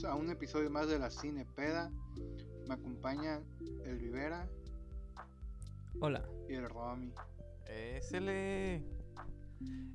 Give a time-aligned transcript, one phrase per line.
[0.00, 1.92] Bienvenidos a un episodio más de la Cinepeda.
[2.66, 3.42] Me acompaña
[3.84, 4.48] el Rivera
[6.00, 6.26] Hola.
[6.48, 7.12] y el Romy.
[7.66, 8.82] Ésele.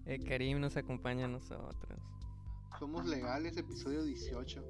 [0.05, 1.99] Eh, Karim nos acompaña a nosotros.
[2.77, 4.63] Somos legales, episodio 18.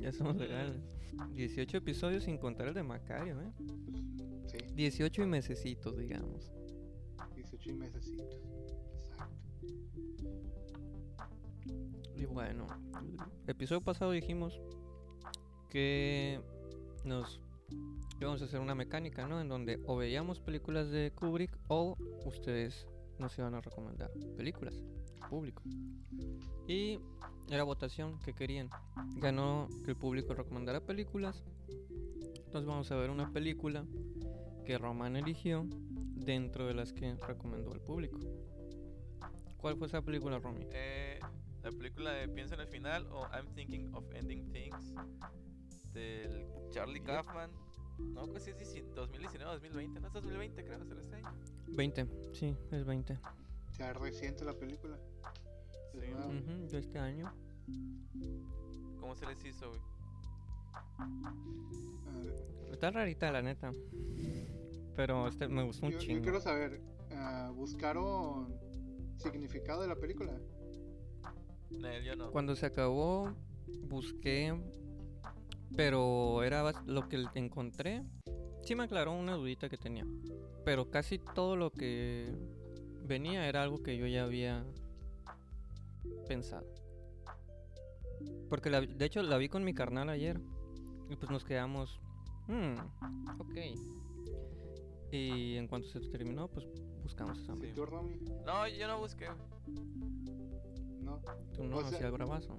[0.00, 0.82] Ya somos legales.
[1.34, 3.52] 18 episodios sin contar el de Macario, ¿eh?
[4.46, 6.52] Sí, 18 y mesecitos, digamos.
[7.36, 8.51] 18 y mesecitos.
[12.22, 12.68] Y bueno,
[13.42, 14.60] el episodio pasado dijimos
[15.68, 16.40] que
[17.04, 17.40] nos
[18.20, 19.40] íbamos a hacer una mecánica, ¿no?
[19.40, 22.86] En donde o veíamos películas de Kubrick o ustedes
[23.18, 24.84] nos iban a recomendar películas,
[25.28, 25.64] público.
[26.68, 27.00] Y
[27.50, 28.70] era votación que querían.
[29.16, 31.42] Ganó que el público recomendara películas.
[32.36, 33.84] Entonces vamos a ver una película
[34.64, 35.66] que Román eligió
[36.14, 38.20] dentro de las que recomendó el público.
[39.56, 40.66] ¿Cuál fue esa película, Romy?
[40.72, 41.11] Eh,
[41.62, 44.94] la película de Piensa en el final o I'm Thinking of Ending Things
[45.92, 47.50] del Charlie Kaufman.
[47.98, 48.56] No, pues es
[48.94, 51.32] 2019 2020, no es 2020 creo, es este año.
[51.68, 53.18] 20, sí, es 20.
[53.78, 54.98] Ya reciente la película.
[55.92, 56.26] Sí, Es nueva.
[56.26, 57.32] Ujú, de este año.
[58.98, 59.80] ¿Cómo se les hizo, güey?
[62.72, 63.70] Está rarita, la neta.
[64.96, 66.22] Pero este me gustó un yo, yo chingo.
[66.22, 66.80] quiero saber,
[67.12, 68.54] ah, ¿buscaron
[69.16, 70.32] significado de la película?
[71.80, 72.30] Nel, yo no.
[72.30, 73.32] Cuando se acabó,
[73.88, 74.54] busqué.
[75.76, 78.02] Pero era lo que encontré.
[78.62, 80.06] Sí me aclaró una dudita que tenía.
[80.64, 82.32] Pero casi todo lo que
[83.04, 84.64] venía era algo que yo ya había
[86.28, 86.66] pensado.
[88.48, 90.40] Porque la- de hecho la vi con mi carnal ayer.
[91.08, 91.98] Y pues nos quedamos.
[92.48, 92.74] Hmm,
[93.38, 93.56] ok.
[95.10, 96.66] Y en cuanto se terminó, pues
[97.02, 97.54] buscamos esa.
[97.56, 97.72] Sí.
[98.46, 99.28] No, yo no busqué.
[101.02, 101.20] No.
[101.54, 102.58] Tú no O sea- hacías el bravazo.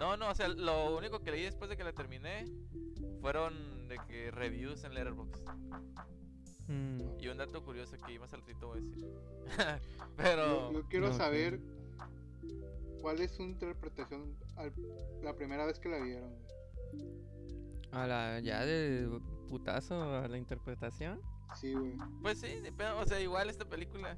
[0.00, 2.44] No, no, o sea, lo único que leí después de que la terminé
[3.20, 5.44] fueron de que reviews en Letterboxd.
[6.68, 9.06] Mm, Y un dato curioso que más al ratito voy a decir.
[10.16, 11.60] Pero Yo, yo quiero saber
[13.00, 14.72] cuál es su interpretación al-
[15.22, 16.34] la primera vez que la vieron.
[17.92, 19.08] A la ya de
[19.48, 21.20] putazo a la interpretación.
[21.60, 21.96] Sí, güey.
[22.22, 24.16] Pues sí, depende, o sea, igual esta película.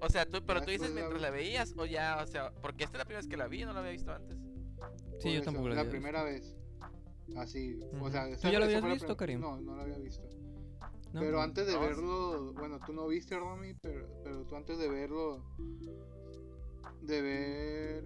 [0.00, 2.52] O sea, tú, pero Ya tú dices la mientras la veías o ya, o sea,
[2.60, 4.38] porque esta es la primera vez que la vi, no la había visto antes.
[5.20, 6.54] Sí, yo eso, tampoco la La primera vez.
[7.36, 7.80] Así.
[8.00, 9.40] O sea, ¿Tú ya lo habías la visto, Karim?
[9.40, 10.28] No, no lo había visto.
[11.12, 11.20] ¿no?
[11.20, 11.86] Pero antes de No, sí.
[11.86, 15.44] verlo, bueno, tú no viste, Romy, pero, pero tú antes de verlo,
[17.00, 18.04] de ver,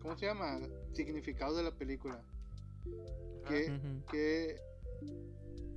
[0.00, 0.60] ¿cómo se llama?
[0.92, 2.22] Significado de la película.
[3.46, 4.04] ¿Qué, Ujú.
[4.10, 4.56] qué,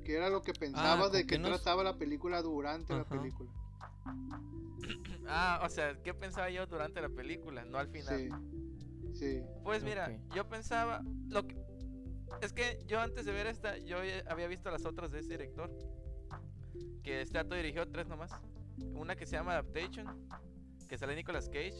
[0.03, 3.49] qué era lo que pensabas ¿con de nos- trataba la película durante la película?
[5.33, 7.63] Ah, o sea, ¿qué pensaba yo durante la película?
[7.63, 8.29] No al final.
[9.13, 9.41] Sí, sí.
[9.63, 11.55] Pues mira, yo pensaba lo que
[12.41, 13.97] es que yo antes de ver esta, yo
[14.27, 15.71] había visto las otras de ese director.
[17.03, 18.31] Que este dato dirigió tres nomás.
[18.93, 20.27] Una que se llama Adaptation,
[20.89, 21.75] que sale Nicolas Cage.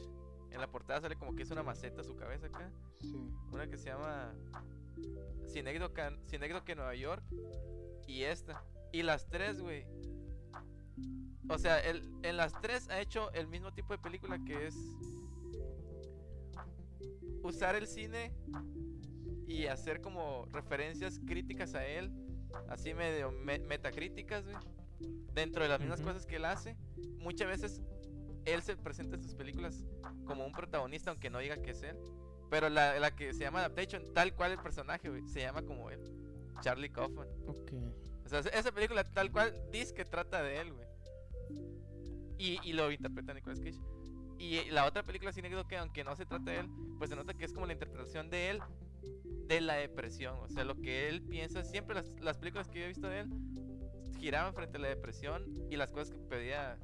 [0.52, 2.70] En la portada sale como que es una maceta su cabeza acá.
[3.00, 3.16] Sí.
[3.52, 4.34] Una que se llama
[5.48, 7.24] Cinécdoque Nueva York.
[8.08, 8.64] Y esta.
[8.92, 9.86] Y las tres, güey.
[11.50, 14.76] O sea, el- en las tres ha hecho el mismo tipo de película que es
[17.44, 18.34] usar el cine
[19.48, 22.12] y hacer como referencias críticas a él,
[22.70, 24.56] así medio me- metacríticas, güey.
[25.34, 26.76] Dentro de las mismas cosas que él hace,
[27.18, 27.82] muchas veces
[28.46, 29.86] él se presenta en sus películas
[30.26, 31.98] como un protagonista, aunque no diga que es él.
[32.50, 35.90] Pero la, la que se llama Adaptation, tal cual el personaje, güey, se llama como
[35.90, 36.02] él,
[36.62, 37.28] Charlie Kaufman.
[37.48, 37.72] Ok.
[38.26, 40.88] O sea, esa película tal cual dice que trata de él, güey.
[42.38, 43.80] Y, y lo interpreta Nicolas Cage.
[44.38, 47.34] Y la otra película sin que aunque no se trata de él, pues se nota
[47.36, 48.60] que es como la interpretación de él
[49.48, 50.40] de la depresión.
[50.40, 53.20] O sea, lo que él piensa, siempre las, las películas que yo he visto de
[53.20, 53.30] él
[54.20, 56.78] giraban frente a la depresión y las cosas que pedía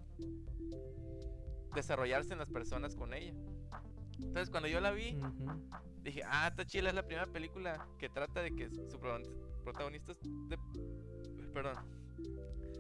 [1.76, 3.34] desarrollarse en las personas con ella.
[4.20, 5.18] Entonces cuando yo la vi,
[6.02, 10.12] dije, ah, esta chila es la primera película que trata de que su protagon- protagonista
[10.14, 10.58] es de-
[11.54, 11.76] perdón,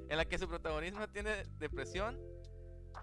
[0.09, 2.17] en la que su protagonismo tiene depresión,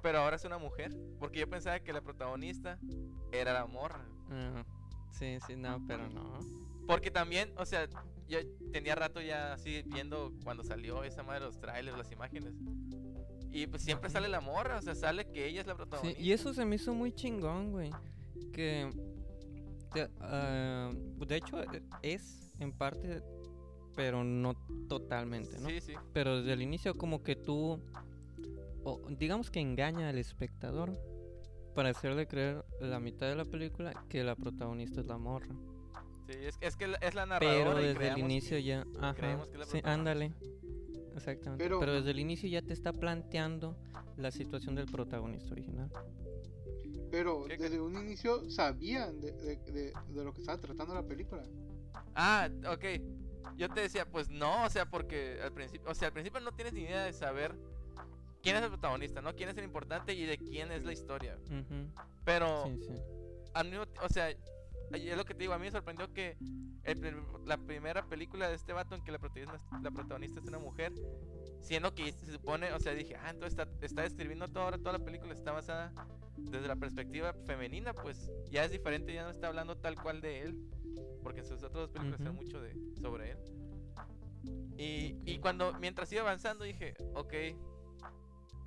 [0.02, 2.78] pero ahora es una mujer, porque yo pensaba que la protagonista
[3.32, 4.04] era la morra.
[4.30, 4.64] Ah,
[5.12, 6.40] sí, sí, no, pero no.
[6.87, 7.88] Porque también, o sea,
[8.28, 8.38] yo
[8.72, 12.54] tenía rato ya así viendo cuando salió esa madre de los trailers, las imágenes.
[13.54, 16.20] Y pues siempre sale la morra, o sea, sale que ella es la Sí, protagonista.
[16.20, 17.90] y eso se me hizo muy chingón, güey.
[18.52, 18.90] Que.
[19.94, 20.90] de- ah,
[21.24, 23.22] de hecho, eh, es en parte,
[23.94, 24.54] pero no
[24.88, 25.68] totalmente, ¿no?
[25.68, 25.92] Sí, sí.
[26.12, 27.80] Pero desde el inicio, como que tú.
[28.82, 30.92] O digamos que engaña al espectador
[31.76, 35.54] para hacerle creer la mitad de la película que la protagonista es la morra.
[36.28, 37.70] Sí, es, es que es la narradora.
[37.74, 38.84] Pero y desde el inicio que- ya.
[39.00, 39.14] Ajá.
[39.50, 40.32] que la Sí, ándale.
[41.14, 41.64] Exactamente.
[41.64, 41.93] Pero- Pero...
[41.94, 43.76] desde el inicio ya te está planteando
[44.16, 45.90] la situación del protagonista original.
[47.11, 51.02] Pero ¿Qué- desde un inicio sabían de, de, de, de lo que estaba tratando la
[51.06, 51.43] película.
[52.14, 52.84] Ah, ok.
[53.56, 56.52] Yo te decía, pues no, o sea, porque al principio, o sea, al principio no
[56.52, 57.55] tienes ni idea de saber
[58.43, 59.34] quién es el protagonista, ¿no?
[59.34, 61.38] Quién es el importante y de quién es la historia.
[62.25, 62.94] Pero, Sí, sí.
[63.52, 64.34] al mismo o sea,
[64.96, 66.37] es lo que te digo, a mí me sorprendió que
[66.85, 70.58] el la primera película de este vato en que la protagonista, la protagonista es una
[70.58, 70.93] mujer,
[71.61, 74.99] siendo que se supone, o sea, dije, ah, entonces está, está describiendo toda, ahora toda
[74.99, 75.93] la película está basada
[76.37, 80.43] desde la perspectiva femenina, pues ya es diferente, ya no está hablando tal cual de
[80.43, 80.56] él,
[81.23, 82.29] porque en sus otras películas Ujú.
[82.29, 83.38] habla mucho de, sobre él.
[84.76, 87.32] Y, y cuando, mientras iba avanzando, dije, ok,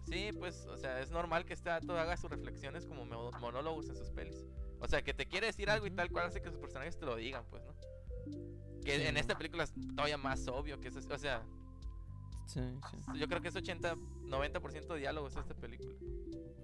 [0.08, 3.90] sí, pues, o sea, es normal que este vato haga sus reflexiones como mo- monólogos
[3.90, 4.46] en sus pelis.
[4.80, 7.06] O sea, que te quiere decir algo y tal cual hace que sus personajes te
[7.06, 7.74] lo digan, pues, ¿no?
[8.84, 11.44] Que Sí, en esta película es todavía más obvio que eso es- o sea,
[12.46, 13.20] Sí, sí.
[13.20, 15.94] yo creo que es 80, 90% de diálogos esta película.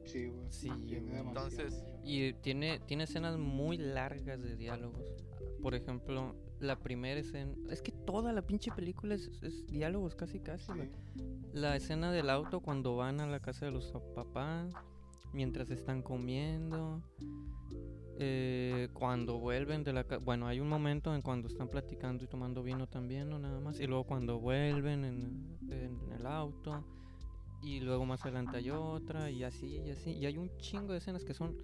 [0.06, 0.46] Sí, güey.
[0.52, 0.70] Sí.
[0.70, 5.02] Entonces- Y tiene, tiene escenas muy largas de diálogos.
[5.62, 7.54] Por ejemplo, la primera escena.
[7.70, 10.72] Es que toda la pinche película es, es diálogos casi casi.
[10.72, 10.90] güey.
[11.16, 11.24] Sí.
[11.54, 14.74] La escena del auto cuando van a la casa de los papás.
[15.34, 17.02] Mientras están comiendo.
[18.20, 20.24] Eh, cuando vuelven de la casa.
[20.24, 23.80] Bueno, hay un momento en cuando están platicando y tomando vino también, no nada más.
[23.80, 25.58] Y luego cuando vuelven en,
[26.18, 26.84] el auto.
[27.62, 29.32] Y luego más adelante hay otra.
[29.32, 30.12] Y así, y así.
[30.12, 31.58] Y hay un chingo de escenas que son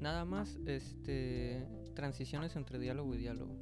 [0.00, 3.56] nada más este transiciones entre diálogo y diálogo.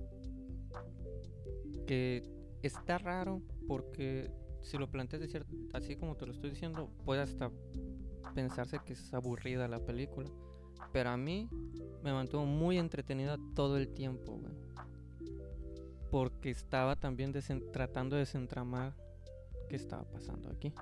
[1.86, 2.22] Que
[2.62, 4.30] está raro porque
[4.62, 7.50] si lo planteas de cier- así como te lo estoy diciendo, puede hasta
[8.34, 10.30] pensarse que es aburrida la película.
[10.92, 11.48] Pero a mí
[12.06, 14.54] me mantuvo muy entretenida todo el tiempo, güey.
[16.10, 17.32] Porque estaba también
[17.72, 18.94] tratando de desentramar
[19.68, 20.72] qué estaba pasando aquí.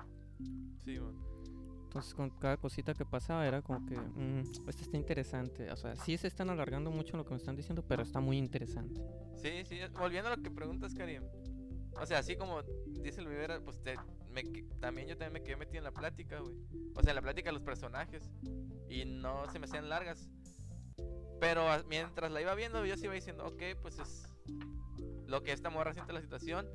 [0.83, 1.15] Sí, man.
[1.85, 5.71] Entonces con cada cosita que pasaba era como que, mm, esto está interesante.
[5.71, 8.37] O sea, sí se están alargando mucho lo que me están diciendo, pero está muy
[8.37, 9.01] interesante.
[9.35, 11.23] Sí, sí, volviendo a lo que preguntas, Karim.
[11.99, 12.61] O sea, así como
[13.01, 13.95] dice el Rivera, pues te-
[14.29, 14.43] me
[14.81, 16.53] también yo también me quedé metido en la plática, güey.
[16.95, 18.29] O sea, en la plática de los personajes.
[18.89, 20.29] Y no se me hacían largas.
[21.45, 24.27] Pero a- mientras la iba viendo, yo sí iba diciendo, ok, pues es
[25.27, 26.67] lo que esta morra siente la situación.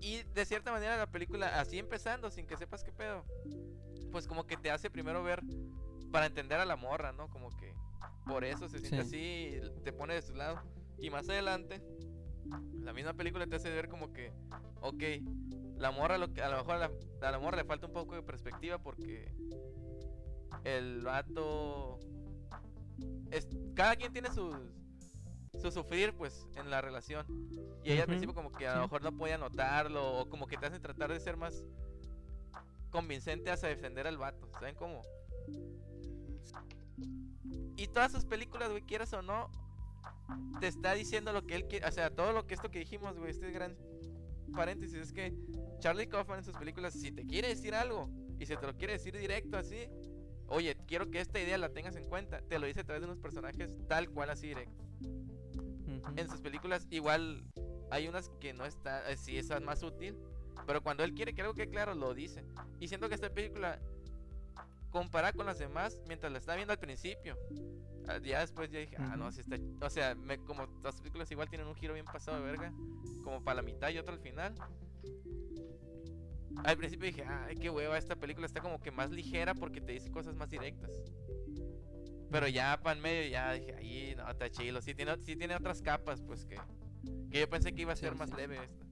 [0.00, 3.24] Y de cierta manera la película, así empezando, sin que sepas qué pedo,
[4.12, 5.42] pues como que te hace primero ver
[6.12, 7.28] para entender a la morra, ¿no?
[7.28, 7.74] Como que
[8.24, 9.58] por eso se siente Sí.
[9.58, 10.62] así, te pone de su lado.
[10.98, 11.82] Y más adelante,
[12.80, 14.32] la misma película te hace ver como que,
[14.80, 15.02] ok,
[15.76, 16.90] la morra, lo que, a lo mejor a la,
[17.20, 19.32] a la morra le falta un poco de perspectiva porque
[20.62, 21.98] el vato...
[23.30, 24.54] Es, cada quien tiene sus,
[25.60, 27.26] su sufrir, pues, en la relación.
[27.84, 30.56] Y ella al principio como que a lo mejor no podía notarlo, o como que
[30.56, 31.64] te hacen tratar de ser más
[32.90, 35.02] convincente hasta defender al vato, ¿saben cómo?
[37.76, 39.50] Y todas sus películas, güey, quieras o no,
[40.60, 43.16] te está diciendo lo que él quiere, o sea, todo lo que esto que dijimos,
[43.18, 43.76] güey, este gran
[44.54, 45.34] paréntesis es que
[45.78, 48.94] Charlie Kaufman en sus películas, si te quiere decir algo y se te lo quiere
[48.94, 49.88] decir directo así,
[50.48, 53.06] oye, quiero que esta idea la tengas en cuenta, te lo dice a través de
[53.06, 54.82] unos personajes tal cual así directo.
[55.02, 56.12] Ujú.
[56.16, 57.44] En sus películas igual
[57.90, 60.16] hay unas que no está, eh, sí, esa es más útil,
[60.66, 62.44] pero cuando él quiere que algo quede claro, lo dice.
[62.80, 63.78] Y siento que esta película,
[64.90, 67.36] comparada con las demás, mientras la estaba viendo al principio,
[68.08, 71.30] ah, ya después ya dije, ah, no, sí está, o sea, me, como las películas
[71.30, 72.72] igual tienen un giro bien pasado de verga,
[73.22, 74.54] como para la mitad y otro al final.
[76.64, 79.92] Al principio dije, ay, qué hueva, esta película está como que más ligera porque te
[79.92, 80.90] dice cosas más directas.
[82.30, 84.82] Pero ya para en medio ya dije, ahí no, está chilo.
[84.82, 86.56] Sí tiene, sí tiene otras capas, pues que,
[87.30, 88.86] que yo pensé que iba a Sí, ser más sí, leve esta.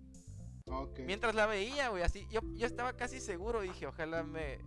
[1.05, 4.59] Mientras la veía, güey, así, yo, yo estaba casi seguro, dije, ojalá me,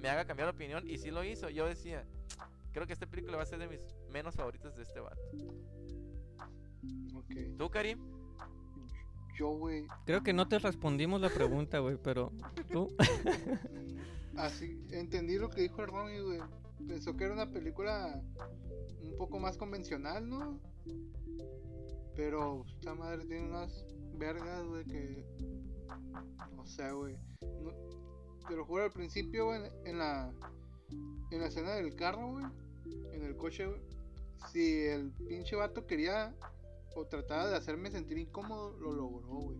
[0.00, 0.88] me haga cambiar de opinión.
[0.88, 1.48] Y sí lo hizo.
[1.50, 2.06] Yo decía,
[2.72, 3.80] creo que esta película va a ser de mis
[4.10, 5.20] menos favoritas de este vato.
[7.14, 7.32] Ok.
[7.58, 8.17] ¿Tú, Karim?
[9.38, 9.86] Yo, güey.
[10.04, 12.32] Creo que no te respondimos la pregunta, güey, pero
[12.72, 12.88] tú.
[14.36, 16.40] Así, entendí lo que dijo el Romy, güey.
[16.88, 18.20] Pensó que era una película
[19.02, 20.60] un poco más convencional, ¿no?
[22.16, 23.84] Pero esta madre tiene unas
[24.16, 25.24] vergas, güey, que.
[26.56, 27.16] No sé, güey.
[27.62, 27.72] No-
[28.48, 30.32] te lo juro al principio, güey, en la.
[31.30, 32.44] En la escena del carro, güey.
[33.12, 33.80] En el coche, güey.
[34.52, 36.34] Si el pinche vato quería
[36.98, 39.58] o trataba de hacerme sentir incómodo, lo logró, güey.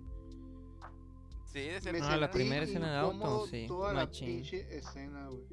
[1.47, 4.26] Sí, de Me cierta Ah, la primera escena de auto, sí, Toda la machín.
[4.37, 5.45] pinche escena, güey.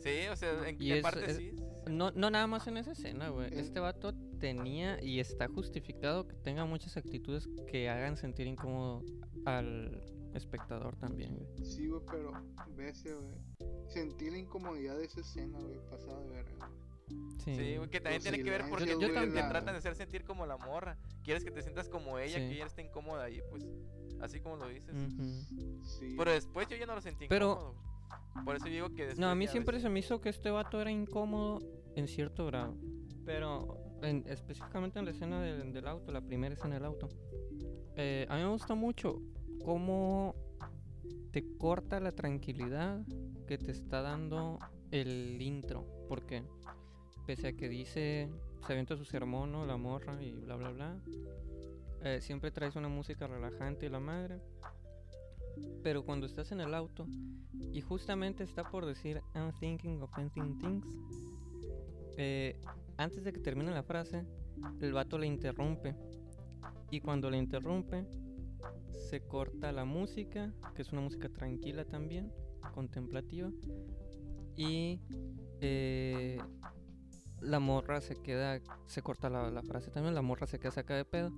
[0.00, 1.52] Sí, o sea, en es- parte es- sí,
[1.88, 3.48] No, no nada más en esa escena, güey.
[3.58, 9.02] Este vato tenía y está justificado que tenga muchas actitudes que hagan sentir incómodo
[9.46, 10.02] al
[10.34, 11.46] espectador también, güey.
[11.64, 12.32] Sí, güey, pero
[12.76, 13.78] ves, güey.
[13.88, 16.70] Sentí la incomodidad de esa escena, güey, pasada de verga.
[17.44, 19.34] Sí, Sí, que también tiene que ver porque Yo te- también.
[19.44, 20.96] te tratan de hacer sentir como la morra.
[21.22, 22.48] Quieres que te sientas como ella, Sí.
[22.48, 23.66] que ella esté incómoda ahí, pues.
[24.20, 24.94] Así como lo dices.
[24.94, 25.82] Ujú.
[25.84, 26.14] Sí.
[26.16, 27.74] Pero después yo ya no lo sentí Pero- incómodo.
[28.44, 30.50] Por eso digo que después No, a mí siempre ves- se me hizo que este
[30.50, 31.60] vato era incómodo
[31.96, 32.76] en cierto grado.
[33.24, 37.08] Pero en- específicamente en la escena del, del auto, la primera escena del auto.
[37.96, 39.20] eh, a mí me gusta mucho
[39.64, 40.34] cómo
[41.30, 43.04] te corta la tranquilidad
[43.46, 44.58] que te está dando
[44.90, 45.86] el intro.
[46.08, 46.42] Porque
[47.26, 48.30] pese a que dice,
[48.66, 49.66] se avienta su sermón, ¿no?
[49.66, 51.00] la morra y bla, bla, bla.
[52.02, 54.40] eh, siempre traes una música relajante y la madre.
[55.82, 57.06] Pero cuando estás en el auto
[57.72, 60.86] y justamente está por decir I'm thinking of ending things.
[62.16, 62.58] eh,
[62.96, 64.24] antes de que termine la frase,
[64.80, 65.96] el vato le interrumpe.
[66.90, 68.06] Y cuando le interrumpe,
[69.10, 72.32] se corta la música, que es una música tranquila también,
[72.72, 73.50] contemplativa.
[74.56, 75.00] Y
[75.60, 76.38] eh,
[77.44, 80.94] la morra se queda, se corta la, la frase también, la morra se queda saca
[80.94, 81.32] de pedo.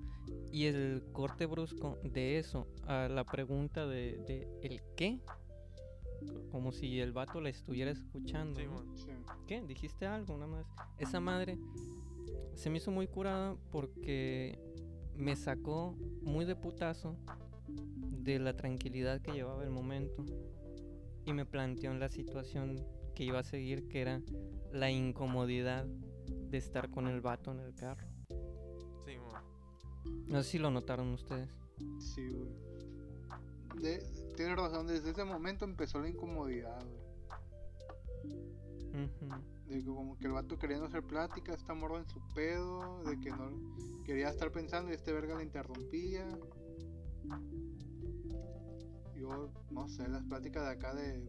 [0.50, 5.20] Y el corte brusco de eso a la pregunta de, de ¿el qué?
[6.50, 8.60] Como si el vato la estuviera escuchando.
[8.60, 8.72] Sí, ¿no?
[8.72, 8.96] mon.
[8.96, 9.10] Sí.
[9.46, 9.62] ¿Qué?
[9.62, 10.34] ¿Dijiste algo?
[10.38, 10.66] Nada más.
[10.98, 11.58] Esa madre
[12.54, 14.58] se me hizo muy curada porque
[15.14, 17.16] me sacó muy de putazo
[18.26, 20.24] de la tranquilidad que llevaba el momento
[21.24, 22.84] y me planteó en la situación
[23.16, 24.20] que iba a seguir, que era
[24.72, 28.06] la incomodidad de estar con el vato en el carro.
[29.04, 29.16] Sí.
[30.28, 31.48] No sé si lo notaron ustedes.
[31.98, 33.82] Sí, güey.
[33.82, 34.04] De-
[34.36, 37.06] Tienes razón, desde ese momento empezó la incomodidad, güey.
[39.66, 43.18] De que como que el vato queriendo hacer plática, está morro en su pedo, de
[43.18, 43.50] que no
[44.04, 46.26] quería estar pensando y este verga le interrumpía.
[49.26, 51.20] Yo, no sé, las pláticas de acá de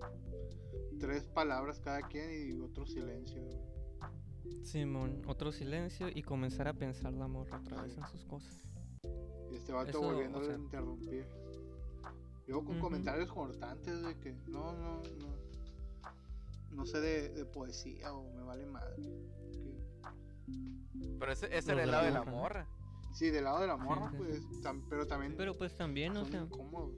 [0.99, 3.41] tres palabras cada quien y otro silencio.
[4.63, 8.53] Simón, otro silencio y comenzar a pensar la morra otra vez en sus cosas.
[9.51, 11.25] Y este vato Eso, o volviéndole sea- a interrumpir.
[12.47, 12.83] Yo con Ujú.
[12.85, 15.37] comentarios cortantes de que no, no, no.
[16.71, 19.01] No sé de, de poesía o me vale madre.
[19.01, 22.67] Que- Pero ese, ese era el la lado de la morra.
[23.13, 26.25] Sí, del lado de la morra, sí, pues, tam- pero también Pero pues también, o
[26.25, 26.93] sea, incómodos.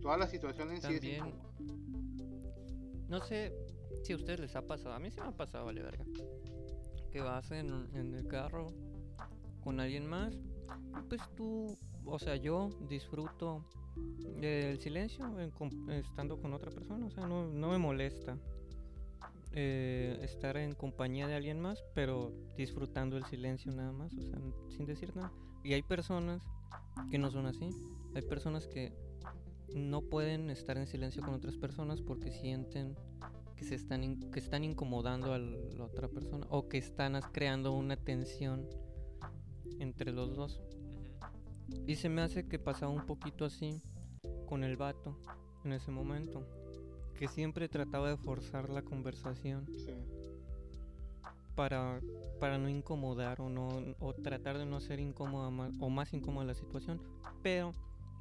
[0.00, 1.48] Toda la situación en sí es También- incómoda.
[3.08, 3.52] No sé
[4.02, 4.94] si a ustedes les ha pasado.
[4.94, 6.04] A mí sí me ha pasado, vale verga.
[7.10, 8.68] Que vas en, en el carro
[9.62, 10.34] con alguien más.
[11.08, 11.76] Pues tú,
[12.06, 13.64] o sea, yo disfruto
[14.40, 15.52] del silencio en
[15.92, 17.06] estando con otra persona.
[17.06, 18.38] O sea, no, no me molesta
[19.52, 24.14] eh, estar en compañía de alguien más, pero disfrutando el silencio nada más.
[24.14, 24.38] O sea,
[24.70, 25.30] sin decir nada.
[25.62, 26.42] Y hay personas
[27.10, 27.68] que no son así.
[28.14, 28.92] Hay personas que
[29.74, 32.96] no pueden estar en silencio con otras personas porque sienten
[33.56, 37.96] que se están que están incomodando a la otra persona o que están creando una
[37.96, 38.68] tensión
[39.78, 40.60] entre los dos.
[41.86, 43.80] Y se me hace que pasaba un poquito así
[44.46, 45.16] con el vato
[45.64, 46.46] en ese momento,
[47.14, 49.94] que siempre trataba de forzar la conversación Sí.
[51.54, 52.00] para
[52.40, 53.68] para no incomodar o no
[54.00, 57.00] o tratar de no hacer incómoda más, o más incómoda la situación,
[57.42, 57.72] pero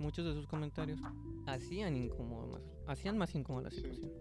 [0.01, 0.99] muchos de sus comentarios
[1.45, 3.77] hacían incómodo más, hacían más incómoda la Sí.
[3.77, 4.11] situación.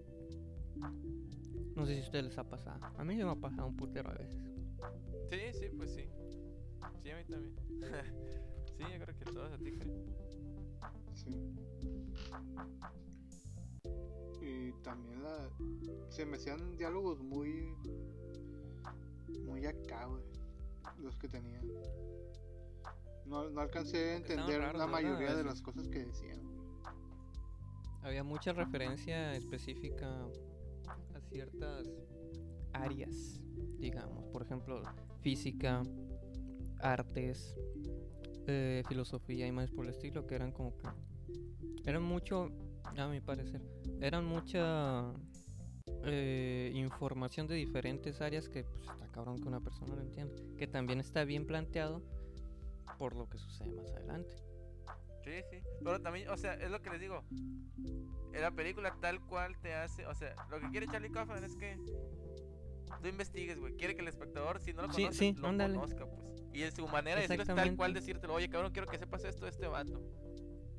[1.77, 2.81] No sé si a ustedes les ha pasado.
[2.99, 4.43] A mí me ha pasado un putero a veces.
[5.31, 6.05] Sí, sí, pues sí.
[7.03, 7.55] Sí, a mí también.
[8.77, 9.95] sí, yo creo que todos a ti, creo.
[11.15, 11.31] Sí.
[14.43, 15.51] Y también la...
[16.11, 17.75] se me hacían diálogos muy...
[19.47, 20.23] Muy acá, güey.
[20.99, 21.67] Los que tenían.
[23.31, 26.41] No, no alcancé a entender raros, la mayoría de las cosas que decían.
[28.03, 30.27] Había mucha referencia específica
[31.15, 31.87] a ciertas
[32.73, 33.41] áreas,
[33.79, 34.83] digamos, por ejemplo,
[35.21, 35.85] física,
[36.81, 37.55] artes,
[38.49, 40.89] eh, filosofía y más por el estilo, que eran como que
[41.85, 42.51] eran mucho,
[42.97, 43.63] a mi parecer,
[44.01, 45.13] eran mucha
[46.05, 50.67] eh, información de diferentes áreas que pues, está cabrón que una persona lo entienda, que
[50.67, 52.03] también está bien planteado
[53.01, 54.31] por lo que sucede más adelante.
[55.25, 55.63] Sí, sí.
[55.83, 57.25] Pero también, o sea, es lo que les digo.
[58.35, 61.57] En la película tal cual te hace, o sea, lo que quiere Charlie Kaufman es
[61.57, 61.79] que
[63.01, 63.75] tú investigues, güey.
[63.77, 65.77] Quiere que el espectador, si no lo conoce, sí, lo ándale.
[65.77, 66.45] conozca, pues.
[66.53, 69.25] Y en su manera de decirlo es tal cual decírtelo, oye, cabrón, quiero que sepas
[69.25, 69.99] esto de este vato.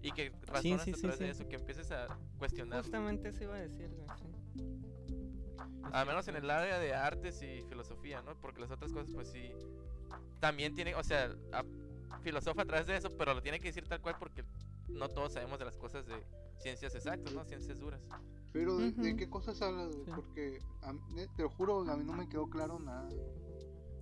[0.03, 1.31] Y que razones sí, a sí, través de sí.
[1.31, 2.83] eso, que empieces a cuestionar.
[2.83, 4.77] Justamente eso iba a decir, güey, sí.
[5.91, 8.35] Al menos en el área de artes y filosofía, ¿no?
[8.39, 9.51] Porque las otras cosas, pues sí.
[10.39, 11.65] También tiene, o sea, a-
[12.19, 14.43] filosofa a través de eso, pero lo tiene que decir tal cual porque
[14.89, 16.15] no todos sabemos de las cosas de
[16.57, 17.43] ciencias exactas, ¿no?
[17.45, 18.01] Ciencias duras.
[18.51, 20.05] Pero ¿de, qué cosas hablas, güey?
[20.05, 20.11] Sí.
[20.15, 23.07] Porque a mí- eh, te lo juro, a mí no me quedó claro nada.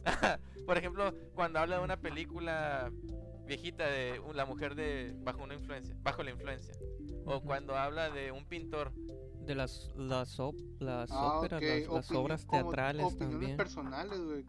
[0.65, 2.91] Por ejemplo, cuando habla de una película
[3.45, 6.73] viejita de la mujer de bajo una influencia, bajo la influencia.
[7.25, 8.91] O cuando habla de un pintor.
[9.45, 13.57] De las, las, op- las Ah, óperas, ok, las, las obras teatrales opiniones también.
[13.57, 14.45] personales, güey.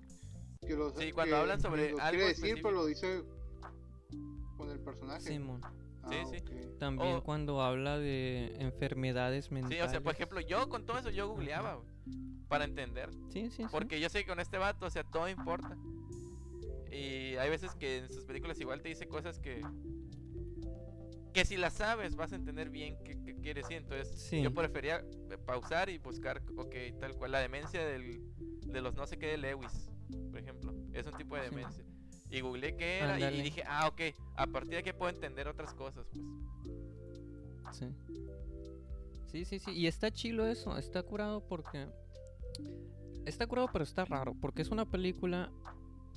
[0.98, 3.22] Sí, cuando que hablan sobre algo quiere decir, pero lo dice
[4.60, 5.20] con el personaje.
[5.22, 5.60] Simón.
[5.62, 5.72] Ah,
[6.10, 6.42] Sí, sí.
[6.78, 9.84] También O- cuando habla de enfermedades Sí, mentales.
[9.86, 11.88] o sea, por ejemplo, yo con todo eso yo googleaba, güey,
[12.48, 13.10] para entender.
[13.28, 13.64] Sí, sí, sí.
[13.70, 15.76] Porque yo sé que con este vato, o sea, todo importa.
[16.90, 19.62] Y hay veces que en sus películas igual te dice cosas que.
[21.32, 23.76] Que si las sabes vas a entender bien qué, qué quiere decir.
[23.76, 24.42] Entonces, Sí.
[24.42, 25.04] yo prefería
[25.46, 27.30] pausar y buscar, ok, tal cual.
[27.32, 28.20] La demencia del,
[28.66, 29.90] de los no sé qué de Lewis,
[30.30, 30.74] por ejemplo.
[30.92, 31.50] Es un tipo de Sí.
[31.54, 31.84] demencia.
[32.30, 34.00] Y googleé qué era y- dije, ah, ok,
[34.36, 36.24] a partir de aquí puedo entender otras cosas, pues.
[37.72, 37.86] Sí.
[39.26, 39.70] Sí, sí, sí.
[39.72, 40.76] Y está chilo eso.
[40.76, 41.86] Está curado porque.
[43.26, 44.34] Está curado, pero está raro.
[44.40, 45.52] Porque es una película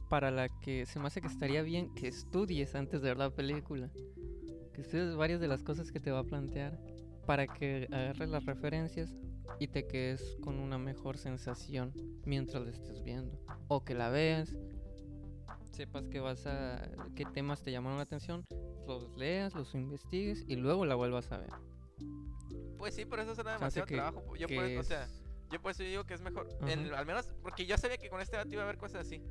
[0.10, 3.30] para la que se me hace que estaría bien que estudies antes de ver la
[3.30, 3.90] película.
[4.74, 6.80] Que estudies varias de las cosas que te va a plantear.
[7.28, 9.14] Para que agarres las referencias
[9.60, 11.94] y te quedes con una mejor sensación
[12.26, 13.40] mientras la estés viendo.
[13.68, 14.56] O que la veas.
[15.74, 16.88] Sepas que vas a.
[17.16, 18.46] qué temas te llamaron la atención.
[18.88, 21.50] Los leas, los investigues y luego la vuelvas a ver.
[22.78, 24.36] Pues sí, pero eso será demasiado que- trabajo.
[24.36, 26.48] Yo por, o sea, es- Yo por eso digo que es mejor.
[26.68, 29.22] En- al menos, porque yo sabía que con este vato iba a haber cosas así.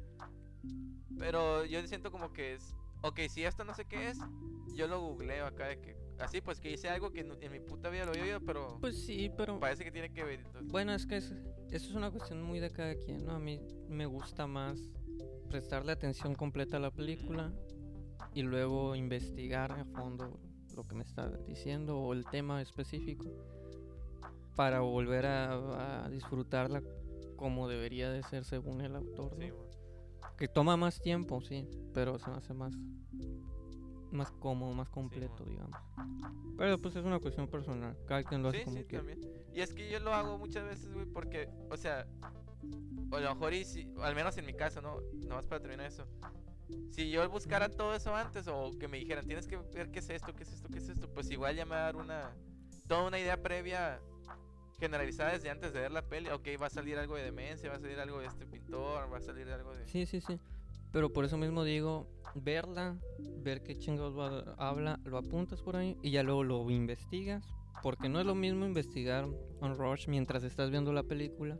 [1.18, 2.74] Pero yo siento como que es.
[3.02, 4.18] Ok, si esto no sé qué es,
[4.76, 5.96] yo lo googleo acá de que.
[6.18, 8.78] Así, pues que hice algo que en, en mi puta vida lo había oído, pero
[8.80, 10.40] Pues sí, pero parece que tiene que ver.
[10.40, 11.32] entonces, bueno, es que es-
[11.70, 13.32] eso es una cuestión muy de cada quien, ¿no?
[13.34, 14.78] A mí me gusta más
[15.52, 17.52] prestarle atención completa a la película
[18.32, 20.40] y luego investigar a fondo
[20.74, 23.26] lo que me está diciendo o el tema específico
[24.56, 26.82] para volver a, a disfrutarla
[27.36, 29.36] como debería de ser según el autor.
[30.38, 32.72] Que toma más tiempo, sí, pero se me hace más
[34.10, 35.50] más cómodo, más completo, mo.
[35.50, 35.76] digamos.
[36.56, 39.14] Pero pues es una cuestión personal, cada quien lo hace Sí, como sí, quiere.
[39.16, 39.32] también.
[39.54, 42.06] Y es que yo lo hago muchas veces, güey, porque, o sea,
[43.10, 45.00] o a lo mejor, y si, al menos en mi caso, ¿no?
[45.26, 46.06] Nomás para terminar eso.
[46.90, 50.08] Si yo buscara todo eso antes, o que me dijeran, tienes que ver qué es
[50.10, 52.30] esto, qué es esto, qué es esto, pues igual ya me va a dar una,
[52.88, 54.00] toda una idea previa
[54.78, 56.28] generalizada desde antes de ver la peli.
[56.30, 59.18] Ok, va a salir algo de demencia, va a salir algo de este pintor, va
[59.18, 59.86] a salir algo de...
[59.86, 60.38] Sí, sí, sí.
[60.92, 62.96] Pero por eso mismo digo, verla,
[63.38, 67.44] ver qué chingados va- habla, lo apuntas por ahí y ya luego lo investigas.
[67.82, 69.24] Porque no es lo mismo investigar
[69.60, 71.58] on Rush mientras estás viendo la película,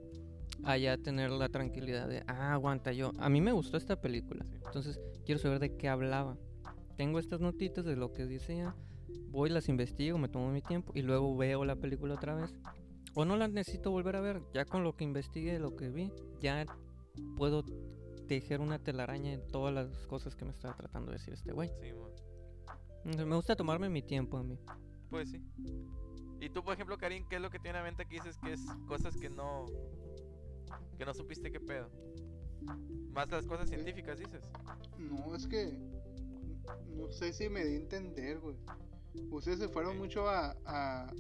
[0.65, 3.13] allá tener la tranquilidad de, ah, aguanta yo.
[3.19, 4.59] A mí me gustó esta película, Sí.
[4.65, 6.37] entonces quiero saber de qué hablaba.
[6.97, 8.75] Tengo estas notitas de lo que decía,
[9.31, 12.55] voy, las investigo, me tomo mi tiempo y luego veo la película otra vez.
[13.15, 16.11] O no la necesito volver a ver, ya con lo que investigué, lo que vi,
[16.41, 16.65] ya
[17.37, 17.65] puedo
[18.27, 21.69] tejer una telaraña en todas las cosas que me estaba tratando de decir este güey.
[21.81, 24.59] Sí, Me gusta tomarme mi tiempo a mí.
[25.11, 25.43] Pues sí.
[26.41, 28.53] Y tú, por ejemplo, Karim, ¿qué es lo que tiene en mente que dices que
[28.55, 29.67] es cosas que no...
[30.99, 31.89] que no supiste qué pedo?
[33.13, 34.43] Más las cosas científicas, dices.
[34.99, 35.73] No, es que.
[36.97, 38.57] No sé si me di a entender, güey.
[39.31, 41.13] Ustedes se fueron mucho a, a,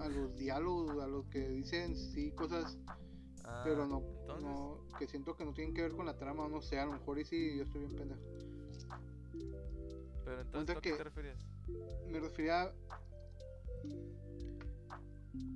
[0.00, 2.78] a los diálogos, a lo que dicen, sí, cosas,
[3.44, 6.46] Ah, pero no, entonces- no, que siento que no tienen que ver con la trama,
[6.48, 8.20] no sé, a lo mejor y sí, yo estoy bien pendejo.
[10.24, 11.46] Pero entonces, Ponte ¿tú ¿a qué te referías?
[12.08, 12.72] Me refería a...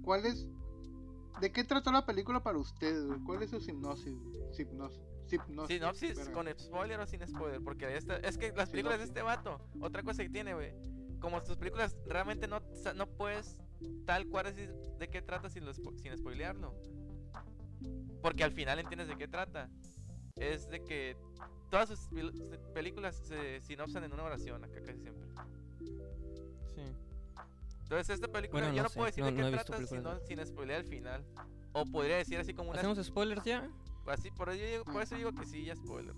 [0.02, 0.46] ¿Cuál es...
[1.40, 3.20] ¿De qué trató la película para ustedes, güey?
[3.20, 4.14] ¿Cuál es su hipnosis?
[4.58, 5.02] Hipnosis.
[5.30, 5.76] Hipnosis.
[5.76, 6.32] Sinopsis verga.
[6.32, 10.02] con spoiler o sin spoiler, porque esta, es que las películas de este vato, otra
[10.02, 10.72] cosa que tiene, güey,
[11.20, 12.60] como tus películas realmente no,
[12.94, 13.60] no puedes
[14.04, 16.74] tal cual decir de qué trata sin, lo sin spoilearlo.
[18.22, 19.68] Porque al final entiendes de qué trata.
[20.36, 21.16] Es de que
[21.70, 22.08] todas sus
[22.74, 25.28] películas se sinopsan en una oración, acá casi siempre.
[26.74, 26.82] Sí.
[27.86, 30.14] Entonces esta película Bueno, yo no no, puedo decir no- de qué no trata sino,
[30.18, 31.24] de- sin spoilear el final.
[31.72, 32.80] O podría decir así como una...
[32.80, 33.70] ¿Hacemos spoilers ya?
[34.08, 36.14] Así, por, ello digo- por eso digo que sí, ya spoiler.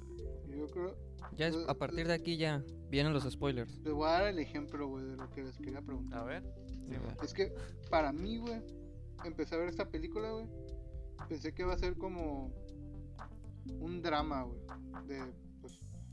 [0.49, 0.97] Yo creo...
[1.37, 3.77] Ya es- a partir de aquí ya vienen los spoilers.
[3.81, 6.21] Les voy a dar el ejemplo, güey, de lo que les quería preguntar.
[6.21, 6.43] A ver.
[6.89, 6.95] Sí.
[7.23, 7.53] Es que
[7.91, 8.63] para mí, güey,
[9.25, 10.47] empecé a ver esta película, güey.
[11.29, 12.51] Pensé que iba a ser como
[13.69, 14.59] un drama, güey.
[15.07, 15.35] De, pues,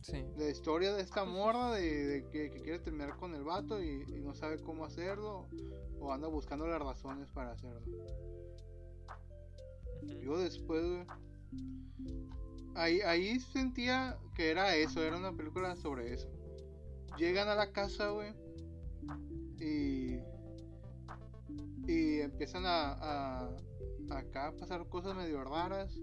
[0.06, 0.24] Sí.
[0.38, 4.04] la historia de esta morra, de, de que, que quiere terminar con el vato y,
[4.08, 5.48] y no sabe cómo hacerlo.
[6.00, 7.82] O anda buscando las razones para hacerlo.
[10.22, 11.06] Yo después, güey.
[12.76, 16.30] Ahí, ahí sentía que era eso, era una película sobre eso.
[17.18, 18.32] Llegan a la casa, güey.
[19.60, 20.20] Y.
[21.88, 23.58] Y empiezan a, a.
[24.12, 25.98] Acá a pasar cosas medio raras.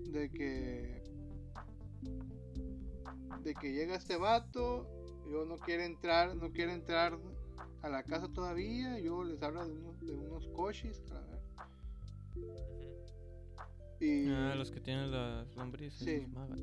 [0.00, 1.01] De que.
[3.42, 4.86] De que llega este vato.
[5.30, 7.18] Yo no quiere entrar, no quiere entrar
[7.82, 8.98] a la casa todavía.
[9.00, 11.02] Yo les hablo de unos, de unos coches.
[11.10, 11.40] a ver.
[14.00, 15.98] Y Ah, los que tienen las lombrices.
[16.04, 16.20] Sí.
[16.22, 16.62] los maggots.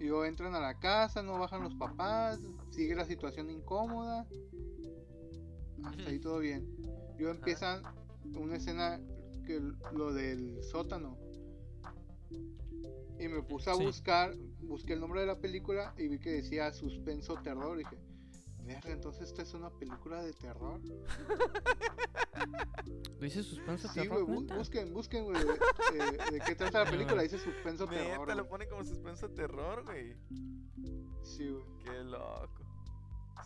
[0.00, 2.38] y luego entran a la casa, no bajan los papás,
[2.70, 4.26] sigue la situación incómoda.
[5.84, 6.66] Hasta ahí todo bien.
[7.18, 7.82] Yo empiezan
[8.36, 9.00] una escena
[9.46, 9.60] que
[9.94, 11.16] lo del sótano.
[13.20, 13.84] Y me puse a Sí.
[13.84, 17.74] buscar, busqué el nombre de la película y vi que decía suspenso terror.
[17.80, 17.98] Y dije,
[18.64, 20.80] verga, entonces esta es una película de terror.
[23.20, 24.56] ¿Dice suspenso Sí, terror, güey, bu- neta?
[24.56, 27.22] busquen, busquen, güey, de, de- de qué trata la película.
[27.22, 28.20] Dice suspenso terror.
[28.20, 28.48] Neta, lo güey.
[28.50, 30.14] pone como suspenso terror, güey.
[31.24, 31.64] Sí, güey.
[31.84, 32.64] Qué loco.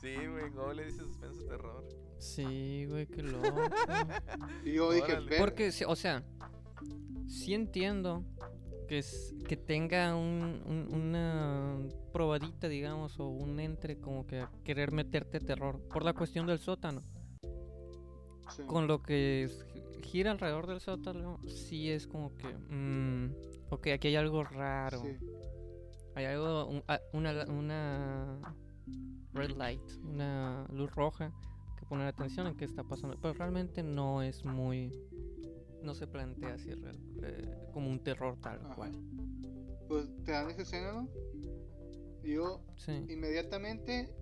[0.01, 1.85] Sí, güey, Go le dice suspenso terror.
[2.19, 3.61] Sí, güey, qué loco.
[4.65, 5.17] Y yo dije.
[5.39, 6.23] Porque, sí, o sea,
[7.27, 8.25] sí entiendo
[8.93, 11.79] que, es, que tenga un, un- una
[12.13, 16.59] probadita, digamos, o un entre como que a querer meterte terror por la cuestión del
[16.59, 17.01] sótano.
[18.55, 18.65] Sí.
[18.65, 19.49] Con lo que
[20.03, 23.33] gira alrededor del sótano, sí es como que, mm,
[23.71, 25.01] ok, aquí hay algo raro.
[25.01, 25.17] Sí.
[26.15, 26.83] Hay algo, un-
[27.15, 28.55] una, una
[29.33, 31.33] red light, una luz roja
[31.79, 33.17] que poner atención en qué está pasando.
[33.23, 34.93] Pero realmente no es muy,
[35.83, 38.75] no se plantea así real- eh, como un terror tal Ajá.
[38.75, 38.93] cual.
[39.89, 41.09] Pues te dan esa escena, ¿no?
[42.23, 42.93] Y yo Sí.
[43.09, 44.15] inmediatamente,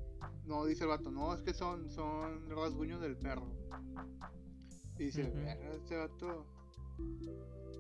[0.47, 3.47] no dice el vato, no, es que son, son rasguños del perro.
[4.99, 5.35] Y dice, Ujú.
[5.35, 6.47] "Verga, este vato.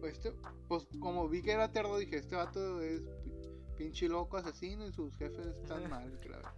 [0.01, 0.33] Pues, este,
[0.69, 3.35] pues como vi que era terror, dije, este vato es pi-
[3.77, 6.53] pinche loco asesino y sus jefes están mal, verdad.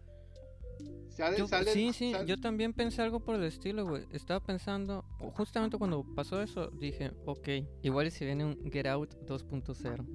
[1.11, 4.07] Sale, Yo- sale- sí, sí, sal- yo también pensé algo por el estilo, güey.
[4.13, 7.49] Estaba pensando, justamente cuando pasó eso, dije, ok,
[7.83, 10.07] igual si viene un Get Out 2.0.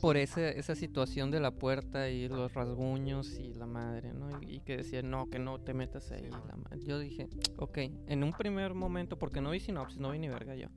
[0.00, 4.40] Por ese, esa situación de la puerta y los rasguños y la madre, ¿no?
[4.42, 6.22] Y, y que decía, no, que no te metas ahí.
[6.30, 6.76] la ma-".
[6.86, 10.54] Yo dije, ok, en un primer momento, porque no vi sinopsis, no vi ni verga
[10.54, 10.68] yo.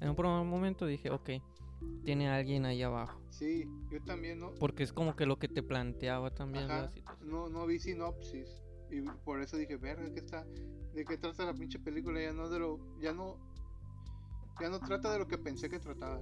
[0.00, 1.30] En un primer momento dije, ok,
[2.04, 3.20] tiene alguien ahí abajo.
[3.30, 4.52] Sí, yo también no.
[4.58, 7.30] Porque es como que lo que te planteaba también Ajá, situación.
[7.30, 8.62] no, no vi sinopsis.
[8.90, 10.44] Y por eso dije, verga, ¿qué está?
[10.94, 12.20] ¿De qué trata la pinche película?
[12.20, 12.78] Ya no de lo.
[13.00, 13.38] Ya no.
[14.60, 16.20] Ya no trata de lo que pensé que trataba.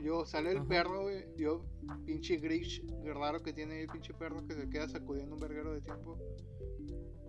[0.00, 0.68] Yo sale el Ajá.
[0.68, 1.24] perro, güey.
[1.36, 1.64] Yo,
[2.04, 5.80] pinche Grish, raro que tiene el pinche perro que se queda sacudiendo un verguero de
[5.80, 6.18] tiempo.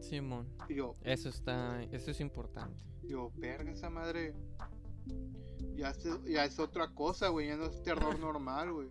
[0.01, 2.83] Simón, Y yo, eso está, eso es importante.
[3.03, 4.33] yo, verga, esa madre.
[5.75, 7.47] Ya es, ya es otra cosa, güey.
[7.47, 8.89] Ya no es terror normal, güey.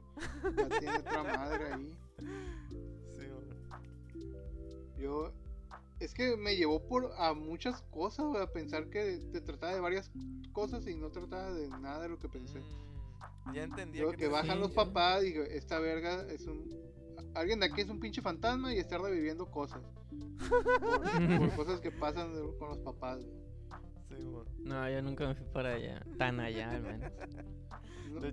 [0.57, 1.93] Ya tiene otra madre ahí.
[3.13, 4.33] Sí, güey.
[4.99, 5.33] Yo.
[6.01, 9.81] Es que me llevó por a muchas cosas, güey, a pensar que te trataba de
[9.81, 10.11] varias
[10.53, 12.59] cosas y no trataba de nada de lo que pensé.
[13.45, 13.99] Mm, ya entendí.
[13.99, 16.69] Yo que bajan Sí, los papás y digo, esta verga es un.
[17.35, 19.81] Alguien de aquí es un pinche fantasma y está reviviendo cosas.
[20.81, 23.23] Por, por cosas que pasan con los papás.
[23.23, 23.42] güey.
[24.17, 24.45] Sí, güey.
[24.65, 27.13] No, yo nunca me fui para allá, tan allá al menos.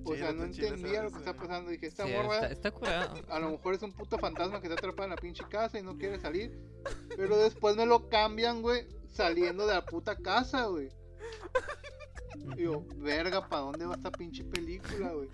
[0.04, 1.72] O sea, no entendía lo que está pasando.
[1.72, 3.16] Dije, esta Sí, morra está, está curado.
[3.30, 5.84] a lo mejor es un puto fantasma que está atrapado en la pinche casa y
[5.84, 6.60] no quiere salir.
[7.16, 10.90] Pero después me lo cambian, güey, saliendo de la puta casa, güey.
[12.58, 15.30] Y yo, verga, ¿para dónde va esta pinche película, güey?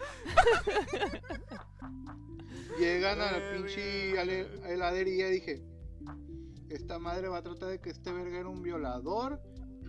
[2.79, 4.11] Llegan a la pinche
[4.71, 5.63] heladería y dije,
[6.69, 9.41] esta madre va a tratar de que este verga era un violador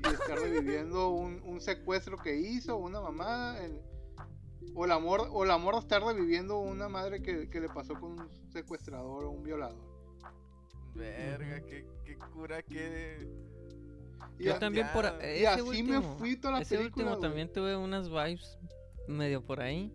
[0.04, 3.64] y está reviviendo un, un secuestro que hizo, una mamada.
[3.64, 3.80] el-
[4.74, 8.12] o la morra, o la morra está reviviendo una madre que, que le pasó con
[8.20, 9.80] un secuestrador o un violador.
[10.94, 13.26] Verga, qué, qué cura, qué.
[14.38, 15.16] Y, Yo a- también por ya.
[15.16, 17.04] a- y ese así me último, fui toda la ese película.
[17.04, 17.20] último güey.
[17.22, 18.58] también tuve unas vibes
[19.08, 19.92] medio por ahí,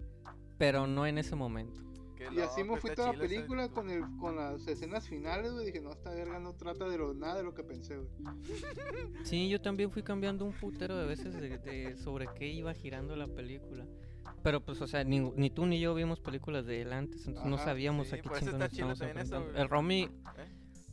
[0.57, 1.79] pero no en ese momento.
[2.31, 5.65] Y así me fui toda la película con el con las escenas finales, güey.
[5.65, 8.09] Dije, no, esta verga no trata de lo, nada de lo que pensé, güey.
[9.23, 13.15] Sí, yo también fui cambiando un putero de veces de, de sobre qué iba girando
[13.15, 13.85] la película.
[14.43, 17.49] Pero pues, o sea, ni, ni tú ni yo vimos películas de él antes, entonces
[17.49, 19.51] no sabíamos sí, a qué güey.
[19.55, 20.09] El Romy, ¿Eh?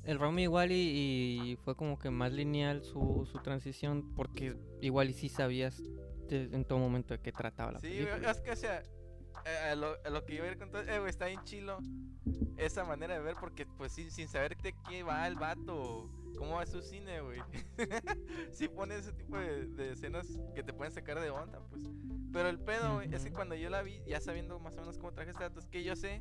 [0.04, 0.74] el Romy igual y,
[1.52, 5.82] y fue como que más lineal su, su transición, porque igual y sí sabías
[6.28, 8.18] de- en todo momento de qué trataba la Sí, película.
[8.18, 8.82] güey, es que, o sea,
[9.70, 11.78] a lo, a lo que iba a ir con todo, eh, güey, está bien chilo
[12.56, 16.56] esa manera de ver porque pues sin, sin saber de qué va el vato, cómo
[16.56, 17.40] va su cine, güey.
[18.52, 21.84] sí pone ese tipo de, de escenas que te pueden sacar de onda, pues.
[22.32, 24.98] Pero el pedo, güey, es que cuando yo la vi, ya sabiendo más o menos
[24.98, 26.20] cómo traje este dato, es que yo sé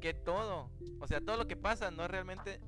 [0.00, 2.60] que todo, o sea, todo lo que pasa no es realmente,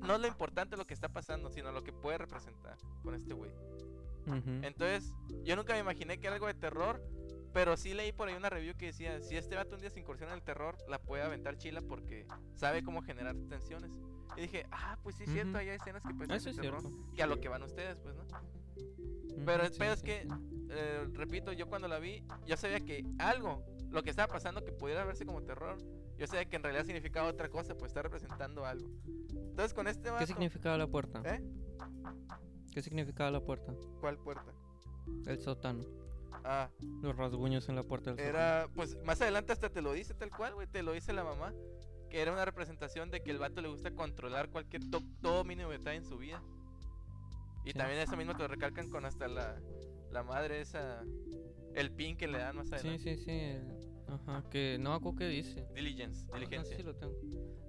[0.00, 3.34] no es lo importante lo que está pasando, sino lo que puede representar con este
[3.34, 3.50] güey.
[4.62, 7.02] Entonces, yo nunca me imaginé que algo de terror,
[7.52, 10.00] pero sí leí por ahí una review que decía, si este vato un día se
[10.00, 13.90] incursiona en el terror, la puede aventar chila porque sabe cómo generar tensiones.
[14.36, 15.58] Y dije, ah, pues sí es cierto, Ujú.
[15.58, 17.12] hay escenas que pueden ser terror, cierto.
[17.14, 18.24] que a lo que van ustedes, pues, ¿no?
[19.44, 20.28] Pero el sí, pedo es que,
[20.70, 24.72] eh, repito, yo cuando la vi, yo sabía que algo, lo que estaba pasando que
[24.72, 25.78] pudiera verse como terror,
[26.16, 28.88] yo sabía que en realidad significaba otra cosa, pues está representando algo.
[29.30, 30.20] Entonces con este vato...
[30.20, 31.22] ¿Qué significaba la puerta?
[31.24, 31.42] ¿Eh?
[32.72, 33.74] ¿Qué significaba la puerta?
[34.00, 34.52] ¿Cuál puerta?
[35.26, 35.99] El sótano.
[36.44, 36.70] Ah,
[37.02, 38.24] Los rasguños en la puerta del.
[38.26, 41.24] Era, pues más adelante hasta te lo dice tal cual, güey, te lo dice la
[41.24, 41.52] mamá,
[42.08, 45.70] que era una representación de que el vato le gusta controlar cualquier, to- todo mínimo
[45.70, 46.42] detalle en su vida.
[47.64, 47.78] Y Sí.
[47.78, 49.60] también eso mismo te lo recalcan con hasta la,
[50.10, 51.04] la madre esa,
[51.74, 53.16] el pin que le dan más Sí, adelante.
[53.16, 53.30] sí, sí.
[53.30, 55.68] el- Ajá, que no acuerdo qué dice.
[55.72, 56.76] Diligence, Ah, diligencia.
[56.76, 57.14] sí lo tengo.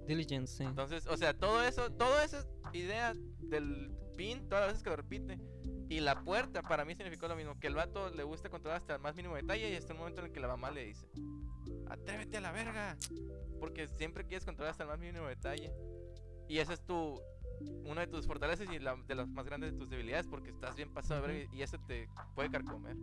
[0.08, 0.64] Diligence, sí.
[0.64, 4.96] Entonces, o sea, todo eso, toda esa idea del pin, todas las veces que lo
[4.96, 5.38] repite,
[5.92, 8.94] y la puerta para mí significó lo mismo, que el vato le gusta controlar hasta
[8.94, 11.06] el más mínimo detalle y hasta el momento en el que la mamá le dice,
[11.86, 12.96] atrévete a la verga,
[13.60, 15.70] porque siempre quieres controlar hasta el más mínimo detalle.
[16.48, 17.20] Y esa es tu,
[17.84, 20.76] una de tus fortalezas y la, de las más grandes de tus debilidades, porque estás
[20.76, 22.96] bien pasado de verga y, eso te puede carcomer.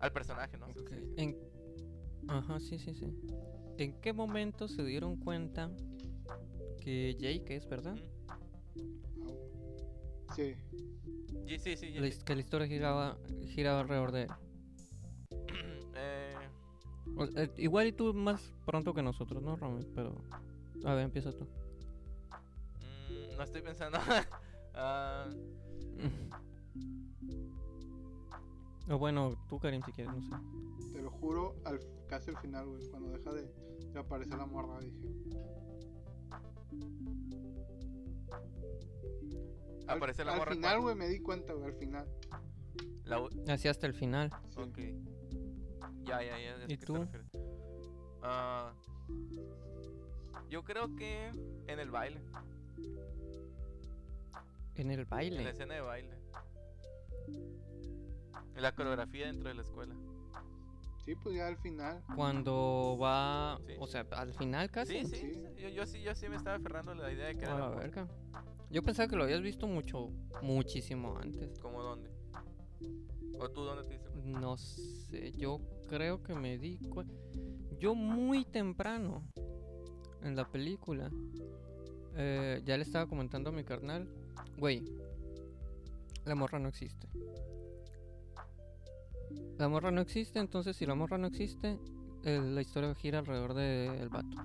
[0.00, 0.66] Al personaje, ¿no?
[1.16, 1.38] En-
[2.26, 3.14] Ajá, sí, sí, sí.
[3.78, 5.70] ¿En qué momento se dieron cuenta
[6.80, 7.96] que Jake es, verdad?
[7.96, 9.13] Ujú.
[10.34, 10.54] Sí.
[11.58, 13.16] Sí, sí, La que la historia giraba,
[13.48, 14.30] giraba alrededor de él.
[15.96, 16.34] Eh,
[17.16, 19.84] O- eh, igual y tú más pronto que nosotros, ¿no, Romy?
[19.94, 20.12] Pero...
[20.84, 21.44] A ver, empieza tú.
[21.44, 23.98] mm, no estoy pensando.
[28.90, 30.92] O bueno, tú, Karim, si quieres, no sé.
[30.92, 33.50] Te lo juro, al, casi al final, güey, cuando deja de,
[33.92, 35.08] de aparecer la morra, dije.
[39.86, 40.52] Al- aparece la al morra.
[40.54, 42.06] final, cuando- güey, me di cuenta, güey, al final.
[43.04, 44.30] la u- Así hasta el final.
[44.50, 44.60] Sí.
[44.60, 44.78] Ok.
[46.04, 46.56] Ya, ya, ya.
[46.68, 47.06] ¿Y tú?
[48.22, 48.72] Ah,
[50.48, 51.28] yo creo que
[51.66, 52.20] en el baile.
[54.76, 55.50] En el En la baile.
[55.50, 56.16] escena de baile.
[58.54, 59.94] En la coreografía dentro de la escuela.
[61.04, 62.02] Sí, pues ya al final.
[62.16, 63.58] Cuando va...
[63.66, 63.74] Sí.
[63.78, 65.00] O sea, al final casi.
[65.00, 65.16] Sí, sí.
[65.16, 65.34] Sí.
[65.34, 67.48] sí, Yo, yo sí, yo sí me estaba aferrando a la idea de que A
[67.48, 68.08] era la la morra.
[68.74, 70.10] Yo pensaba que lo habías visto mucho,
[70.42, 71.60] muchísimo antes.
[71.60, 72.10] ¿Cómo dónde?
[73.38, 74.40] ¿O tú dónde te diste cuenta?
[74.40, 77.14] No sé, yo creo que me di cuenta.
[77.78, 79.22] Yo muy temprano
[80.24, 81.08] en la película,
[82.16, 84.08] eh, ya le estaba comentando a mi carnal,
[84.58, 84.82] güey,
[86.24, 87.06] la morra no existe.
[89.56, 91.78] La morra no existe, entonces si la morra no existe,
[92.24, 94.36] eh, la historia gira alrededor del vato.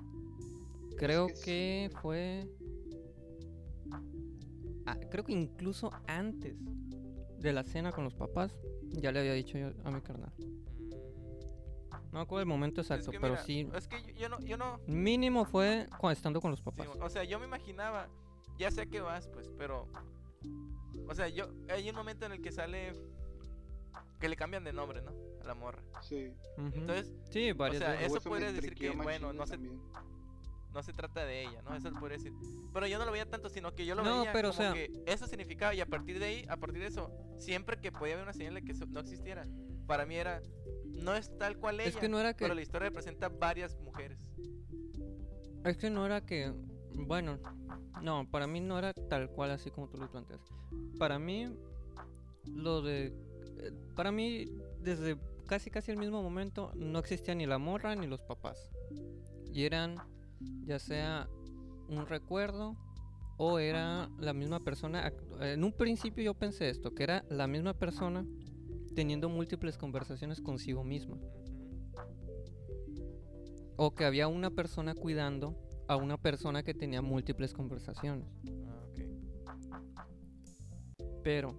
[0.97, 2.47] Creo que fue...
[5.10, 6.56] Creo que incluso antes
[7.39, 8.56] de la cena con los papás,
[8.89, 10.34] ya le había dicho yo a mi carnal.
[12.12, 13.69] No me acuerdo el momento es exacto, que pero mira, sí.
[13.75, 16.88] Es que yo, yo no, yo no, Mínimo fue cuando estando con los Sí, papás.
[17.02, 18.08] o sea, yo me imaginaba,
[18.58, 19.88] ya sé que vas, pues, pero.
[21.08, 21.49] O sea, yo.
[21.69, 22.93] Hay un momento en el que sale.
[24.19, 25.12] Que le cambian de nombre, ¿no?
[25.41, 25.82] A la morra.
[26.02, 26.34] Sí.
[26.58, 28.08] Entonces, sí, varias sea, veces.
[28.13, 29.80] eso podrías decir que, bueno, no se- también.
[30.73, 31.75] No se trata de ella, ¿no?
[31.75, 32.34] Eso lo podría decir.
[32.73, 34.62] Pero yo no lo veía tanto, sino que yo lo No, veía pero, o como
[34.63, 37.91] sea- que eso significaba, y a partir de ahí, a partir de eso, siempre que
[37.91, 39.45] podía haber una señal de que eso no existiera,
[39.88, 40.41] para mí era.
[40.86, 42.43] No es tal cual ella, Es que no era que.
[42.45, 44.19] pero la historia representa varias mujeres.
[45.65, 46.53] Es que no era que.
[46.93, 47.39] Bueno,
[48.01, 50.41] no, para mí no era tal cual así como tú lo planteas.
[50.97, 51.47] Para mí,
[52.45, 53.08] lo de.
[53.08, 54.45] eh, Para mí,
[54.82, 58.69] desde casi casi el mismo momento, no existía ni la morra ni los papás.
[59.51, 59.95] Y eran,
[60.65, 61.28] ya sea
[61.88, 62.75] un recuerdo
[63.38, 65.13] o era la misma persona.
[65.39, 68.25] En un principio yo pensé esto, que era la misma persona
[68.95, 71.17] teniendo múltiples conversaciones consigo misma.
[73.78, 75.56] O que había una persona cuidando
[75.88, 78.28] a una persona que tenía múltiples conversaciones.
[78.67, 78.99] Ah, ok.
[81.23, 81.56] Pero.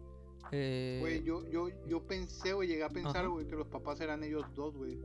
[0.53, 4.23] eh, Güey, yo, yo, yo pensé, güey, llegué a pensar, güey, que los papás eran
[4.23, 4.99] ellos dos, güey.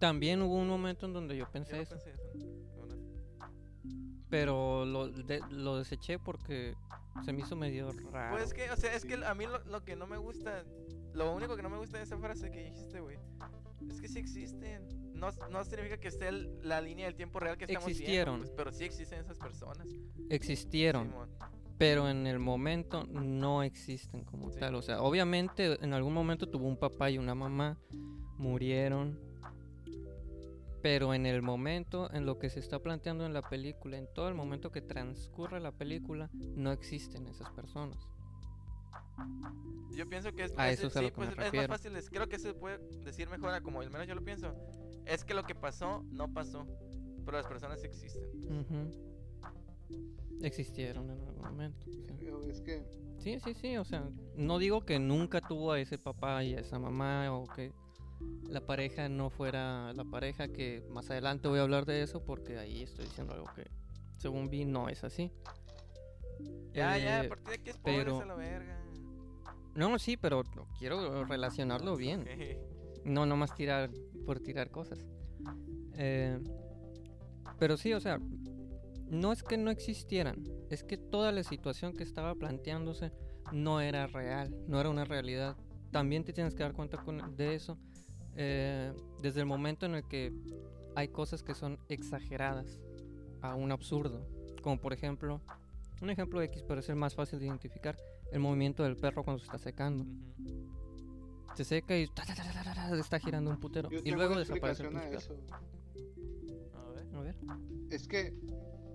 [0.00, 1.94] También hubo un momento en donde yo Yo pensé eso.
[1.94, 2.14] pensé.
[4.28, 6.74] Pero lo, de- lo deseché porque
[7.24, 8.36] se me hizo medio raro.
[8.36, 10.64] Pues es que, o sea, es que a mí lo, lo que no me gusta
[11.12, 13.18] lo único que no me gusta de esa frase que dijiste, güey,
[13.90, 14.86] es que sí existen.
[15.14, 18.36] No, no significa que esté el- la línea del tiempo real que estamos Existieron.
[18.36, 19.88] viendo, pues, pero sí existen esas personas.
[20.28, 21.28] Existieron, Simón.
[21.78, 24.60] pero en el momento no existen como Sí.
[24.60, 24.76] tal.
[24.76, 27.76] O sea, obviamente en algún momento tuvo un papá y una mamá,
[28.38, 29.18] murieron.
[30.82, 34.28] Pero en el momento, en lo que se está planteando en la película, en todo
[34.28, 37.98] el momento que transcurre la película, no existen esas personas.
[39.94, 41.54] Yo pienso que es, A es- eso es a sí, lo que me pues, es
[41.54, 44.22] más fácil, es- creo que se puede decir mejor a como al menos yo lo
[44.24, 44.54] pienso.
[45.04, 46.66] Es que lo que pasó no pasó,
[47.24, 48.22] pero las personas existen.
[50.42, 51.86] Existieron en algún momento.
[51.90, 52.06] sí.
[52.18, 52.82] Pero Es que
[53.18, 56.60] Sí, sí, sí, o sea, no digo que nunca tuvo a ese papá y a
[56.60, 57.70] esa mamá o que
[58.48, 62.58] la pareja no fuera la pareja que más adelante voy a hablar de eso porque
[62.58, 63.66] ahí estoy diciendo algo que
[64.18, 65.30] según vi no es así.
[66.72, 68.76] Ya, ya, Eh, a partir de aquí spoilers pero- a la verga.
[69.74, 70.42] No, sí, pero
[70.78, 72.22] quiero relacionarlo bien.
[72.22, 73.04] Ok.
[73.04, 73.90] No, no más tirar
[74.26, 74.98] por tirar cosas.
[75.94, 76.38] Eh,
[77.58, 78.18] pero sí, o sea,
[79.08, 83.12] no es que no existieran, es que toda la situación que estaba planteándose
[83.52, 85.56] no era real, no era una realidad.
[85.90, 87.76] También te tienes que dar cuenta con- de eso
[88.36, 90.32] eh, desde el momento en el que
[90.94, 92.80] hay cosas que son exageradas
[93.42, 94.26] a un absurdo.
[94.62, 95.40] Como por ejemplo,
[96.00, 97.96] un ejemplo X, pero es el más fácil de identificar,
[98.32, 100.04] el movimiento del perro cuando se está secando
[101.54, 103.90] se seca y ta, ta, ta, está girando un putero.
[103.90, 104.86] yo Y luego desaparece.
[104.86, 105.36] el a eso.
[106.74, 107.06] A ver.
[107.12, 107.18] perro.
[107.18, 107.36] A ver.
[107.90, 108.34] Es que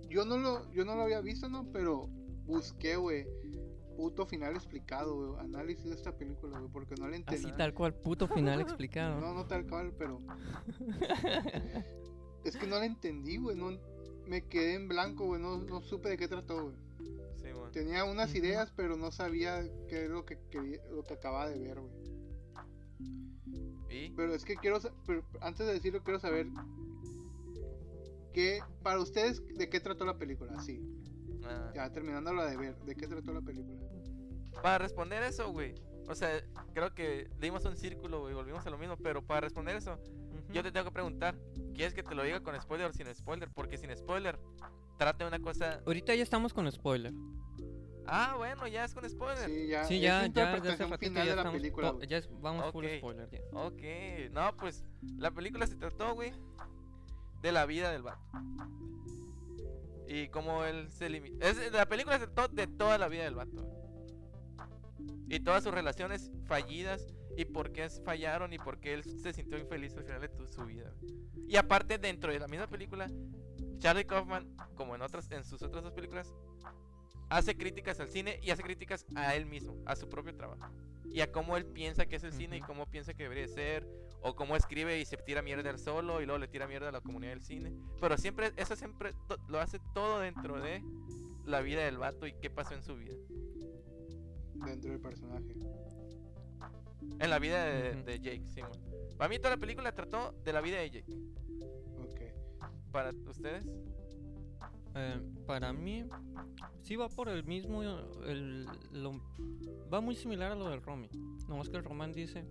[0.09, 1.71] yo no lo, yo no lo había visto, ¿no?
[1.71, 2.07] Pero
[2.45, 3.27] busqué, güey,
[3.95, 7.47] puto final explicado, güey, análisis de esta película, güey, porque no le entendí.
[7.47, 9.19] Así tal cual, puto final explicado.
[9.19, 10.21] No, no tal cual, pero
[12.43, 13.77] es que no la entendí, güey, no
[14.27, 16.75] me quedé en blanco, güey, no, no supe de qué trató, güey.
[17.35, 17.71] Simón.
[17.71, 21.59] Tenía unas ideas, pero no sabía qué es lo que quería, lo que acababa de
[21.59, 21.93] ver, güey.
[23.89, 24.09] ¿Y?
[24.11, 26.47] Pero es que quiero, pero antes de decirlo, quiero saber
[28.33, 30.81] qué, para ustedes, de qué trató la película, sí.
[31.47, 31.71] Ah.
[31.75, 33.77] Ya terminando la de ver, ¿de qué trató la película?
[34.61, 35.75] Para responder eso, güey.
[36.07, 36.41] O sea,
[36.73, 39.99] creo que dimos un círculo, güey, volvimos a lo mismo, pero para responder eso,
[40.51, 41.35] yo te tengo que preguntar,
[41.73, 43.49] ¿quieres que te lo diga con spoiler o sin spoiler?
[43.49, 44.39] Porque sin spoiler,
[44.97, 45.81] trata de una cosa...
[45.85, 47.11] Ahorita ya estamos con spoiler.
[48.07, 49.49] Ah, bueno, ya es con spoiler.
[49.49, 51.89] Sí, ya, Sí, es ya, ya, interpretación hace ratito final ya de la estamos, película,
[51.89, 52.07] güey.
[52.07, 52.91] ya es- vamos full Ok.
[52.99, 53.39] spoiler ya.
[53.59, 54.85] Ok, no, pues
[55.17, 56.31] la película se trató, güey,
[57.41, 58.21] de la vida del vato.
[60.07, 61.51] Y cómo él se limita.
[61.71, 63.67] La película se trató de toda la vida del vato.
[65.27, 67.13] Y todas sus relaciones fallidas.
[67.37, 70.65] Y por qué fallaron y por qué él se sintió infeliz al final de su
[70.65, 70.93] vida.
[71.47, 73.09] Y aparte, dentro de la misma película,
[73.77, 76.33] Charlie Kaufman, como en, otras, en sus otras dos películas,
[77.29, 80.71] hace críticas al cine y hace críticas a él mismo, a su propio trabajo.
[81.11, 83.87] Y a cómo él piensa que es el cine y cómo piensa que debería ser.
[84.27, 86.91] O cómo escribe y se tira mierda él solo y luego le tira mierda a
[86.91, 87.71] la comunidad del cine.
[88.01, 89.13] Pero siempre, eso siempre
[89.47, 90.81] lo hace todo dentro de
[91.45, 93.13] la vida del vato y qué pasó en su vida.
[94.65, 95.53] Dentro del personaje.
[97.19, 98.71] En la vida de, Jake, Simon.
[99.15, 101.13] Para mí toda la película trató de la vida de Jake.
[101.99, 102.21] Ok.
[102.91, 103.63] Para ustedes.
[104.95, 106.05] Eh, para mí,
[106.81, 107.83] sí va por el mismo.
[107.83, 109.21] El, lo-
[109.93, 111.09] va muy similar a lo del Romy.
[111.47, 112.43] Nomás que el Román dice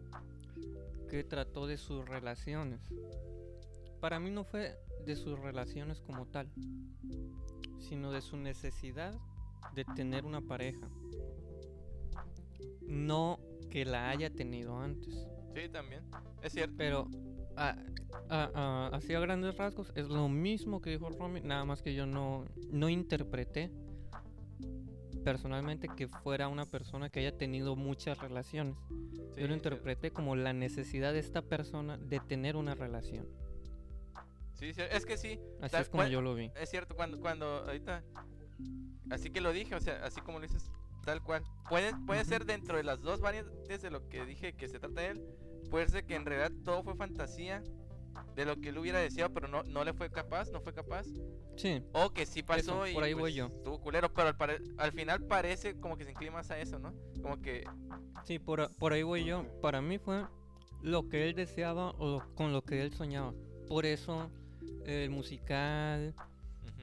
[1.15, 2.81] que trató de sus relaciones.
[4.01, 6.51] Para mí no fue de sus relaciones como tal,
[7.79, 9.15] sino de su necesidad
[9.75, 10.89] de tener una pareja.
[12.83, 13.39] No
[13.71, 15.27] que la haya tenido antes.
[15.55, 16.03] Sí, también.
[16.43, 16.75] Es cierto.
[16.77, 17.09] Pero
[17.57, 17.77] a,
[18.29, 21.95] a- a- así a grandes rasgos es lo mismo que dijo Romy, nada más que
[21.95, 23.71] yo no, no interpreté
[25.25, 28.77] personalmente que fuera una persona que haya tenido muchas relaciones.
[29.35, 33.27] Sí, yo lo interpreté como la necesidad de esta persona de tener una relación.
[34.55, 35.41] Sí, es que sí.
[35.61, 36.51] Así Tal es como cual- yo lo vi.
[36.61, 38.03] Es cierto, cuando, cuando ahorita.
[39.11, 40.71] Así que lo dije, o sea, así como lo dices,
[41.05, 41.43] tal cual.
[41.69, 45.01] Puede, puede ser dentro de las dos variantes de lo que dije que se trata
[45.01, 45.23] de él.
[45.71, 47.63] Puede ser que en realidad todo fue fantasía
[48.35, 51.07] de lo que él hubiera deseado, pero no, no le fue capaz, no fue capaz.
[51.57, 53.47] Sí, O que sí pasó Eso, y por ahí voy pues, yo.
[53.47, 56.93] estuvo culero, pero al, al final parece como que se inclina más a eso, ¿no?
[57.23, 57.65] Como que
[58.25, 59.45] sí, por, por ahí voy yo.
[59.61, 60.27] Para mí fue
[60.83, 63.33] lo que él deseaba o lo- con lo que él soñaba.
[63.69, 64.31] Por eso
[64.85, 66.15] el musical,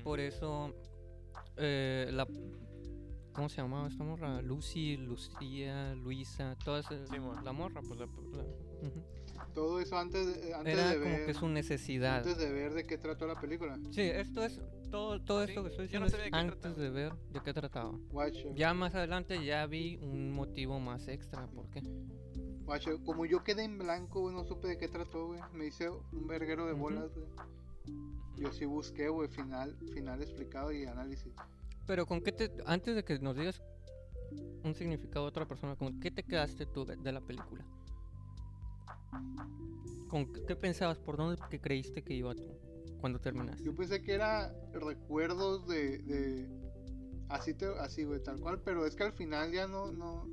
[0.03, 0.73] Por eso,
[1.57, 2.25] eh, la.
[3.33, 4.41] ¿Cómo se llamaba esta morra?
[4.41, 6.89] Lucy, Lucía, Luisa, todas.
[6.91, 7.45] eh, Simón.
[7.45, 8.05] la morra, pues la.
[8.05, 8.43] la-.
[9.53, 11.25] Todo eso antes, de- antes Era de como ver.
[11.25, 12.17] que su necesidad.
[12.17, 13.77] Antes de ver de qué trató la película.
[13.91, 14.61] Sí, esto es.
[14.89, 16.81] Todo, todo Sí, esto que estoy no diciendo es antes trataba.
[16.83, 17.93] de ver de qué trataba.
[18.55, 21.47] Ya más adelante ya vi un motivo más extra.
[21.47, 21.81] ¿Por qué?
[23.05, 25.39] Como yo quedé en blanco, güey, no supe de qué trató, güey.
[25.53, 27.27] Me hice un verguero de bolas, güey.
[28.37, 31.33] Yo sí busqué, güey, final, final explicado y análisis.
[31.85, 33.61] Pero con qué te, antes de que nos digas
[34.63, 37.65] un significado de otra persona, ¿con qué te quedaste tú de, de la película?
[40.09, 40.99] ¿Con qué, pensabas?
[40.99, 42.57] ¿Por dónde que creíste que iba tú
[42.99, 43.63] cuando terminaste?
[43.63, 46.49] Yo pensé que era recuerdos de, de
[47.29, 50.27] así te, así, güey, tal cual, pero es que al final ya no, no,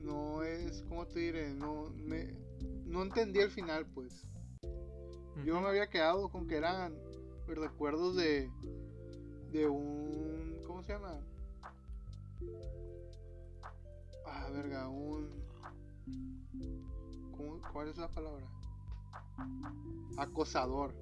[0.00, 1.54] no es, ¿cómo te diré?
[1.54, 2.34] No, me,
[2.86, 4.26] no entendí el final, pues.
[5.44, 5.68] Yo me Ujú.
[5.68, 6.94] había quedado con que eran
[7.46, 8.50] recuerdos de,
[9.52, 11.20] de un, ¿cómo se llama?
[14.26, 15.43] Ah, verga, un,
[17.36, 18.46] ¿cómo- ¿cuál es la palabra?
[20.16, 20.94] Acosador,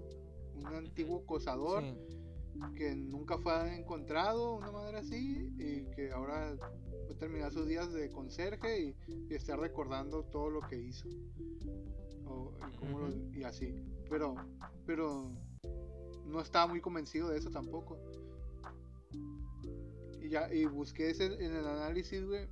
[0.55, 2.73] un antiguo acosador Sí.
[2.77, 7.93] que nunca fue encontrado, una madre así, y que ahora va a terminar sus días
[7.93, 8.97] de conserje y,
[9.31, 11.09] y está recordando todo lo que hizo.
[12.27, 13.31] O- y, cómo lo- Ujú.
[13.35, 13.75] y así.
[14.09, 14.35] Pero,
[14.87, 15.31] pero
[16.27, 17.99] no estaba muy convencido de eso tampoco.
[20.21, 22.47] Y ya, y busqué ese en el análisis, güey.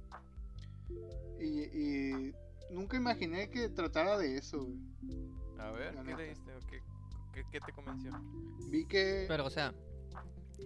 [1.38, 2.32] Y, y
[2.70, 5.30] nunca imaginé que tratara de eso, güey.
[5.58, 6.22] A ver, La ¿qué neta.
[6.22, 6.54] leíste?
[6.54, 6.80] ¿O qué,
[7.34, 8.12] qué, qué te convenció?
[8.70, 9.74] Vi que Pero, o sea,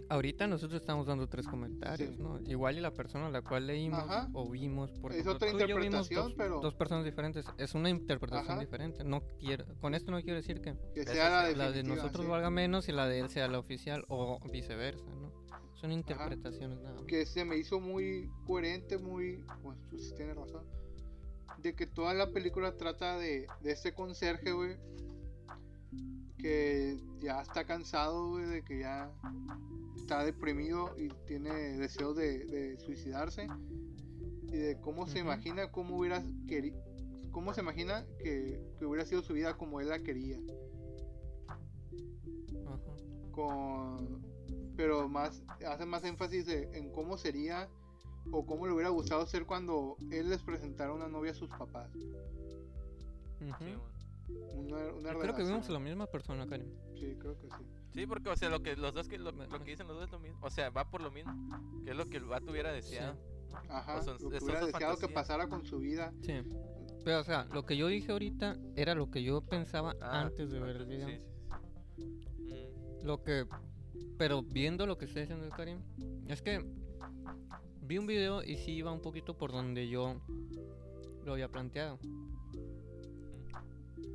[0.08, 2.22] ahorita nosotros estamos dando tres comentarios, Sí.
[2.22, 2.40] ¿no?
[2.46, 4.28] Igual y la persona a la cual leímos Ajá.
[4.32, 7.44] o vimos, por Es otra tú y yo vimos interpretación, dos, pero- dos personas diferentes.
[7.58, 8.60] Es una interpretación Ajá.
[8.60, 9.02] diferente.
[9.04, 12.30] No quiero, con esto no quiero decir que que sea la, la de nosotros sí.
[12.30, 15.32] valga menos y la de él sea la oficial o viceversa, ¿no?
[15.74, 17.04] Son interpretaciones nada más.
[17.04, 20.64] que se me hizo muy coherente, muy, pues, pues tiene razón,
[21.64, 24.76] de que toda la película trata de, de este conserje, güey,
[26.36, 29.10] que ya está cansado, güey, de que ya
[29.96, 33.48] está deprimido y tiene deseos de, de suicidarse
[34.42, 36.78] y de cómo se imagina cómo hubiera querido,
[37.30, 40.38] cómo se imagina que, que hubiera sido su vida como él la quería,
[43.32, 44.22] con
[44.76, 47.70] pero más hace más énfasis en cómo sería
[48.30, 51.90] o cómo le hubiera gustado ser cuando él les presentara una novia a sus papás.
[53.38, 53.74] Sí.
[54.54, 56.68] Una, una creo que vimos a la misma persona, Karim.
[56.94, 57.56] Sí, creo que sí.
[57.92, 60.10] Sí, porque, o sea, lo que los dos que lo, que dicen los dos es
[60.12, 60.38] lo mismo.
[60.40, 61.32] O sea, va por lo mismo.
[61.84, 63.16] Que es lo que el vato hubiera deseado.
[63.68, 66.12] Ajá, O son- lo que hubiera deseado que pasara con su vida.
[66.22, 66.32] Sí.
[67.04, 70.50] Pero, o sea, lo que yo dije ahorita era lo que yo pensaba Ah, antes
[70.50, 71.06] de ver el video.
[71.08, 71.20] Sí,
[71.98, 72.68] sí, sí.
[73.04, 73.46] Lo que.
[74.16, 75.80] Pero viendo lo que está diciendo el Karim,
[76.28, 76.64] es que
[77.86, 80.20] vi un video y sí iba un poquito por donde yo
[81.24, 81.98] lo había planteado.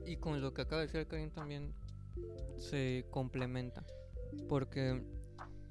[0.06, 1.74] Y con lo que acaba de decir Karim también
[2.58, 3.86] se complementa.
[4.48, 5.04] Porque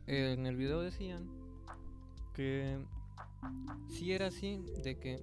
[0.07, 1.29] en el video decían
[2.35, 2.79] que
[3.89, 5.23] sí era así, de que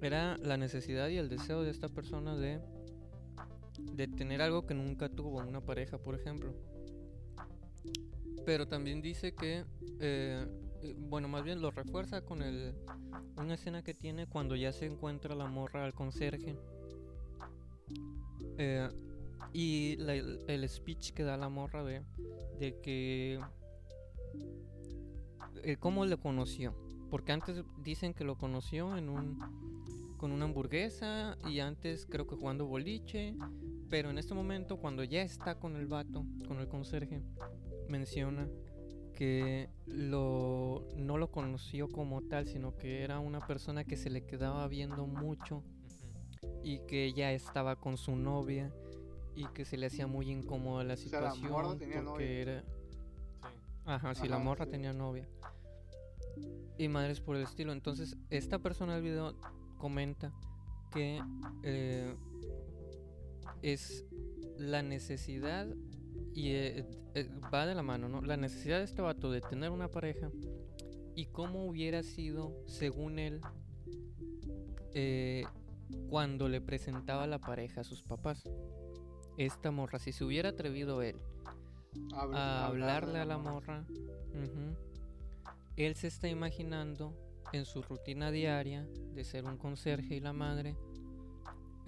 [0.00, 2.60] era la necesidad y el deseo de esta persona de,
[3.92, 6.54] de tener algo que nunca tuvo, una pareja, por ejemplo.
[8.46, 9.64] Pero también dice que,
[10.00, 10.46] eh,
[10.82, 12.74] eh, bueno, más bien lo refuerza con el,
[13.36, 16.56] una escena que tiene cuando ya se encuentra la morra al conserje.
[18.58, 18.88] Eh,
[19.52, 22.02] y el, speech que da la morra de,
[22.58, 23.40] de que...
[25.62, 26.74] eh, ¿Cómo lo conoció?
[27.10, 29.38] Porque antes dicen que lo conoció en un
[30.18, 33.36] con una hamburguesa y antes creo que jugando boliche,
[33.88, 37.22] pero en este momento cuando ya está con el vato, con el conserje,
[37.88, 38.48] menciona
[39.18, 44.24] que lo no lo conoció como tal, sino que era una persona que se le
[44.24, 45.64] quedaba viendo mucho
[46.62, 48.72] y que ya estaba con su novia
[49.34, 52.30] y que se le hacía muy incómoda la sea, la situación morra tenía porque novia.
[52.30, 53.48] era Sí.
[53.86, 54.70] Ajá, si la Ajá, morra sí.
[54.70, 55.28] tenía novia.
[56.78, 57.72] Y madres por el estilo.
[57.72, 59.34] Entonces, esta persona del video
[59.78, 60.32] comenta
[60.92, 61.20] que
[61.64, 62.14] eh,
[63.62, 64.04] es
[64.58, 65.66] la necesidad
[66.34, 68.22] y eh, eh, va de la mano, ¿no?
[68.22, 70.30] La necesidad de este vato de tener una pareja
[71.14, 73.40] y cómo hubiera sido, según él,
[74.94, 75.44] eh,
[76.08, 78.44] cuando le presentaba la pareja a sus papás.
[79.36, 81.16] Esta morra, si se hubiera atrevido él
[82.34, 83.84] a hablarle a la morra.
[85.76, 87.14] Él se está imaginando
[87.52, 90.76] en su rutina diaria de ser un conserje y la madre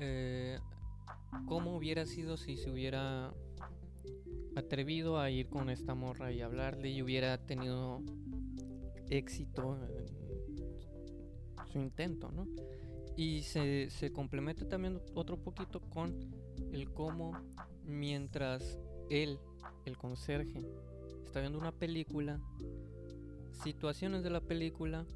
[0.02, 0.58] eh,
[1.46, 3.34] cómo hubiera sido si se hubiera
[4.56, 8.02] atrevido a ir con esta morra y hablarle y hubiera tenido
[9.08, 9.78] éxito
[11.58, 12.46] en su intento, ¿no?
[13.16, 16.14] Y se, se complementa también otro poquito con
[16.72, 17.32] el cómo
[17.84, 18.78] mientras
[19.08, 19.38] él,
[19.84, 20.60] el conserje,
[21.24, 22.40] está viendo una película,
[23.62, 25.06] situaciones de la película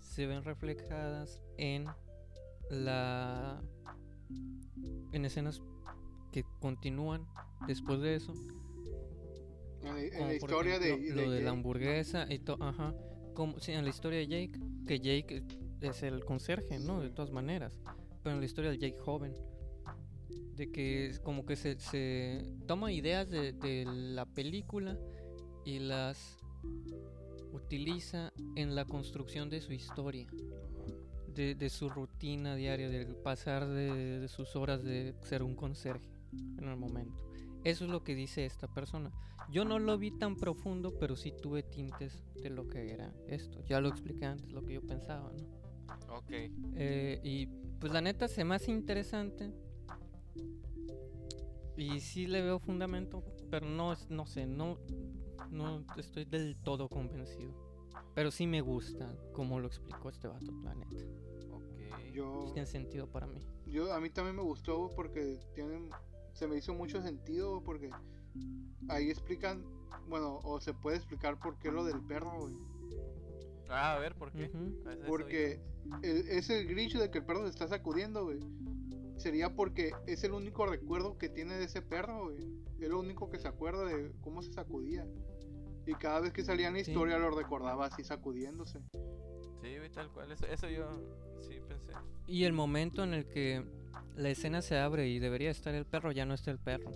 [0.00, 1.86] se ven reflejadas en
[2.70, 3.60] la
[5.12, 5.62] en escenas
[6.36, 7.26] que continúan
[7.66, 8.34] después de eso.
[9.82, 12.94] En la, en historia de, lo de, la hamburguesa y todo ajá
[13.32, 15.42] como sí, en la historia de Jake que Jake
[15.80, 17.80] es el conserje no de todas maneras.
[18.22, 19.32] Pero en la historia del Jake joven
[20.56, 24.98] de que es como que se, se toma ideas de, de la película
[25.64, 26.36] y las
[27.52, 30.26] utiliza en la construcción de su historia
[31.28, 36.15] de, de su rutina diaria, del pasar de, de sus horas de ser un conserje
[36.58, 37.24] en el momento.
[37.64, 39.10] Eso es lo que dice esta persona.
[39.48, 43.62] Yo no lo vi tan profundo, pero sí tuve tintes de lo que era esto.
[43.64, 46.14] Ya lo expliqué antes, lo que yo pensaba, ¿no?
[46.16, 46.30] Ok.
[46.74, 47.46] Eh, y
[47.80, 49.52] pues la neta se me hace interesante.
[51.76, 54.78] Y sí le veo fundamento, pero no, es- no sé, no,
[55.50, 57.52] no estoy del todo convencido.
[58.14, 61.04] Pero sí me gusta como lo explicó este vato, la neta.
[61.50, 61.66] Ok.
[62.14, 63.40] Yo, Tiene sentido para mí.
[63.66, 65.90] yo, a mí también me gustó porque tienen,
[66.36, 67.90] se me hizo mucho sentido porque
[68.88, 69.64] ahí explican,
[70.08, 72.54] bueno, o se puede explicar por qué lo del perro, güey.
[73.68, 74.50] Ah, a ver, ¿por qué?
[75.08, 75.60] Porque
[76.02, 78.38] el- ese glitch de que el perro se está sacudiendo, güey.
[79.16, 82.36] Sería porque es el único recuerdo que tiene de ese perro, güey.
[82.78, 85.06] Es lo único que se acuerda de cómo se sacudía.
[85.86, 86.90] Y cada vez que salía en la Sí.
[86.90, 88.80] historia lo recordaba así sacudiéndose.
[89.62, 90.30] Sí, güey, tal cual.
[90.32, 90.86] Eso, eso yo
[91.40, 91.92] sí pensé.
[92.26, 93.64] Y el momento en el que
[94.16, 96.90] la escena se abre y debería estar el perro, ya no está el perro.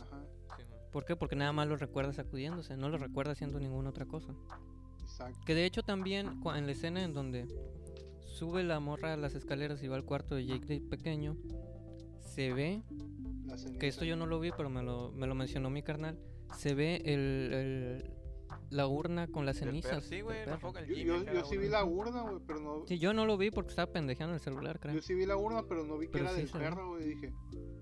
[0.00, 0.22] Ajá,
[0.56, 0.90] Sí, no.
[0.90, 1.16] ¿Por qué?
[1.16, 4.34] Porque nada más lo recuerda sacudiéndose, no lo recuerda haciendo ninguna otra cosa.
[5.02, 5.38] exacto.
[5.46, 7.46] Que de hecho también en la escena en donde
[8.24, 11.36] sube la morra a las escaleras y va al cuarto de Jake de pequeño,
[12.20, 12.82] se ve,
[13.78, 16.18] que esto yo no lo vi, pero me lo, me lo mencionó mi carnal,
[16.56, 18.10] se ve el, el-
[18.72, 20.04] la urna con las cenizas.
[20.04, 22.86] Sí, güey, Yo, Jimmy yo- yo sí vi la urna, güey, pero no.
[22.86, 24.94] Sí, yo no lo vi porque estaba pendejeando el celular, creo.
[24.94, 27.04] Yo sí vi la urna, pero no vi que Pero era sí del perro, güey.
[27.04, 27.32] Dije,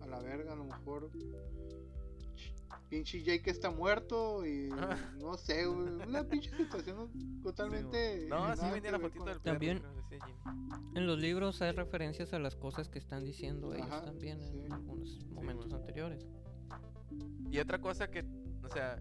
[0.01, 1.11] a la verga, a lo mejor.
[2.89, 4.69] Pinche Jake está muerto y
[5.21, 5.89] no sé, güey.
[6.09, 8.27] Una pinche situación totalmente.
[8.29, 9.53] No, sí venía la fotito del perro.
[9.55, 9.83] También-.
[10.97, 14.59] En los libros hay referencias a las cosas que están diciendo ellos Ajá, también sí.
[14.65, 16.27] en algunos momentos anteriores.
[17.51, 18.25] Y otra cosa que,
[18.63, 18.99] o sea,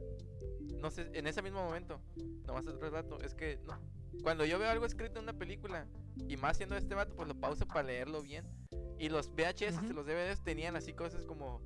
[0.82, 2.00] no sé, en ese mismo momento,
[2.48, 3.78] nomás otro rato, es que no,
[4.24, 5.86] cuando yo veo algo escrito en una película,
[6.28, 8.46] y más siendo este vato, pues lo pauso para leerlo bien.
[8.98, 11.62] Y los VHS los DVDs tenían así cosas como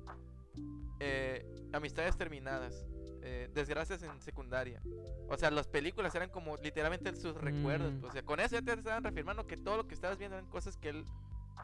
[1.00, 2.86] eh, amistades terminadas,
[3.22, 4.80] eh, desgracias en secundaria.
[5.28, 7.92] O sea, las películas eran como literalmente sus recuerdos.
[7.94, 8.04] Mm.
[8.04, 10.48] O sea, con eso ya te estaban reafirmando que todo lo que estabas viendo eran
[10.48, 11.04] cosas que él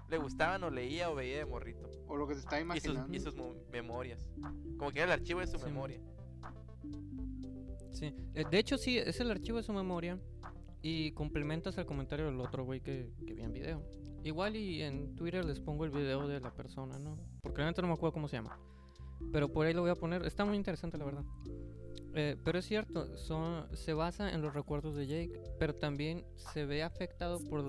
[0.08, 1.88] le gustaban o leía o veía de morrito.
[2.08, 3.16] O lo que se está Y sus, imaginando.
[3.16, 4.28] y sus mo- memorias.
[4.78, 5.64] Como que era el archivo de su Sí.
[5.66, 6.00] memoria.
[7.92, 10.18] Sí, eh, de hecho sí, es el archivo de su memoria
[10.82, 13.82] y complementas el comentario del otro güey que, que vi en video.
[14.22, 17.18] Igual y en Twitter les pongo el video de la persona, ¿no?
[17.42, 18.58] Porque realmente no me acuerdo cómo se llama.
[19.32, 20.24] Pero por ahí lo voy a poner.
[20.24, 21.24] Está muy interesante, la verdad.
[22.14, 26.66] Eh, pero es cierto, son, se basa en los recuerdos de Jake, pero también se
[26.66, 27.62] ve afectado por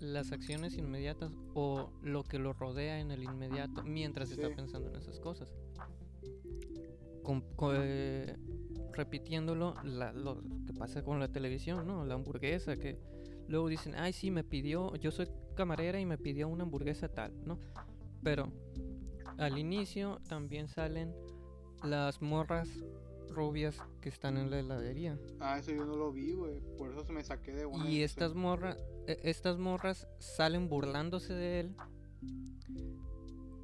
[0.00, 4.34] las acciones inmediatas o lo que lo rodea en el inmediato mientras Sí.
[4.34, 5.52] está pensando en esas cosas.
[7.72, 8.36] Eh,
[8.92, 12.04] repitiéndolo, la- lo que pasa con la televisión, ¿no?
[12.04, 12.98] La hamburguesa, que
[13.46, 17.32] luego dicen, ay, sí, me pidió, yo soy camarera y me pidió una hamburguesa tal,
[17.46, 17.58] ¿no?
[18.22, 18.50] Pero
[19.38, 21.14] al inicio también salen
[21.84, 22.68] las morras
[23.30, 25.18] rubias que están en la heladería.
[25.40, 26.60] Ah, eso yo no lo vi, güey.
[26.76, 27.88] Por eso se me saqué de una.
[27.88, 28.76] Y estas morras,
[29.06, 31.76] e- estas morras salen burlándose de él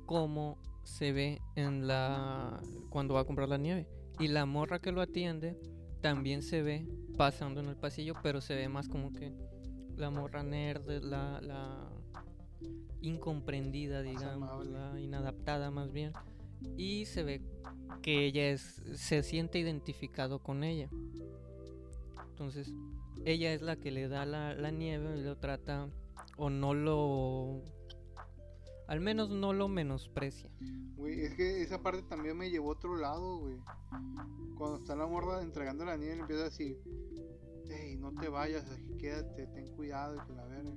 [0.07, 2.61] como se ve en la
[2.91, 3.89] cuando va a comprar la nieve.
[4.19, 5.59] Y la morra que lo atiende
[6.01, 6.87] también se ve
[7.17, 9.33] pasando en el pasillo, pero se ve más como que
[9.97, 11.91] la morra nerd, la, la
[13.01, 16.13] incomprendida, digamos, la inadaptada más bien.
[16.77, 17.43] Y se ve
[18.03, 20.91] que ella es, se siente identificado con ella.
[22.31, 22.73] Entonces,
[23.25, 25.89] ella es la que le da la, la nieve y lo trata
[26.37, 27.63] o no lo...
[28.89, 30.49] Al menos no lo menosprecia.
[30.97, 33.57] Güey, es que esa parte también me llevó a otro lado, güey.
[34.57, 36.81] Cuando está la morra entregando la nieve, empieza a decir:
[37.69, 38.65] Hey, no te vayas,
[38.99, 40.73] quédate, ten cuidado y que la verga.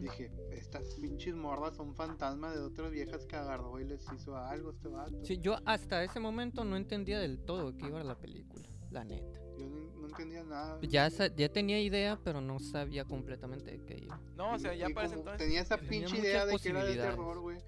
[0.00, 4.70] Dije: Estas pinches morras son fantasmas de otras viejas que agarró y les hizo algo
[4.70, 5.24] a este vato.
[5.24, 9.04] Sí, yo hasta ese momento no entendía del todo de qué iba la película, la
[9.04, 9.40] neta.
[9.58, 10.78] Yo no, no entendía nada.
[10.82, 14.20] Ya, sa- ya tenía idea, pero no sabía completamente de qué iba.
[14.36, 15.36] No, o sea, ya como entonces.
[15.38, 17.10] Tenía esa Tenía pinche muchas idea de que era de posibilidades.
[17.16, 17.58] terror, güey.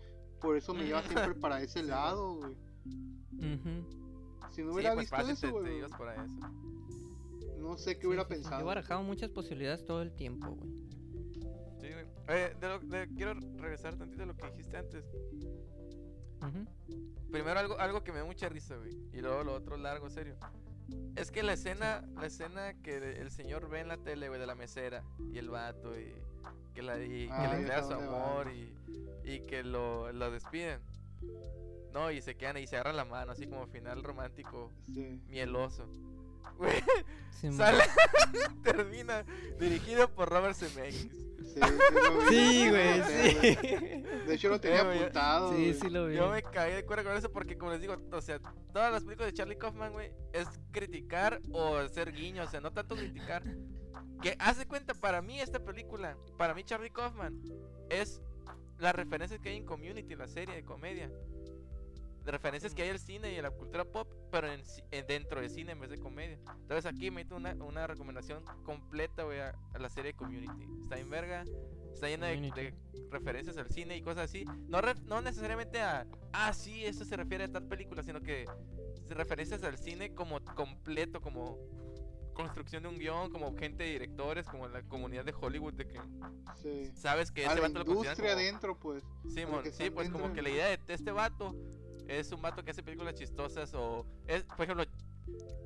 [0.41, 2.55] Por eso me iba siempre para ese Sí, lado, güey.
[4.51, 5.81] Si no Sí, hubiera pues visto eso, güey,
[7.59, 8.61] no sé qué Sí, hubiera sí, sí, pensado.
[8.61, 10.88] Yo barajaba muchas posibilidades todo el tiempo, güey.
[12.29, 15.05] Eh, de lo- de- quiero regresar tantito a lo que dijiste antes.
[17.31, 18.93] Primero algo, algo que me da mucha risa, güey.
[19.13, 20.37] Y luego lo otro largo, serio.
[21.17, 24.47] Es que la escena, la escena que el señor ve en la tele, güey, de
[24.47, 26.15] la mesera y el vato y
[26.75, 28.75] que, la, y que Ah, le sé su amor y,
[29.25, 30.81] y que lo, lo despiden.
[31.93, 35.21] No, y se quedan y se agarran la mano, así como final romántico, Sí.
[35.29, 35.87] mieloso.
[36.57, 36.83] Güey,
[37.41, 37.85] Sí, sale,
[38.65, 39.23] termina
[39.61, 41.28] dirigido por Robert Zemeckis.
[42.29, 43.57] Sí, güey, sí.
[44.27, 45.55] De hecho lo tenía apuntado.
[45.55, 46.17] Sí, sí lo vi.
[46.17, 48.41] Yo me caí de cuerda con eso porque, como les digo, o sea,
[48.73, 52.73] todas las películas de Charlie Kaufman, güey, es criticar o hacer guiño, o sea, no
[52.73, 53.43] tanto criticar.
[54.23, 57.41] Que hace cuenta, para mí esta película, para mí Charlie Kaufman,
[57.89, 58.21] es
[58.79, 61.11] las referencias que hay en Community, la serie de comedia.
[62.29, 64.61] De referencias que hay al cine y a la cultura pop, pero en,
[64.91, 66.39] en- dentro del cine en vez de comedia.
[66.61, 70.67] Entonces aquí meto una, una recomendación completa, güey, a, a la serie de Community.
[70.83, 71.45] Está en verga,
[71.91, 72.75] está llena de, de
[73.11, 74.45] referencias al cine y cosas así.
[74.69, 78.45] No, ref- no necesariamente a, ah, sí, esto se refiere a tal película, sino que
[79.07, 81.57] se- referencias al cine como completo, como
[82.35, 85.99] construcción de un guion, como gente de directores, como la comunidad de Hollywood, de que
[86.63, 86.93] Sí.
[86.95, 89.03] sabes que A ese la vato lo industria como- adentro, pues.
[89.33, 91.55] Simón, que sí, pues como dentro que la idea de, de este vato
[92.09, 94.85] es un vato que hace películas chistosas o es, por ejemplo,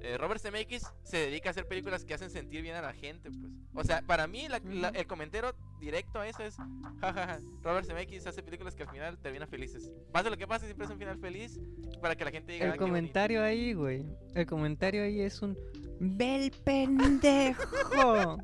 [0.03, 3.31] eh, Robert Zemeckis se dedica a hacer películas que hacen sentir bien a la gente,
[3.31, 3.53] pues.
[3.75, 6.57] O sea, para mí la- la- el comentario directo a eso es,
[7.01, 9.91] jajaja, Robert Zemeckis hace películas que al final terminan felices.
[10.13, 11.59] Pase lo que pase, siempre es un final feliz
[12.01, 12.85] para que la gente diga, "Ah, El bonito".
[12.87, 14.05] comentario ahí, güey.
[14.35, 15.57] El comentario ahí es un
[16.05, 17.63] ¡Bel pendejo!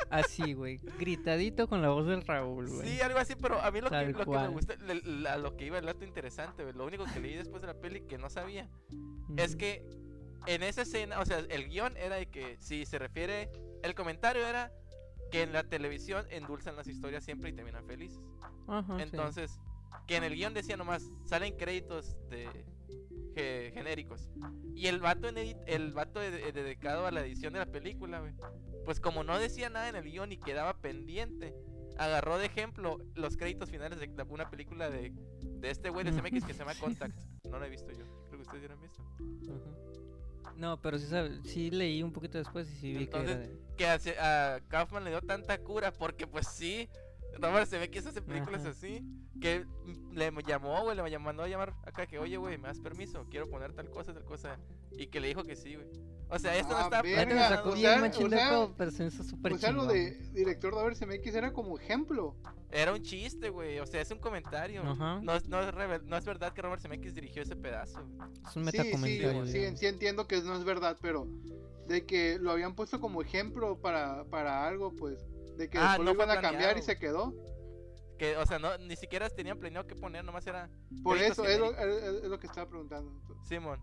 [0.10, 0.78] Así, güey.
[0.98, 2.88] Gritadito con la voz del Raúl, güey.
[2.88, 5.36] Sí, algo así, pero a mí lo, que, Tal lo que me gusta, le- la-
[5.38, 8.02] lo que iba el dato interesante, güey, lo único que leí después de la peli
[8.02, 8.68] que no sabía,
[9.36, 9.82] es que
[10.46, 13.50] en esa escena, o sea, el guion era de que si se refiere,
[13.82, 14.72] el comentario era
[15.30, 18.22] que en la televisión endulzan las historias siempre y terminan felices.
[18.66, 19.02] Ajá, sí.
[19.02, 19.58] Entonces,
[20.06, 22.48] que en el guion decía nomás, salen créditos de
[23.34, 24.30] ge- genéricos.
[24.74, 27.66] Y el vato, en edit- el vato de- de- dedicado a la edición de la
[27.66, 28.32] película, güey,
[28.84, 31.54] pues como no decía nada en el guion y quedaba pendiente,
[31.98, 35.12] agarró de ejemplo los créditos finales de una película de,
[35.42, 37.18] de este güey de CMX que se llama Contact.
[37.50, 38.04] No lo he visto yo.
[38.28, 39.02] Creo que ustedes ya lo han visto.
[39.02, 39.76] Ajá.
[40.58, 43.56] No, pero sí, sabe- sí leí un poquito después y sí vi que era de...
[43.76, 46.88] Que a, se- a Kaufman le dio tanta cura porque pues sí,
[47.38, 48.70] Robert CMX hace películas Ajá.
[48.70, 49.02] así.
[49.40, 49.64] Que
[50.12, 53.24] le llamó, güey, le mandó a llamar acá que, oye, güey, ¿me das permiso?
[53.30, 54.58] Quiero poner tal cosa, tal cosa.
[54.90, 55.86] Y que le dijo que sí, güey.
[56.30, 58.48] O sea, esto no Ah, está planeado, sacó o bien sea, machín o de sea,
[58.48, 61.52] juego, pero se me hizo súper O sea, lo de director de Robert Zemeckis era
[61.52, 62.36] como ejemplo.
[62.70, 63.78] Era un chiste, güey.
[63.78, 64.82] O sea, es un comentario.
[64.82, 65.20] Ajá.
[65.22, 68.00] No, es- no, es revel- no es verdad que Robert Zemeckis dirigió ese pedazo.
[68.46, 69.46] Es un Sí, sí, metacomentario.
[69.46, 69.78] sí, digamos.
[69.80, 71.26] sí entiendo que no es verdad, pero
[71.86, 75.18] de que lo habían puesto como ejemplo para, para algo, pues.
[75.56, 77.34] De que Ah, después no lo iban a cambiar y se quedó.
[78.18, 80.68] Que, o sea, no, ni siquiera tenían planeado que poner, nomás era
[81.04, 82.02] Por eso es lo, genéricos.
[82.02, 83.12] es- es lo que estaba preguntando.
[83.44, 83.78] Simon.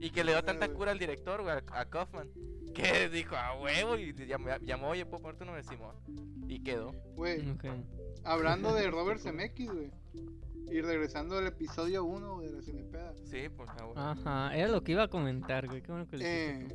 [0.00, 0.76] Y que le dio tanta güey.
[0.76, 2.28] cura al director, güey, a, a Kaufman.
[2.74, 5.62] Que dijo, a huevo, y llamó, llamó, oye, ¿puedo poner tu nombre?
[5.62, 5.94] Simón.
[6.48, 6.92] Y quedó.
[7.14, 7.64] Güey, Ok.
[8.24, 9.90] hablando de Robert Zemeckis, güey.
[10.70, 13.14] Y regresando al episodio 1 de la Cinepeda.
[13.24, 13.92] Sí, a huevo.
[13.96, 15.80] Ajá, era lo que iba a comentar, güey.
[15.80, 16.68] Qué bueno que Eh,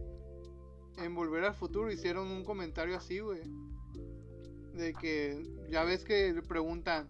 [0.98, 3.42] en Volver al Futuro hicieron un comentario así, güey.
[4.74, 7.10] De que ya ves que le preguntan,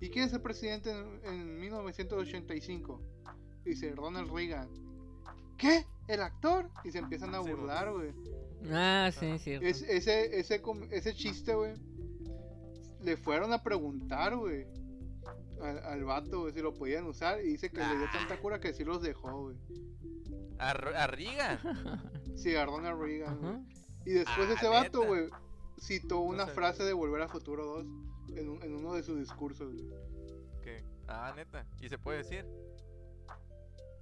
[0.00, 3.00] ¿y quién es el presidente en, en 1985?
[3.64, 4.68] Dice Ronald Reagan.
[5.58, 5.86] ¿Qué?
[6.08, 6.70] ¿El actor?
[6.84, 8.12] Y se empiezan a Sí, burlar, güey.
[8.72, 9.66] Ah, sí, cierto.
[9.66, 11.74] Es- ese, ese, ese chiste, güey.
[13.02, 14.66] Le fueron a preguntar, güey.
[15.62, 17.40] Al, al vato, güey, si lo podían usar.
[17.40, 19.56] Y dice que le dio tanta cura que sí los dejó, güey.
[20.58, 21.58] A, a Reagan.
[22.36, 23.54] Sí, a Ronald Reagan, güey.
[24.06, 25.28] Y después Ah, ese vato, güey,
[25.78, 27.86] citó una frase de Volver a Futuro 2
[28.36, 29.88] en, un- en uno de sus discursos, güey.
[30.62, 30.84] ¿Qué?
[31.08, 31.66] Ah, neta.
[31.80, 32.46] ¿Y se puede decir?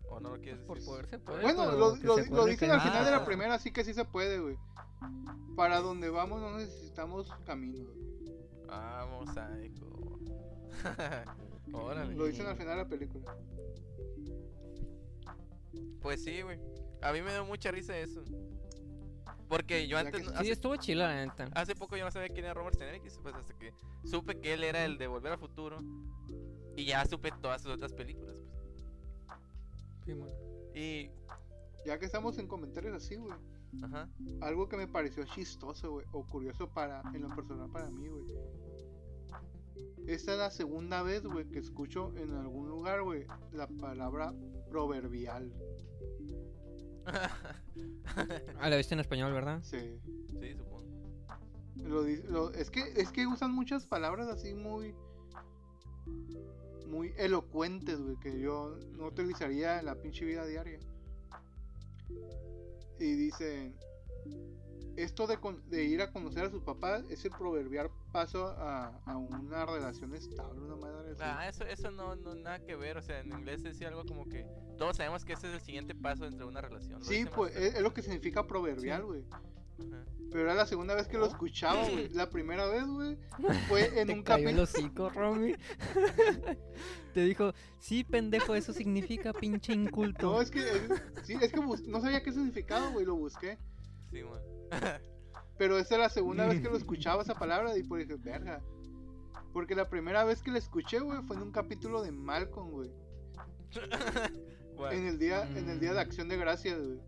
[0.08, 0.90] ¿O no lo quieres Por decir?
[0.92, 1.42] poder se puede.
[1.42, 3.24] Bueno, lo, que lo- se lo puede dicen al final de la Ah.
[3.24, 4.56] primera, así que sí se puede, güey.
[5.56, 7.86] Para donde vamos no necesitamos caminos.
[7.86, 8.36] güey.
[8.66, 9.86] Vamos, psycho.
[11.72, 12.14] Órale.
[12.14, 13.36] Lo dicen al final de la película.
[16.00, 16.58] Pues sí, güey.
[17.00, 18.22] A mí me dio mucha risa eso.
[19.52, 21.50] Porque yo antes, que no- sí hace, estuvo chila, la neta.
[21.54, 24.64] hace poco yo no sabía quién era Robert Zemeckis, pues hasta que supe que él
[24.64, 25.78] era el de Volver al Futuro.
[26.74, 28.82] Y ya supe todas sus otras películas, pues.
[30.06, 30.30] Sí, man.
[30.74, 31.10] Y,
[31.84, 33.34] Ya que estamos en comentarios así, güey.
[33.82, 34.08] ajá.
[34.40, 36.06] Algo que me pareció chistoso, güey.
[36.12, 38.24] O curioso para, en lo personal para mí, güey.
[40.06, 44.32] Esta es la segunda vez, güey, que escucho en algún lugar, güey, la palabra
[44.70, 45.52] proverbial.
[48.60, 49.60] Ah, la viste en español, ¿verdad?
[49.62, 49.98] Sí.
[50.40, 50.82] sí, supongo.
[51.76, 54.94] lo lo- es que es que usan muchas palabras así muy
[56.86, 60.78] muy elocuentes, güey, que yo no utilizaría en la pinche vida diaria.
[62.98, 63.74] Y dicen,
[64.96, 69.00] esto de, con- de ir a conocer a sus papás es el proverbial paso a,
[69.06, 71.20] a una relación estable, una madre así.
[71.24, 74.28] Ah, eso, eso no, no nada que ver, o sea, en inglés decía algo como
[74.28, 74.46] que
[74.78, 77.02] todos sabemos que ese es el siguiente paso entre una relación.
[77.04, 79.06] sí, pues es, es lo que significa proverbial, Sí.
[79.06, 79.24] güey.
[79.30, 79.42] Ajá.
[80.30, 82.08] Pero era la segunda vez que lo escuchaba, güey.
[82.10, 83.18] La primera vez, güey,
[83.68, 84.62] fue en Te un cayó el capítulo.
[84.62, 85.54] hocico, Romy.
[87.14, 90.32] Te dijo, sí, pendejo, eso significa pinche inculto.
[90.32, 93.58] No, es que, es- sí, es que bus- no sabía qué significaba, güey, lo busqué.
[94.12, 94.40] Sí, man.
[95.58, 98.62] Pero esa era la segunda vez que lo escuchaba esa palabra y pues dije, verga.
[99.52, 102.90] Porque la primera vez que la escuché, güey, fue en un capítulo de Malcolm, güey.
[104.90, 106.06] En el día, en el día de Mm.
[106.06, 106.98] acción de gracias, güey.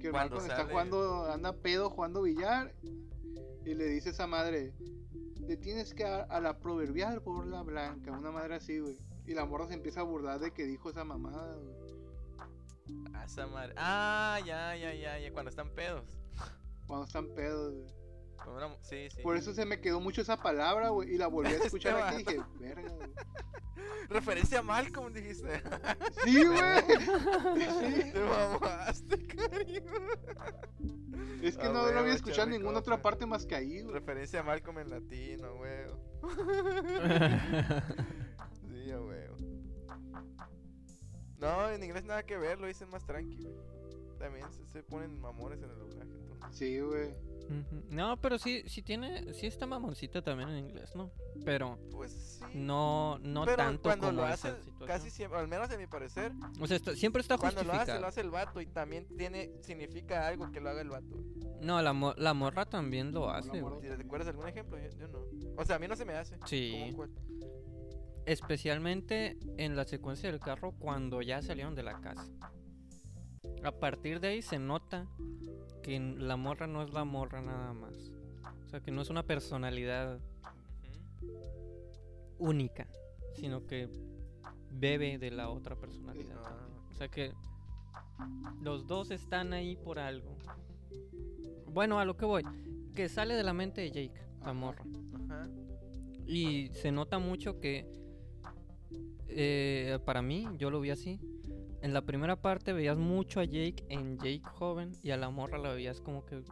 [0.00, 2.72] Que Malcolm está sale- jugando, anda pedo jugando billar.
[3.66, 4.72] Y le dice a esa madre,
[5.46, 8.96] le tienes que dar a la proverbial burla blanca, una madre así, güey.
[9.26, 11.74] Y la morra se empieza a burlar de que dijo esa mamada, güey.
[13.24, 13.74] A esa madre.
[13.76, 16.04] Ah, ya, ya, ya, ya, cuando están pedos.
[16.86, 18.04] Cuando están pedos, güey.
[18.46, 19.22] Una Sí, sí.
[19.22, 21.14] Por eso se me quedó mucho esa palabra, güey.
[21.14, 23.10] Y la volví a escuchar Este aquí y dije, verga, güey.
[24.08, 25.62] Referencia a Malcolm, dijiste.
[26.24, 26.60] Sí, güey.
[27.54, 28.12] Sí.
[28.12, 29.92] Te mamaste, cariño.
[31.42, 33.54] Es que Ah, no güey, lo había güey, escuchado en ninguna otra parte más que
[33.54, 33.94] ahí, güey.
[33.94, 36.00] Referencia a Malcolm en latino, huevo.
[41.38, 43.54] No, en inglés nada que ver, lo dicen más tranqui, güey.
[44.18, 46.56] También se, se ponen mamones en el doblaje, entonces.
[46.56, 47.14] Sí, güey.
[47.90, 51.10] No, pero sí, sí tiene, sí está mamoncita también en inglés, ¿no?
[51.44, 52.44] Pero Pues sí.
[52.58, 54.54] no, no pero tanto cuando como lo hace,
[54.86, 57.76] casi siempre, al menos a mi parecer, O sea, está- siempre está cuando lo hace,
[57.92, 58.00] justificado.
[58.00, 61.18] lo hace el vato y también tiene, significa algo que lo haga el vato.
[61.60, 63.62] No, la, mo- la morra también lo hace.
[63.82, 64.78] ¿Te recuerdas algún ejemplo?
[64.78, 65.18] Yo, yo no.
[65.58, 66.38] O sea, a mí no se me hace.
[66.46, 66.78] Sí.
[66.80, 67.10] ¿Cómo cuál?
[68.26, 72.28] Especialmente en la secuencia del carro cuando ya salieron de la casa.
[73.62, 75.06] A partir de ahí se nota
[75.82, 78.10] que la morra no es la morra nada más.
[78.64, 80.18] O sea, que no es una personalidad
[82.38, 82.86] única,
[83.34, 83.88] sino que
[84.70, 86.36] bebe de la otra personalidad.
[86.38, 86.56] Ah.
[86.58, 86.78] también.
[86.90, 87.32] O sea que
[88.62, 90.36] los dos están ahí por algo.
[91.66, 92.44] Bueno, a lo que voy,
[92.94, 94.84] que sale de la mente de Jake, la morra.
[95.24, 95.48] Ajá.
[96.26, 97.86] Y se nota mucho que,
[99.34, 101.20] eh, para mí, yo lo vi así.
[101.82, 105.58] En la primera parte veías mucho a Jake en Jake joven y a la morra
[105.58, 106.42] la veías como que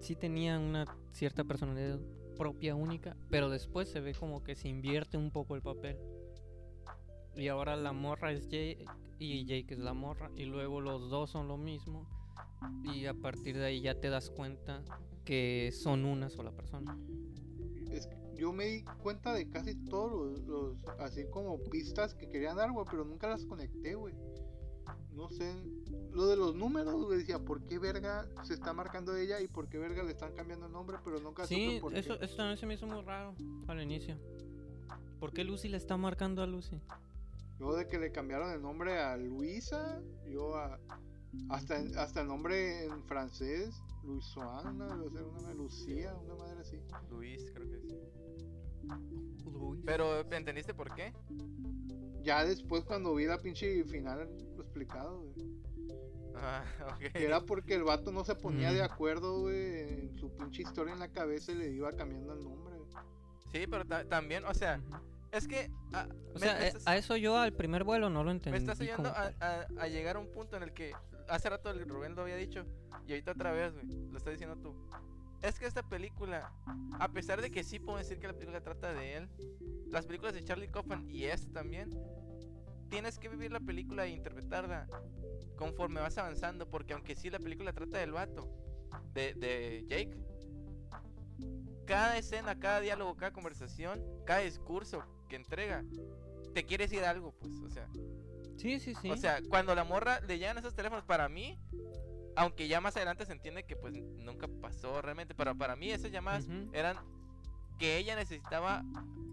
[0.00, 2.00] sí tenía una cierta personalidad
[2.36, 5.98] propia única, pero después se ve como que se invierte un poco el papel.
[7.36, 8.84] Y ahora la morra es Jake
[9.18, 12.08] y Jake es la morra y luego los dos son lo mismo
[12.82, 14.82] y a partir de ahí ya te das cuenta
[15.24, 16.98] que son una sola persona.
[17.90, 22.28] Es que yo me di cuenta de casi todos los, los- así como pistas que
[22.28, 24.14] querían dar, güey, pero nunca las conecté, güey.
[25.12, 25.54] No sé.
[26.12, 29.68] Lo de los números, güey, decía, ¿por qué verga se está marcando ella y por
[29.68, 30.98] qué verga le están cambiando el nombre?
[31.04, 32.00] Pero nunca Sí, supe por qué.
[32.00, 33.34] eso, eso también se me hizo muy raro
[33.68, 34.16] al inicio.
[35.20, 36.80] ¿Por qué Lucy le está marcando a Lucy?
[37.58, 40.78] Yo de que le cambiaron el nombre a Luisa, yo a,
[41.48, 43.74] hasta, hasta el nombre en francés,
[44.04, 46.78] una Lucía, una madre así.
[47.10, 47.96] Luis, creo que sí.
[49.52, 49.82] Luis.
[49.84, 51.12] Pero, ¿entendiste por qué?
[52.22, 55.34] Ya después cuando vi la pinche final lo explicado, güey.
[56.36, 56.64] Ah,
[56.94, 57.12] ok.
[57.12, 58.74] Que era porque el vato no se ponía Mm.
[58.74, 62.40] de acuerdo, güey, en su pinche historia en la cabeza y le iba cambiando el
[62.40, 62.74] nombre.
[63.52, 64.80] Sí, pero ta- también, o sea,
[65.30, 65.70] es que.
[65.92, 68.32] ah, O me- sea, me eh, estás- a eso yo al primer vuelo no lo
[68.32, 68.50] entendí.
[68.52, 70.92] Me estás ayudando a, a- a llegar a un punto en el que
[71.28, 72.64] hace rato el Rubén lo había dicho
[73.06, 74.74] y ahorita otra vez, güey, lo estás diciendo tú.
[75.44, 76.50] Es que esta película,
[76.98, 79.28] a pesar de que sí puedo decir que la película trata de él,
[79.88, 81.90] las películas de Charlie Kaufman y esta también,
[82.88, 84.88] tienes que vivir la película e interpretarla
[85.56, 88.50] conforme vas avanzando, porque aunque sí la película trata del vato,
[89.12, 90.16] de, de Jake,
[91.84, 95.84] cada escena, cada diálogo, cada conversación, cada discurso que entrega,
[96.54, 97.86] te quiere decir algo, pues, o sea.
[98.56, 99.10] Sí, sí, sí.
[99.10, 101.58] O sea, cuando la morra le llegan esos teléfonos, para mí,
[102.36, 106.10] aunque ya más adelante se entiende que pues nunca pasó realmente, pero para mí esas
[106.10, 106.96] llamadas eran
[107.78, 108.84] que ella necesitaba,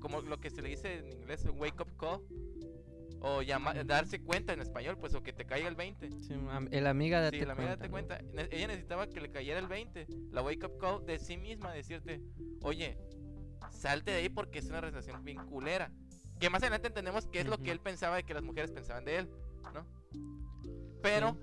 [0.01, 2.21] como lo que se le dice en inglés, wake up call,
[3.23, 6.09] o llama- darse cuenta en español, pues, o que te caiga el 20.
[6.21, 6.33] Sí,
[6.71, 8.17] el amiga date Sí, la amiga cuenta.
[8.17, 8.45] date cuenta.
[8.55, 12.19] Ella necesitaba que le cayera el 20, la wake up call de sí misma, decirte,
[12.63, 12.97] oye,
[13.69, 15.91] salte de ahí porque es una relación bien culera.
[16.39, 19.05] Que más adelante entendemos que es lo que él pensaba de que las mujeres pensaban
[19.05, 19.29] de él,
[19.71, 19.85] ¿no?
[21.03, 21.37] Pero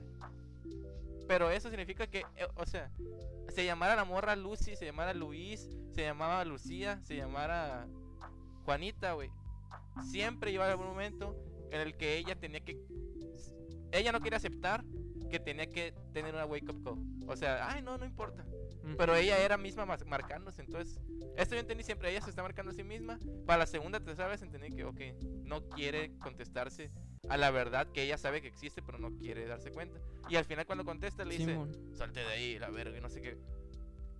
[1.28, 2.90] pero eso significa que, eh, o sea,
[3.50, 7.86] se llamara la morra Lucy, se llamara Luis, se llamaba Lucía, se llamara
[8.64, 9.30] Juanita, güey.
[10.10, 11.36] Siempre iba a haber un momento
[11.70, 12.80] en el que ella tenía que.
[13.92, 14.84] Ella no quiere aceptar
[15.30, 16.98] que tenía que tener una wake up call.
[17.28, 18.46] O sea, ay, no, no importa.
[18.96, 20.62] Pero ella era misma marcándose.
[20.62, 20.98] Entonces,
[21.36, 22.10] esto yo entendí siempre.
[22.10, 23.18] Ella se está marcando a sí misma.
[23.46, 25.00] Para la segunda, tercera vez entendí que, ok,
[25.44, 26.90] no quiere contestarse
[27.28, 29.98] a la verdad que ella sabe que existe, pero no quiere darse cuenta.
[30.28, 31.72] Y al final, cuando contesta, le dice, Simón.
[31.94, 33.38] salte de ahí, la verga, y no sé qué.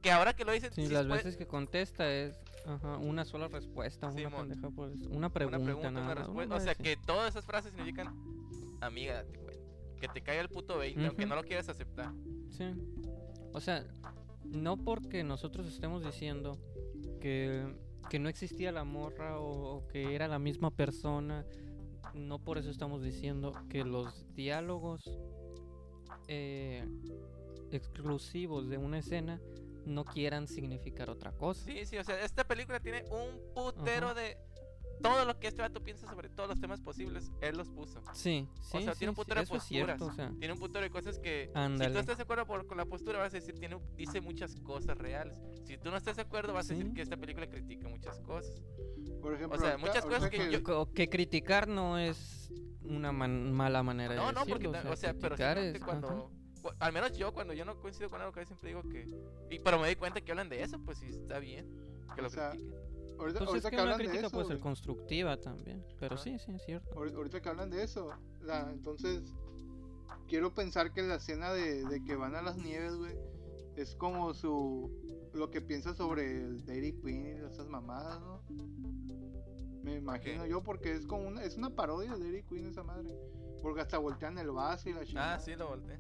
[0.03, 3.25] Que ahora que lo dicen, Sí, sí las puede- veces que contesta es ajá, una
[3.25, 5.31] sola respuesta, una pendeja una pregunta, una
[5.65, 6.55] pregunta, nada una respuesta.
[6.55, 8.15] O sea, que todas esas frases significan,
[8.81, 9.63] amiga, date cuenta.
[10.01, 11.31] Que te caiga el puto 20, aunque Ujú.
[11.31, 12.13] no lo quieras aceptar.
[12.51, 12.65] Sí.
[13.53, 13.85] O sea,
[14.45, 16.57] no porque nosotros estemos diciendo
[17.21, 17.75] que,
[18.09, 21.45] que no existía la morra o, o que era la misma persona,
[22.19, 25.03] no por eso estamos diciendo que los diálogos
[26.27, 26.87] eh,
[27.71, 29.41] exclusivos de una escena
[29.87, 31.65] no quieran significar otra cosa.
[31.65, 34.21] Sí, sí, o sea, esta película tiene un putero Ajá.
[34.21, 34.37] de
[35.03, 38.01] todo lo que este vato piensa sobre todos los temas posibles, él los puso.
[38.15, 39.67] Sí, sí, o sea, sí, tiene un sí, putero de posturas.
[39.69, 42.67] cierto, o sea, Tiene un putero de cosas que si tú estás de acuerdo por-
[42.67, 45.39] con la postura vas a decir tiene dice muchas cosas reales.
[45.65, 46.95] Si tú no estás de acuerdo vas a decir Sí.
[46.95, 48.63] que esta película critica muchas cosas.
[49.21, 52.51] Por ejemplo, sea, ahorita- muchas cosas que yo- que criticar no es
[52.83, 56.31] una man- mala manera No, de no, porque decirlo, ta- o sea, pero es- cuando
[56.63, 56.77] ajá.
[56.81, 59.05] al menos yo cuando yo no coincido con algo que siempre digo que
[59.51, 61.67] y pero me di cuenta que hablan de eso, pues sí está bien
[62.15, 62.75] que lo O sea, critiquen.
[63.19, 65.85] Ahorita, Pues es ahorita que que una hablan de crítica eso, puede ser constructiva también,
[65.99, 66.25] pero Ajá.
[66.25, 66.95] sí, sí, es cierto.
[66.95, 68.11] ahori- ahorita que hablan de eso,
[68.41, 69.33] la, entonces
[70.29, 73.15] quiero pensar que la escena de, de que van a las nieves, güey,
[73.77, 74.91] es como su
[75.35, 78.43] lo que piensa sobre el Dairy Queen y esas mamadas, ¿no?
[79.83, 80.49] Me imagino Ok.
[80.49, 83.15] yo porque es como una es una parodia de Dairy Queen esa madre,
[83.63, 85.35] porque hasta voltean el vaso y la chingada.
[85.35, 85.99] Ah, sí lo volteé.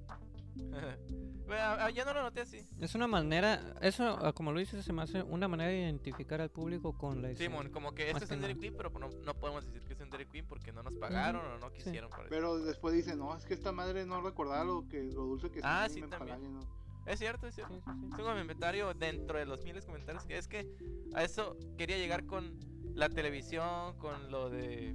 [1.49, 2.61] Bueno, ah, yo no lo noté así.
[2.79, 6.43] Es una manera, eso ah, como lo dices, se me hace una manera de identificar
[6.43, 7.49] al público con la escena.
[7.57, 8.61] Simón, como que este Más es un Dairy.
[8.61, 11.47] Queen, pero no, no podemos decir que es un Dairy Queen porque no nos pagaron
[11.47, 11.77] o no sí.
[11.77, 12.29] quisieron por eso.
[12.29, 15.61] Pero después dicen, no, es que esta madre no recordaba lo que lo dulce que
[15.63, 16.21] Ah, sí, también.
[16.37, 16.61] empalaga", ¿no?
[17.07, 17.73] Es cierto, es cierto.
[17.77, 18.07] Sí, sí, sí.
[18.13, 20.71] Es un comentario dentro de los miles de comentarios que es que
[21.15, 22.59] a eso quería llegar con
[22.95, 24.95] la televisión, con lo de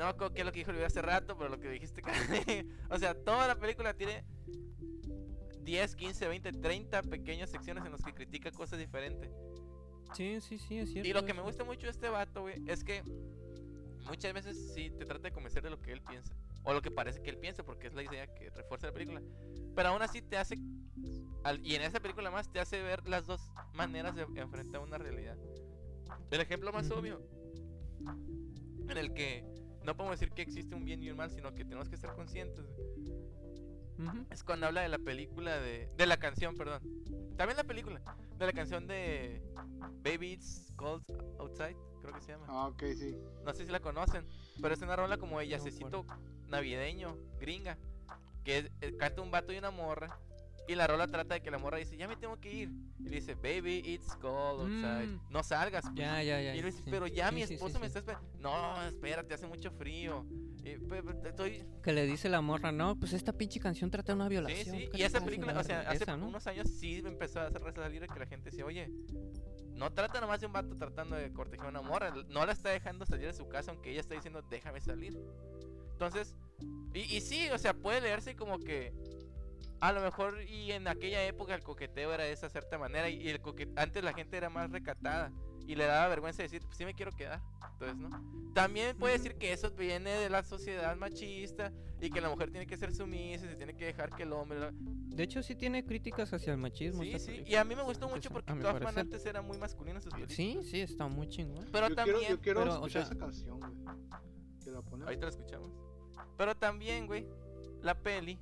[0.00, 2.02] no me acuerdo qué es lo que dijo Olivia hace rato, pero lo que dijiste
[2.90, 4.24] o sea, toda la película tiene
[5.62, 9.30] 10, 15, 20, 30 pequeñas secciones en las que critica cosas diferentes.
[10.14, 11.08] Sí, sí, sí, es cierto.
[11.08, 13.02] Y lo que me gusta mucho de este vato, güey, es que
[14.06, 16.34] muchas veces sí te trata de convencer de lo que él piensa.
[16.64, 19.22] O lo que parece que él piensa, porque es la idea que refuerza la película.
[19.76, 20.56] Pero aún así te hace.
[21.62, 23.40] y en esa película más te hace ver las dos
[23.74, 25.36] maneras de enfrentar una realidad.
[26.30, 27.22] El ejemplo más obvio.
[28.88, 31.64] En el que no podemos decir que existe un bien y un mal, sino que
[31.64, 32.64] tenemos que estar conscientes.
[32.66, 33.10] güey.
[33.98, 34.26] Ujú.
[34.30, 35.88] Es cuando habla de la película de.
[35.96, 36.82] De la canción, perdón.
[37.36, 38.00] También la película.
[38.38, 39.42] De la canción de.
[40.02, 41.02] Baby It's Cold
[41.38, 42.46] Outside, creo que se llama.
[42.48, 43.14] Ah, ok, sí.
[43.44, 44.26] No sé si la conocen,
[44.62, 46.06] pero es una rola como de yacecito
[46.48, 47.76] navideño, gringa.
[48.44, 50.18] Que es- eh, canta un vato y una morra.
[50.70, 52.70] Y la rola trata de que la morra dice, ya me tengo que ir.
[53.00, 55.08] Y le dice, baby, it's cold outside.
[55.08, 55.20] Mm.
[55.30, 55.82] No salgas.
[55.82, 55.94] pues".
[55.96, 56.54] Ya, ya, ya.
[56.54, 56.90] Y le dice, sí.
[56.90, 57.80] pero ya Sí, mi sí, sí, esposo sí.
[57.80, 58.28] me está esperando.
[58.38, 60.24] No, espérate, hace mucho frío.
[60.62, 61.64] Y, "Pe- pe- estoy...
[61.82, 64.76] Que le dice la morra, no, pues esta pinche canción trata de una Sí, violación.
[64.76, 64.88] sí.
[64.92, 66.28] ¿qué Y esa pasa?" película, La o sea, hace esa, ¿no?
[66.28, 68.88] unos años sí empezó a hacer resalir que la gente decía, oye,
[69.74, 72.14] no trata nomás de un vato tratando de cortejar a una morra.
[72.28, 75.18] No la está dejando salir de su casa, aunque ella está diciendo, déjame salir.
[75.92, 76.36] Entonces,
[76.94, 78.92] y, y sí, o sea, puede leerse como que
[79.80, 83.28] a lo mejor y en aquella época el coqueteo era de esa cierta manera y
[83.28, 85.32] el coque- antes la gente era más recatada
[85.66, 87.40] y le daba vergüenza decir, pues sí me quiero quedar.
[87.72, 88.10] Entonces, ¿no?
[88.54, 92.66] También puede decir que eso viene de la sociedad machista y que la mujer tiene
[92.66, 94.58] que ser sumisa y se tiene que dejar que el hombre...
[94.58, 97.02] la- De hecho, sí tiene críticas hacia el machismo.
[97.02, 98.98] Sí, sí, y a mí me gustó mucho porque Kaufman parecer.
[98.98, 100.36] antes era muy masculino en sus películas.
[100.36, 101.64] Sí, sí, está muy chingón.
[101.70, 102.18] Pero yo, también...
[102.18, 103.72] quiero, yo quiero pero, o escuchar sea- esa canción, güey.
[104.64, 104.78] Que la.
[105.06, 105.70] Ahorita la escuchamos.
[106.36, 107.26] Pero también, güey,
[107.82, 108.38] la peli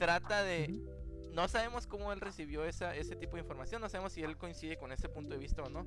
[0.00, 0.80] trata de...
[1.32, 4.76] No sabemos cómo él recibió esa, ese tipo de información, no sabemos si él coincide
[4.76, 5.86] con ese punto de vista o no.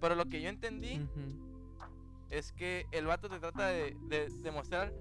[0.00, 2.26] Pero lo que yo entendí Ujú.
[2.30, 4.92] es que el vato te trata de, de demostrar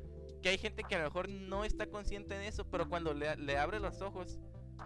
[0.42, 3.36] que hay gente que a lo mejor no está consciente de eso, pero cuando le,
[3.36, 4.40] le abre los ojos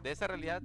[0.04, 0.62] de esa realidad,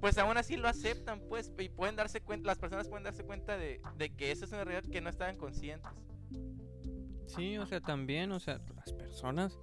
[0.00, 3.56] pues aún así lo aceptan, pues, y pueden darse cuenta, las personas pueden darse cuenta
[3.56, 5.90] de, de que esa es una realidad que no estaban conscientes.
[7.26, 9.58] Sí, o sea, también, o sea, las personas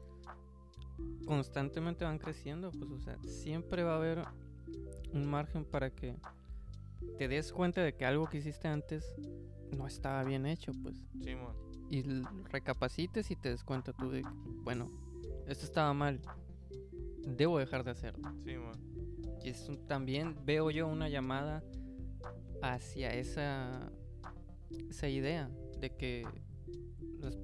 [1.25, 4.23] constantemente van creciendo, pues, o sea, siempre va a haber
[5.13, 6.15] un margen para que
[7.17, 9.13] te des cuenta de que algo que hiciste antes
[9.77, 10.95] no estaba bien hecho, pues,
[11.89, 12.01] y
[12.51, 14.29] recapacites y te des cuenta tú de que,
[14.63, 14.87] bueno,
[15.47, 16.19] esto estaba mal.
[17.25, 18.29] debo dejar de hacerlo.
[18.45, 18.79] Sí, mon.
[19.43, 21.61] Y es un- también veo yo una llamada
[22.61, 23.91] hacia esa,
[24.89, 25.49] esa idea
[25.81, 26.25] de que
[27.19, 27.37] los-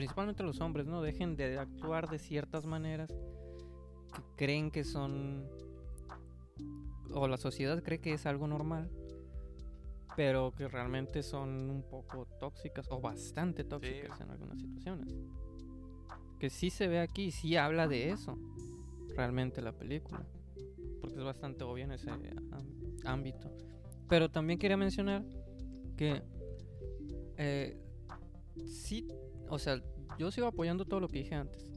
[0.00, 5.46] principalmente los hombres no dejen de actuar de ciertas maneras que creen que son
[7.12, 8.90] o la sociedad cree que es algo normal
[10.16, 15.14] pero que realmente son un poco tóxicas o bastante tóxicas en algunas situaciones.
[16.38, 18.38] Que sí se ve aquí sí habla de eso
[19.14, 20.24] realmente la película
[21.02, 22.10] porque es bastante obvio en ese
[23.04, 23.52] ámbito.
[24.08, 25.26] Pero también quería mencionar
[25.98, 26.22] que
[27.36, 27.76] eh,
[28.66, 29.06] sí,
[29.50, 29.82] o sea,
[30.18, 31.68] yo sigo apoyando todo lo que dije antes.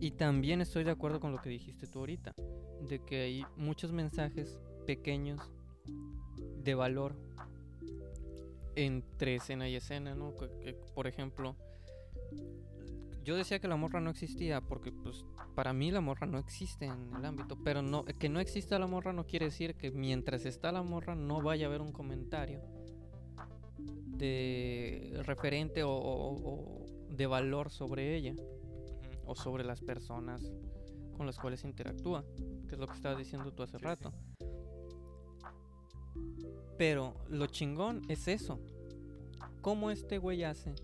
[0.00, 2.34] Y también estoy de acuerdo con lo que dijiste tú ahorita,
[2.88, 5.40] de que hay muchos mensajes pequeños
[6.62, 7.16] de valor
[8.74, 10.34] entre escena y escena, ¿no?
[10.94, 11.56] Por ejemplo,
[13.24, 15.24] yo decía que la morra no existía porque pues
[15.54, 18.86] para mí la morra no existe en el ámbito, pero no que no exista la
[18.86, 22.60] morra no quiere decir que mientras está la morra no vaya a haber un comentario
[24.18, 28.34] de referente o, o- o de valor sobre ella
[29.26, 30.52] o sobre las personas
[31.16, 32.24] con las cuales interactúa,
[32.68, 34.12] que es lo que estabas diciendo tú hace Sí, rato.
[36.78, 38.60] Pero lo chingón es eso.
[39.62, 40.74] ¿Cómo este güey hace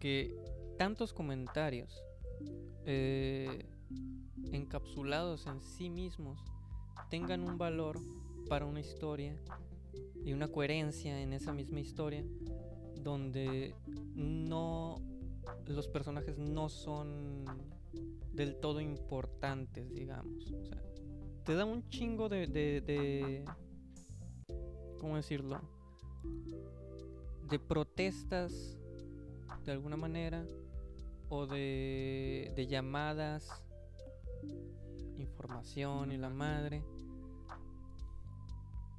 [0.00, 0.36] que
[0.76, 2.02] tantos comentarios
[2.84, 3.64] eh,
[4.52, 6.40] encapsulados en sí mismos
[7.10, 7.98] tengan un valor
[8.48, 9.36] para una historia
[10.24, 12.24] y una coherencia en esa misma historia
[12.96, 13.74] donde
[14.14, 15.00] no
[15.66, 17.44] los personajes no son
[18.32, 20.50] del todo importantes, digamos.
[20.50, 20.82] O sea,
[21.44, 23.44] te da un chingo de, de,
[24.98, 25.60] ¿cómo decirlo?
[27.50, 28.78] De protestas
[29.64, 30.46] de alguna manera
[31.28, 33.48] o de, de llamadas,
[35.18, 36.82] información y la madre.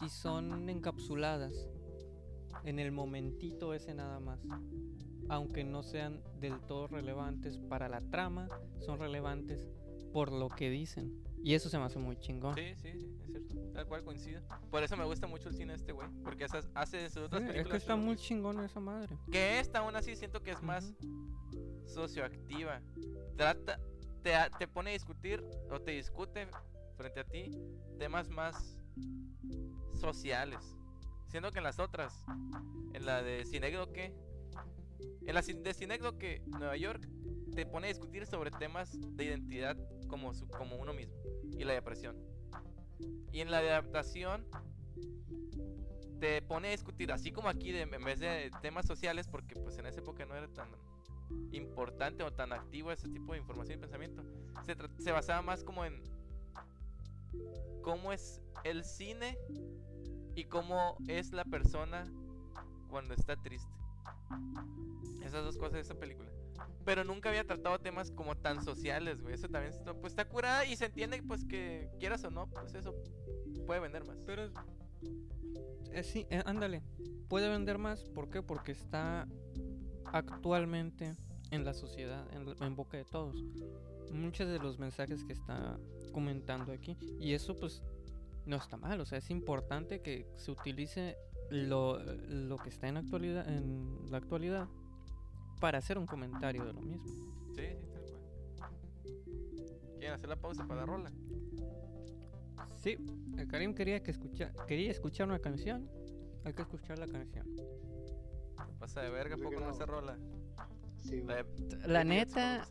[0.05, 1.53] Y son encapsuladas
[2.63, 4.39] en el momentito ese nada más.
[5.29, 8.49] Aunque no sean del todo relevantes para la trama,
[8.79, 9.69] son relevantes
[10.11, 11.23] por lo que dicen.
[11.41, 12.55] Y eso se me hace muy chingón.
[12.55, 13.55] Sí, sí, es cierto.
[13.73, 14.41] Tal cual coincido.
[14.69, 16.07] Por eso me gusta mucho el cine de este güey.
[16.23, 17.65] Porque esas- hace sus otras Sí, películas.
[17.65, 19.17] es que está muy chingón esa madre.
[19.31, 20.93] Que esta aún así siento que es más
[21.85, 22.81] socioactiva.
[23.35, 23.79] Trata,
[24.21, 26.47] te, te pone a discutir o te discute
[26.95, 27.51] frente a ti
[27.97, 28.77] temas más
[30.03, 30.75] sociales.
[31.29, 32.25] Siendo que en las otras,
[32.93, 34.13] en la de Cinécdoque,
[35.25, 37.07] en la de Cinécdoque Nueva York,
[37.55, 39.77] te pone a discutir sobre temas de identidad
[40.07, 41.15] como, su- como uno mismo
[41.57, 42.17] y la depresión.
[43.31, 44.45] Y en la de adaptación,
[46.19, 49.77] te pone a discutir, así como aquí, de, en vez de temas sociales, porque pues
[49.77, 50.69] en esa época no era tan
[51.51, 54.23] importante o tan activo ese tipo de información y pensamiento.
[54.65, 56.01] Se, se basaba más como en
[57.81, 59.37] cómo es el cine
[60.35, 62.05] y cómo es la persona
[62.89, 63.71] cuando está triste.
[65.23, 66.29] Esas dos cosas de esa película.
[66.85, 69.33] Pero nunca había tratado temas como tan sociales, güey.
[69.35, 72.73] Eso también está- pues, está curada y se entiende pues que quieras o no, pues
[72.73, 72.93] eso
[73.65, 74.17] puede vender más.
[74.25, 74.49] Pero
[75.91, 76.83] eh, sí, eh, ándale.
[77.29, 78.03] Puede vender más.
[78.09, 78.41] ¿Por qué?
[78.43, 79.27] Porque está
[80.05, 81.15] actualmente
[81.51, 83.43] en la sociedad, en, en boca de todos.
[84.11, 85.79] Muchos de los mensajes que está
[86.11, 86.97] comentando aquí.
[87.19, 87.81] Y eso pues
[88.45, 88.99] no está mal.
[89.01, 91.17] O sea, es importante que se utilice
[91.49, 94.67] lo, lo que está en, actualidad, en la actualidad
[95.59, 97.05] para hacer un comentario de lo mismo.
[97.55, 98.21] Sí, sí, tal cual.
[99.97, 101.11] ¿Quieren hacer la pausa para la rola?
[102.75, 102.97] Sí,
[103.37, 105.89] el Karim quería que escucha, quería escuchar una canción.
[106.43, 107.47] Hay que escuchar la canción.
[108.79, 110.17] Pasa de verga, poco no esa rola.
[110.97, 112.67] Sí, La de- La neta.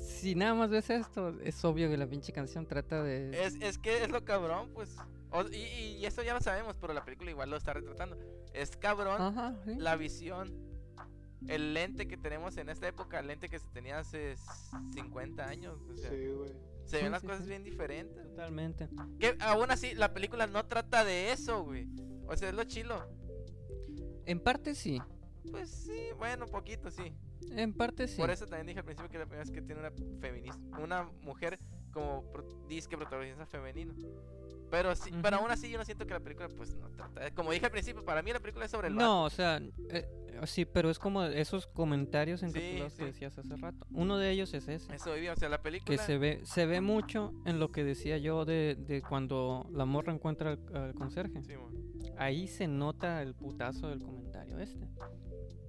[0.00, 3.44] Si nada más ves esto, es obvio que la pinche canción trata de...
[3.44, 4.96] Es, es que es lo cabrón, pues.
[5.30, 8.18] O- y, y eso ya lo sabemos, pero la película igual lo está retratando.
[8.52, 9.74] Es cabrón Ajá, sí.
[9.76, 10.52] la visión,
[11.46, 14.34] el lente que tenemos en esta época, el lente que se tenía hace
[14.94, 15.78] 50 años.
[15.88, 16.50] O sea, Sí, güey.
[16.84, 17.48] se Sí, ven las sí, cosas sí.
[17.50, 18.22] bien diferentes.
[18.30, 18.88] Totalmente.
[19.18, 21.86] Que aún así, la película no trata de eso, güey.
[22.26, 23.08] O sea, es lo chilo.
[24.26, 25.00] En parte sí,
[25.50, 27.12] Pues sí, bueno, poquito sí.
[27.50, 28.16] En parte sí.
[28.16, 31.04] Por eso también dije al principio que la primera vez que tiene una feminista, una
[31.22, 31.58] mujer
[31.92, 33.94] como pro, disque protagonista femenino.
[34.70, 35.44] Pero sí, pero Ujú.
[35.46, 37.20] aún así yo no siento que la película pues no trata.
[37.24, 39.56] de- Como dije al principio, para mí la película es sobre el No, o sea,
[39.56, 42.98] eh, eh, sí, pero es como esos comentarios encapsulados sí.
[42.98, 43.84] que decías hace rato.
[43.92, 44.94] Uno de ellos es ese.
[44.94, 48.16] Eso o sea, la Que película se ve, se ve mucho en lo que decía
[48.18, 51.42] yo de, de cuando la morra encuentra al, al conserje.
[51.42, 51.54] Sí.
[52.16, 54.86] Ahí se nota el putazo del comentario este.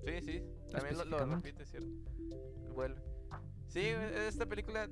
[0.06, 1.90] sí, sí, también lo, repite, cierto.
[2.74, 3.02] Vuelve.
[3.68, 4.90] Sí, esta película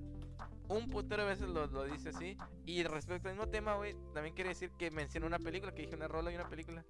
[0.69, 2.37] un putero de veces lo, lo dice así.
[2.65, 5.95] Y respecto al mismo tema, güey, también quiere decir que mencionó una película, que dije
[5.95, 6.85] una rola y una película.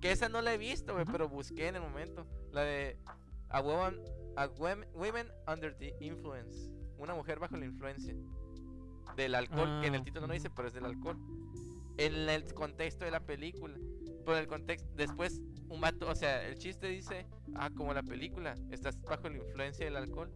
[0.00, 2.26] Que esa no la he visto, güey, pero busqué en el momento.
[2.52, 2.96] La de
[3.50, 3.98] A Woman,
[4.36, 6.70] a Wom- Women Under the Influence.
[6.96, 8.14] Una mujer bajo la influencia
[9.16, 11.18] del alcohol, que en el Ah, título no dice, pero es del alcohol.
[11.98, 13.76] En el contexto de la película.
[14.24, 18.54] Por el contexto, después un vato, o sea, el chiste dice, ah, como la película,
[18.70, 20.30] estás bajo la influencia del alcohol.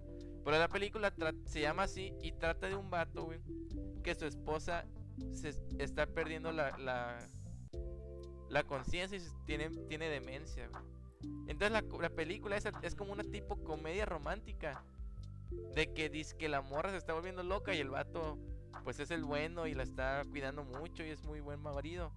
[0.45, 1.12] Pero la película
[1.45, 3.41] se llama así y trata de un vato, güey,
[4.03, 4.87] que su esposa
[5.33, 7.18] se es- está perdiendo la, la,
[8.49, 10.83] la conciencia y tiene, tiene demencia, güey.
[11.49, 11.70] Entonces
[12.01, 14.83] la, película esa es como una tipo comedia romántica.
[15.74, 18.39] De que dice que la morra se está volviendo loca y el vato
[18.85, 22.12] pues es el bueno y la está cuidando mucho y es muy buen marido.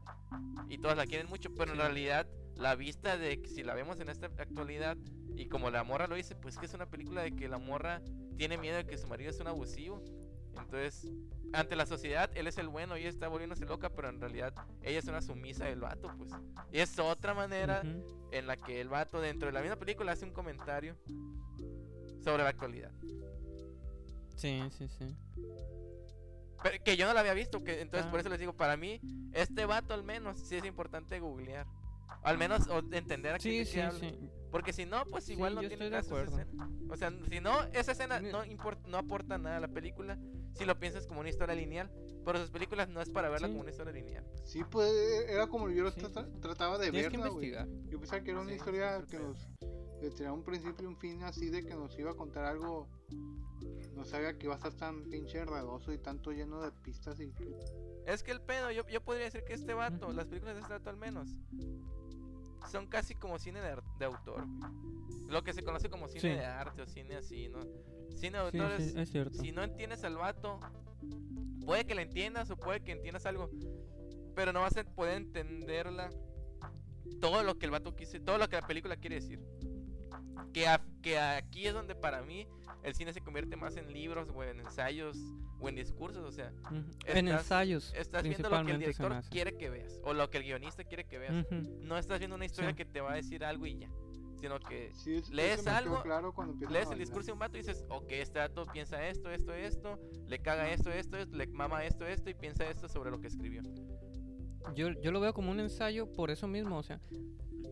[0.69, 3.99] Y todas la quieren mucho, pero en realidad la vista de que si la vemos
[3.99, 4.97] en esta actualidad
[5.35, 8.01] y como la morra lo dice, pues que es una película de que la morra
[8.37, 10.03] tiene miedo de que su marido es un abusivo.
[10.57, 11.07] Entonces,
[11.53, 14.99] ante la sociedad, él es el bueno y está volviéndose loca, pero en realidad ella
[14.99, 16.31] es una sumisa del vato, pues.
[16.71, 17.81] Y es otra manera
[18.31, 20.97] en la que el vato dentro de la misma película hace un comentario
[22.23, 22.91] sobre la actualidad.
[24.35, 25.15] Sí, sí, sí.
[26.63, 28.21] Pero que yo no la había visto, que entonces por Ah.
[28.21, 28.99] eso les digo, para mí,
[29.33, 31.65] este vato al menos sí es importante googlear.
[32.23, 34.29] Al menos o entender a qué Sí, sí, sí.
[34.51, 36.39] Porque si no, pues Sí, igual no tiene de caso esa acuerdo.
[36.39, 36.69] escena.
[36.89, 40.19] O sea, si no, esa escena no, import- no aporta nada a la película.
[40.53, 41.89] Si lo piensas como una historia lineal.
[42.25, 43.53] Pero sus películas no es para verla Sí.
[43.53, 44.25] como una historia lineal.
[44.43, 44.91] Sí, pues
[45.29, 47.67] era como yo lo trataba de Tienes verla.
[47.89, 49.37] Yo pensaba que era una Sí, historia sí, que nos
[50.01, 52.89] que tenía un principio y un fin así de que nos iba a contar algo.
[53.95, 57.31] No sabía que iba a estar tan pinche enredoso y tanto lleno de pistas y
[58.07, 60.73] Es que el pedo, yo, yo podría decir que este vato, las películas de este
[60.73, 61.29] vato al menos,
[62.69, 64.45] son casi como cine de, de autor.
[64.45, 64.71] güey.
[65.27, 66.27] Lo que se conoce como cine Sí.
[66.29, 67.59] de arte o cine así, ¿no?
[68.15, 70.59] Cine de autor sí, es si no entiendes al vato,
[71.65, 73.49] puede que la entiendas o puede que entiendas algo,
[74.35, 76.09] pero no vas a poder entenderla
[77.19, 79.39] todo lo que el vato quise, todo lo que la película quiere decir.
[80.53, 82.45] Que, a- que aquí es donde para mí
[82.83, 85.17] el cine se convierte más en libros o en ensayos
[85.59, 86.75] o en discursos, o sea, Ujú.
[87.05, 90.37] En estás- ensayos, estás viendo lo que el director quiere que veas o lo que
[90.39, 91.45] el guionista quiere que veas.
[91.45, 91.61] Ujú.
[91.81, 92.75] No estás viendo una historia Sí.
[92.75, 93.89] que te va a decir algo y ya,
[94.39, 96.01] sino que sí, es- ¿Lees algo?
[96.01, 96.33] claro
[96.69, 99.99] lees el discurso de un vato y dices, ok, este vato piensa esto, esto, esto,
[100.25, 103.27] le caga esto, esto, esto, le mama esto, esto y piensa esto sobre lo que
[103.27, 103.61] escribió.
[104.75, 106.99] Yo, yo lo veo como un ensayo por eso mismo, o sea,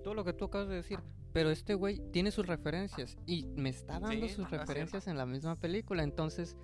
[0.04, 1.00] todo lo que tú acabas de decir.
[1.34, 5.26] Pero este güey tiene sus referencias y me está dando Sí, sus referencias en la
[5.26, 6.04] misma película.
[6.04, 6.58] Entonces,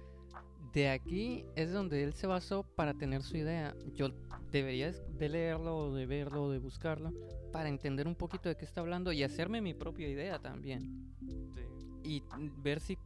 [0.74, 3.76] de aquí es donde él se basó para tener su idea.
[3.94, 4.10] Yo
[4.52, 7.14] debería de leerlo, de verlo, de buscarlo,
[7.52, 11.14] para entender un poquito de qué está hablando y hacerme mi propia idea también.
[11.54, 11.62] Sí.
[12.04, 12.24] Y
[12.58, 12.98] ver si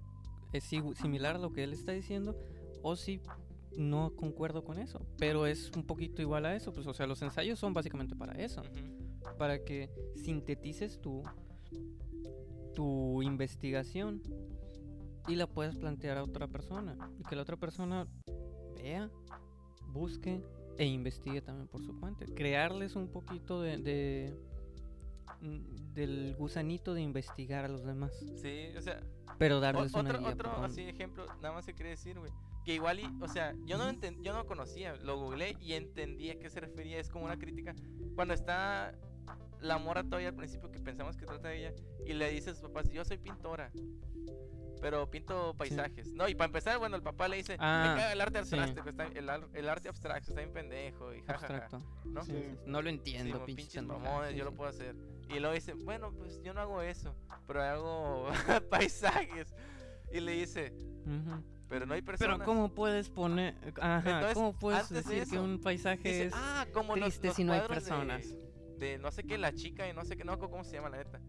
[0.54, 2.36] es similar a lo que él está diciendo
[2.82, 3.22] o si
[3.78, 5.06] no concuerdo con eso.
[5.18, 6.74] Pero es un poquito igual a eso.
[6.74, 8.62] Pues, o sea, los ensayos son básicamente para eso
[9.38, 11.24] para que sintetices tu,
[12.74, 14.22] tu investigación
[15.28, 16.98] y la puedas plantear a otra persona.
[17.20, 18.08] Y que la otra persona
[18.76, 19.10] vea,
[19.88, 20.42] busque
[20.78, 22.26] e investigue también por su cuenta.
[22.36, 24.40] Crearles un poquito de, de-
[25.42, 28.12] mm, del gusanito de investigar a los demás.
[28.42, 29.02] Sí, o sea,
[29.38, 32.18] Pero o- darles una otro, guía otro por así ejemplo, nada más se quería decir,
[32.20, 32.32] güey.
[32.66, 36.30] Que igual y, o sea, yo no enten- yo no conocía, lo googleé y entendí
[36.30, 37.74] a qué se refería, es como una crítica.
[38.16, 38.94] Cuando está
[39.62, 41.74] la mora todavía al principio que pensamos que trata de ella
[42.06, 43.72] y le dice a sus papás, yo soy pintora.
[44.82, 46.14] Pero pinto paisajes.
[46.14, 48.56] No, y para empezar, bueno, el papá le dice, Ah, me caga el arte sí.
[48.58, 51.68] abstracto, está, el, el arte abstracto está bien pendejo y jajaja.
[52.06, 52.24] ¿no?
[52.24, 52.38] Sí, Sí.
[52.38, 52.58] sí, sí.
[52.66, 54.56] No lo Sí, entiendo, pinches pinches mamones, sí, yo lo sí.
[54.58, 54.96] puedo hacer.
[55.30, 57.14] Y luego dice, bueno, pues yo no hago eso,
[57.46, 58.28] pero hago
[58.70, 59.54] paisajes.
[60.14, 60.72] Y le dice,
[61.06, 61.44] Ujú.
[61.70, 62.38] Pero no hay personas.
[62.40, 63.56] Pero ¿cómo puedes poner...
[63.80, 66.34] Ajá, Entonces, ¿cómo puedes de decir que un paisaje Dice, es...
[66.36, 68.36] ah, como triste los si no hay de- personas.
[68.78, 70.98] De, no sé qué, la chica y no sé qué, no cómo se llama la
[70.98, 71.20] neta.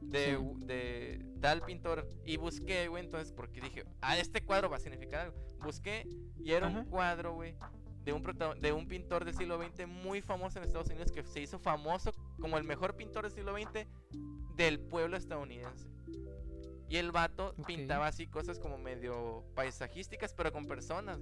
[0.00, 0.64] De, Sí.
[0.66, 2.08] de tal pintor.
[2.24, 5.36] Y busqué, güey, entonces, porque dije, ah, este cuadro va a significar algo.
[5.62, 6.06] Busqué
[6.38, 6.78] y era Ajá.
[6.78, 7.54] un cuadro, güey,
[8.04, 8.22] de un,
[8.60, 12.12] de un pintor del siglo XX muy famoso en Estados Unidos que se hizo famoso
[12.40, 13.86] como el mejor pintor del siglo XX
[14.56, 15.88] del pueblo estadounidense.
[16.90, 21.20] Y el vato pintaba así cosas como medio paisajísticas, pero con personas.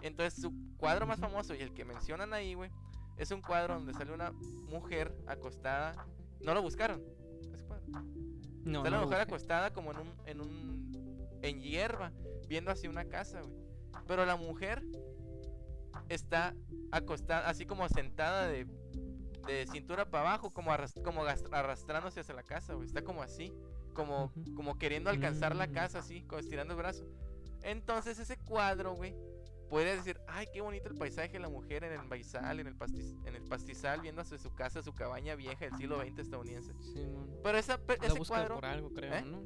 [0.00, 2.70] Entonces su cuadro más famoso y el que mencionan ahí, güey,
[3.18, 6.06] es un cuadro donde sale una mujer acostada.
[6.40, 7.04] No lo buscaron.
[7.38, 7.86] ese cuadro.
[8.64, 9.34] No, sale no una mujer busqué.
[9.34, 12.12] acostada como en un, en un, en hierba,
[12.48, 13.60] viendo hacia una casa, güey.
[14.06, 14.82] Pero la mujer
[16.08, 16.54] está
[16.90, 18.66] acostada, así como sentada de,
[19.46, 20.70] de cintura para abajo, como,
[21.04, 22.86] como arrastrándose hacia la casa, güey.
[22.86, 23.52] Está como así,
[23.92, 25.72] como, como queriendo alcanzar la Mm.
[25.72, 27.04] casa, así, como estirando el brazo.
[27.62, 29.14] Entonces ese cuadro, güey,
[29.70, 33.16] Podrías decir, ay, qué bonito el paisaje, la mujer en el maizal, en el, pastiz-
[33.24, 36.72] en el pastizal, viendo hacia su casa, su cabaña vieja del siglo XX estadounidense.
[36.80, 37.30] Simón.
[37.40, 39.22] Pero esa, pe- La ese cuadro, por algo, creo, ¿eh?
[39.22, 39.44] ¿no?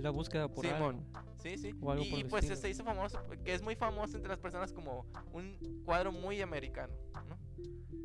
[0.00, 1.04] La búsqueda por Simón.
[1.12, 1.34] algo.
[1.42, 1.74] sí, sí.
[1.82, 2.60] o algo Y, por y el pues estilo.
[2.62, 5.04] se hizo famoso, que es muy famoso entre las personas como
[5.34, 6.94] un cuadro muy americano,
[7.28, 7.36] ¿no?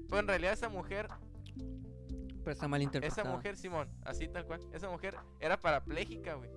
[0.09, 1.07] Pero en realidad esa mujer
[2.43, 3.21] Pero está mal interpretada.
[3.21, 6.49] Esa mujer, Simón, así tal cual, esa mujer era parapléjica, güey.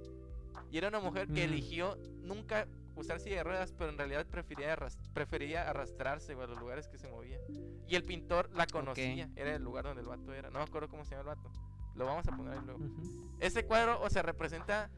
[0.71, 1.51] Y era una mujer que Mm.
[1.53, 6.51] eligió nunca usar silla de ruedas, pero en realidad prefería, arras- prefería arrastrarse, güey, a
[6.51, 7.39] los lugares que se movía.
[7.87, 10.51] Y el pintor la conocía, era el lugar donde el vato era.
[10.51, 11.53] No me acuerdo cómo se llama el vato.
[11.95, 12.85] Lo vamos a poner ahí luego.
[12.85, 13.37] Ujú.
[13.39, 14.91] Ese cuadro, o sea, representa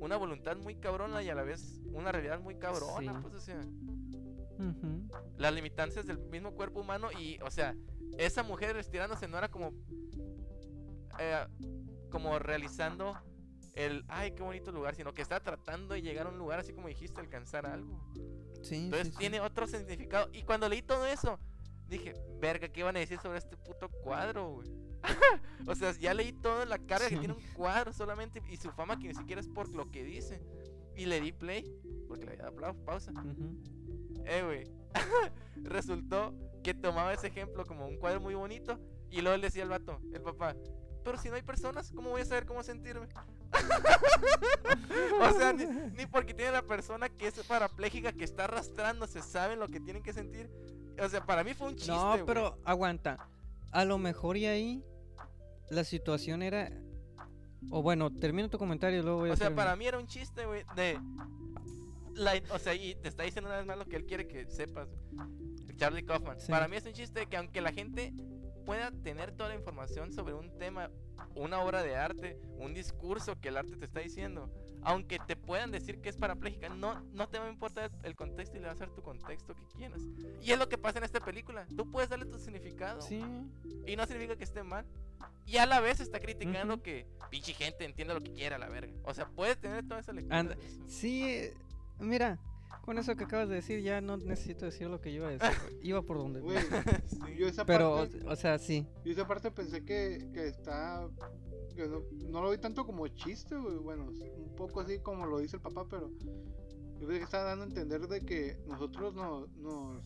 [0.00, 3.18] una voluntad muy cabrona y a la vez una realidad muy cabrona, Sí.
[3.22, 3.60] pues, o sea,
[5.36, 7.74] Las limitancias del mismo cuerpo humano y, o sea,
[8.18, 9.72] esa mujer estirándose no era como,
[11.18, 11.46] eh,
[12.10, 13.14] como realizando
[13.74, 16.72] el, ay, qué bonito lugar, sino que está tratando de llegar a un lugar así
[16.72, 18.00] como dijiste, alcanzar algo.
[18.62, 19.18] Sí, Entonces sí, sí.
[19.18, 20.28] tiene otro significado.
[20.32, 21.38] Y cuando leí todo eso,
[21.88, 24.68] dije, verga, ¿qué van a decir sobre este puto cuadro, güey?
[25.66, 28.98] o sea, ya leí toda la carga que tiene un cuadro solamente y su fama
[28.98, 30.40] que ni siquiera es por lo que dice.
[30.96, 31.70] Y le di play,
[32.06, 33.12] porque le había dado pausa.
[34.26, 34.64] Eh, güey.
[35.56, 38.78] Resultó que tomaba ese ejemplo como un cuadro muy bonito.
[39.10, 40.56] Y luego le decía al vato, el papá,
[41.04, 43.06] pero si no hay personas, ¿cómo voy a saber cómo sentirme?
[45.20, 49.60] o sea, ni, ni porque tiene la persona que es parapléjica, que está arrastrándose, saben
[49.60, 50.50] lo que tienen que sentir.
[50.98, 51.92] O sea, para mí fue un chiste.
[51.92, 53.28] No, pero aguanta.
[53.70, 54.84] A lo mejor y ahí
[55.68, 56.72] la situación era.
[57.70, 60.06] O bueno, termino tu comentario y luego voy a O sea, para mí era un
[60.06, 60.98] chiste, güey, de...
[62.14, 64.46] la- o sea, y te está diciendo una vez más lo que él quiere que
[64.50, 64.88] sepas.
[65.76, 66.40] Charlie Kaufman.
[66.40, 66.50] Sí.
[66.50, 68.12] Para mí es un chiste que aunque la gente
[68.64, 70.90] pueda tener toda la información sobre un tema,
[71.34, 74.50] una obra de arte, un discurso que el arte te está diciendo,
[74.82, 78.56] aunque te puedan decir que es parapléjica, no, no te va a importar el contexto
[78.56, 80.00] y le vas a dar tu contexto que quieras.
[80.42, 81.66] Y es lo que pasa en esta película.
[81.76, 83.00] Tú puedes darle tu significado.
[83.02, 83.20] Sí.
[83.86, 84.86] Y no significa que esté mal.
[85.46, 88.92] Y a la vez está criticando que pinche gente entienda lo que quiera, la verga.
[89.04, 90.40] O sea, puede tener toda esa lectura.
[90.40, 90.84] Eso.
[90.86, 91.50] Sí,
[92.00, 92.38] mira,
[92.82, 95.50] con eso que acabas de decir ya no necesito decir lo que yo iba a
[95.50, 95.78] decir.
[95.82, 96.40] Iba por donde.
[96.40, 96.58] Güey,
[97.06, 97.18] Sí.
[97.38, 98.86] yo esa Pero, parte, o, o sea, sí.
[99.04, 101.08] yo esa parte pensé que, que está,
[101.74, 105.38] que no, no lo vi tanto como chiste, güey, bueno, un poco así como lo
[105.38, 106.10] dice el papá, pero
[107.00, 110.02] yo creo que está dando a entender de que nosotros no- nos,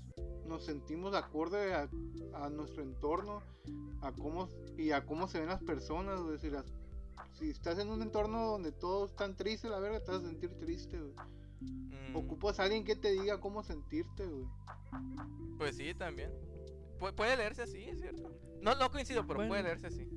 [0.47, 1.89] nos sentimos de acorde a,
[2.35, 3.43] a nuestro entorno,
[4.01, 8.47] a cómo y a cómo se ven las personas, güey, si, estás en un entorno
[8.47, 11.13] donde todos están tristes, la verga, te vas a sentir triste, güey.
[11.61, 14.47] Mm, Ocupas a alguien que te diga cómo sentirte, güey.
[15.59, 16.31] Pues sí, también.
[16.99, 18.33] Pu- puede leerse así, es cierto.
[18.63, 20.09] No, no coincido, pero puede leerse así.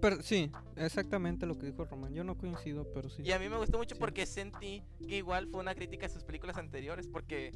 [0.00, 2.12] Pero sí, exactamente lo que dijo Román.
[2.12, 3.22] Yo no coincido, pero sí.
[3.22, 4.00] Y a mí me gustó mucho Sí.
[4.00, 7.08] porque sentí que igual fue una crítica a sus películas anteriores.
[7.08, 7.52] Porque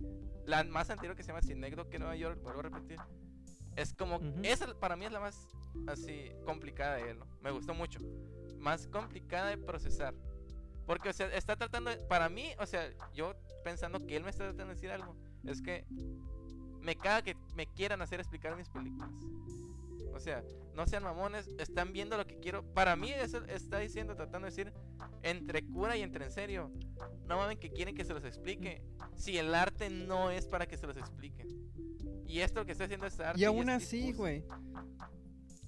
[0.47, 2.98] la más anterior que se llama Cinécdoque Nueva York, vuelvo a repetir.
[3.77, 4.20] Es como.
[4.43, 5.47] Esa para mí es la más
[5.89, 7.27] así complicada de él, ¿no?
[7.43, 7.98] Me gustó mucho.
[8.59, 10.15] Más complicada de procesar.
[10.89, 11.90] Porque, o sea, está tratando.
[11.90, 15.15] de- para mí, o sea, yo pensando que él me está tratando de decir algo.
[15.44, 15.85] Es que
[16.81, 19.10] me caga que me quieran hacer explicar mis películas.
[20.15, 20.43] O sea,
[20.74, 22.65] no sean mamones, están viendo lo que quiero.
[22.73, 24.73] Para mí eso está diciendo, tratando de decir,
[25.23, 26.73] entre cura y entre en serio.
[27.27, 28.82] No mames que quieren que se los explique.
[29.15, 31.47] Si el arte no es para que se los explique.
[32.27, 33.39] Y esto lo que está haciendo es arte.
[33.40, 34.43] Y aún así, güey.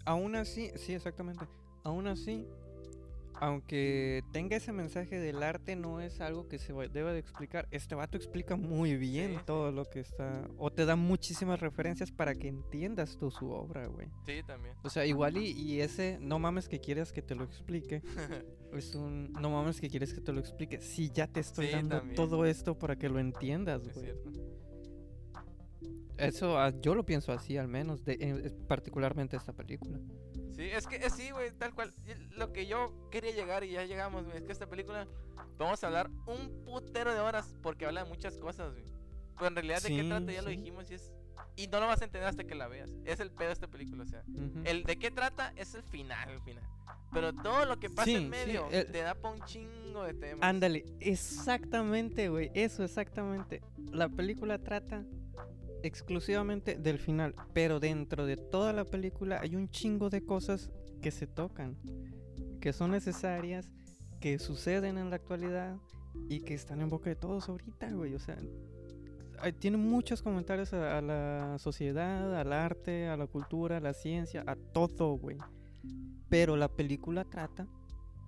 [0.07, 1.47] Aún así, sí, exactamente.
[1.85, 2.47] Aún así,
[3.41, 7.67] aunque tenga ese mensaje del arte, no es algo que se deba de explicar.
[7.71, 9.43] Este vato explica muy bien Sí, sí.
[9.47, 10.47] todo lo que está.
[10.59, 14.09] O te da muchísimas referencias para que entiendas tú su obra, güey.
[14.27, 14.75] Sí, también.
[14.85, 18.03] O sea, igual y, y ese no mames que quieres que te lo explique.
[18.73, 20.81] Es un no mames que quieres que te lo explique.
[20.81, 22.15] Si ya te estoy Sí, dando también.
[22.15, 24.05] todo esto para que lo entiendas, es güey.
[24.07, 24.31] cierto.
[26.17, 29.99] Eso ah, yo lo pienso así, al menos, de, particularmente esta película.
[30.61, 31.91] Sí, es que es sí, güey, tal cual.
[32.37, 35.07] Lo que yo quería llegar y ya llegamos, güey, es que esta película
[35.57, 38.85] vamos a hablar un putero de horas porque habla de muchas cosas, güey.
[39.37, 40.57] Pero en realidad de qué Sí, trata ya lo sí.
[40.57, 41.13] dijimos y es
[41.57, 42.91] y no lo vas a entender hasta que la veas.
[43.07, 44.61] Es el pedo de esta película, o sea, Ujú.
[44.65, 46.63] el de qué trata es el final, el final.
[47.13, 50.13] Pero todo lo que pasa Sí, en medio el- te da pa un chingo de
[50.15, 50.43] temas.
[50.43, 53.63] Ándale, exactamente, güey, eso exactamente.
[53.91, 55.05] La película trata
[55.83, 60.71] exclusivamente del final, pero dentro de toda la película hay un chingo de cosas
[61.03, 61.77] que se tocan,
[62.61, 63.71] que son necesarias,
[64.21, 65.77] que suceden en la actualidad
[66.29, 68.15] y que están en boca de todos ahorita, güey.
[68.15, 68.37] O sea,
[69.39, 73.95] hay- tiene muchos comentarios a, a la sociedad, al arte, a la cultura, a la
[73.95, 75.39] ciencia, a todo, güey.
[76.29, 77.67] Pero la película trata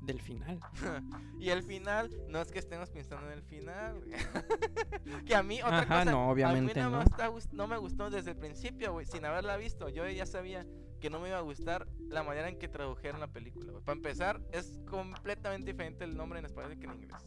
[0.04, 0.60] del final.
[1.38, 4.02] y el final, no es que estemos pensando en el final.
[5.26, 6.98] que a mí, otra Ajá, cosa, no, obviamente a mí no, no.
[6.98, 9.88] Me está gust- no me gustó desde el principio, güey, sin haberla visto.
[9.88, 10.66] Yo ya sabía
[11.00, 13.84] que no me iba a gustar la manera en que tradujeron la película, güey.
[13.84, 17.26] Para empezar, es completamente diferente el nombre en español que en inglés.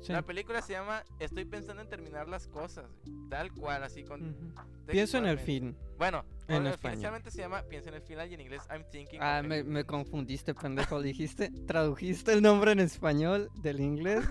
[0.00, 0.12] Sí.
[0.12, 2.84] La película se llama Estoy pensando en terminar las cosas,
[3.30, 4.22] tal cual, así con...
[4.22, 4.52] Ujú.
[4.86, 5.76] Pienso en el fin.
[5.96, 9.18] Bueno, En oficialmente se llama Pienso en el final y en inglés I'm thinking.
[9.22, 11.00] Ah, me, me confundiste, pendejo.
[11.00, 14.24] Dijiste, tradujiste el nombre en español del inglés.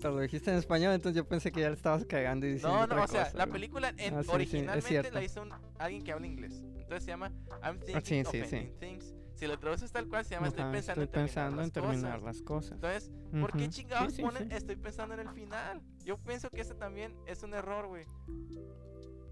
[0.00, 2.74] Pero lo dijiste en español, entonces yo pensé que ya le estabas cagando y diciendo
[2.74, 3.52] No, no, otra o sea, cosa, la güey.
[3.52, 5.12] película en- Ah, sí, sí, originalmente cierto.
[5.12, 6.60] la hizo un- alguien que habla inglés.
[6.76, 8.56] Entonces se llama I'm thinking Ah, sí, of sí, sí.
[8.56, 9.14] ending things.
[9.38, 12.72] Si lo traduces tal cual, se llama Estoy pensando, estoy pensando en terminar, las cosas.
[12.80, 13.10] las cosas.
[13.12, 14.56] Entonces, ¿por qué chingados Sí, sí, ponen sí.
[14.56, 15.80] Estoy pensando en el final?
[16.04, 18.04] Yo pienso que ese también es un error, güey.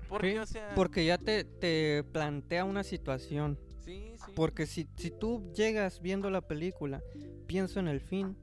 [0.09, 0.73] Porque, o sea...
[0.77, 3.59] Porque ya te, te plantea una situación.
[3.81, 4.33] Sí, sí.
[4.37, 7.03] Porque si, si tú llegas viendo la película,
[7.49, 8.37] pienso en el fin,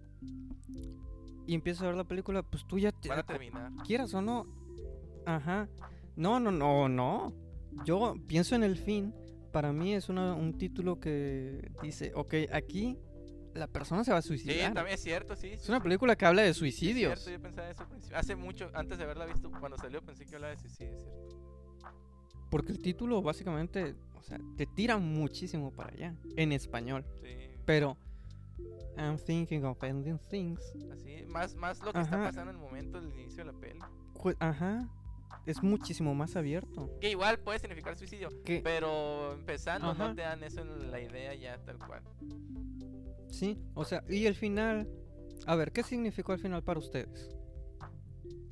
[1.47, 3.07] y empiezas a ver la película, pues tú ya te...
[3.07, 3.71] Van a terminar.
[3.85, 4.45] quieras o no.
[5.25, 5.69] Ajá.
[6.17, 7.33] No, no, no, no.
[7.85, 9.13] Yo pienso en el fin.
[9.53, 12.97] Para mí es una- un título que dice, ok, aquí
[13.53, 14.73] la persona se va a Sí, suicidar.
[14.73, 15.49] también es cierto, sí.
[15.49, 15.83] es sí, una sí.
[15.83, 17.19] película que habla de Sí, es suicidios.
[17.19, 17.85] cierto, yo pensaba eso.
[18.15, 21.37] Hace mucho, antes de haberla visto, cuando salió, pensé que hablaba de suicidio, es cierto.
[22.49, 26.15] Porque el título básicamente, o sea, te tira muchísimo para allá.
[26.35, 27.05] En español.
[27.21, 27.29] Sí.
[27.65, 27.95] Pero,
[28.97, 30.61] I'm thinking of ending things.
[30.91, 32.25] Así, más, más lo que está Ajá.
[32.25, 33.79] pasando en el momento del inicio de la peli.
[34.39, 34.89] Ajá.
[35.45, 36.89] Es muchísimo más abierto.
[37.01, 40.09] Que igual puede significar suicidio, Que, pero empezando Ajá.
[40.09, 42.01] no te dan eso en la idea ya tal cual.
[43.29, 44.87] sí, o sea, y el final.
[45.45, 47.35] A ver, ¿qué significó el final para ustedes?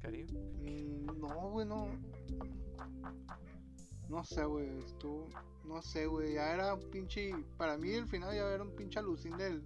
[0.02, 0.34] Caribe.
[0.34, 1.88] Mm, No, güey, no.
[4.10, 4.68] No sé, güey.
[4.80, 5.30] Estuvo.
[5.64, 6.34] No sé, güey.
[6.34, 7.32] Ya era un pinche.
[7.58, 9.64] Para mí, el final ya era un pinche alucín del,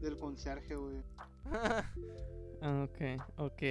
[0.00, 1.02] del conserje, güey.
[2.60, 3.62] Ah, Ok, ok.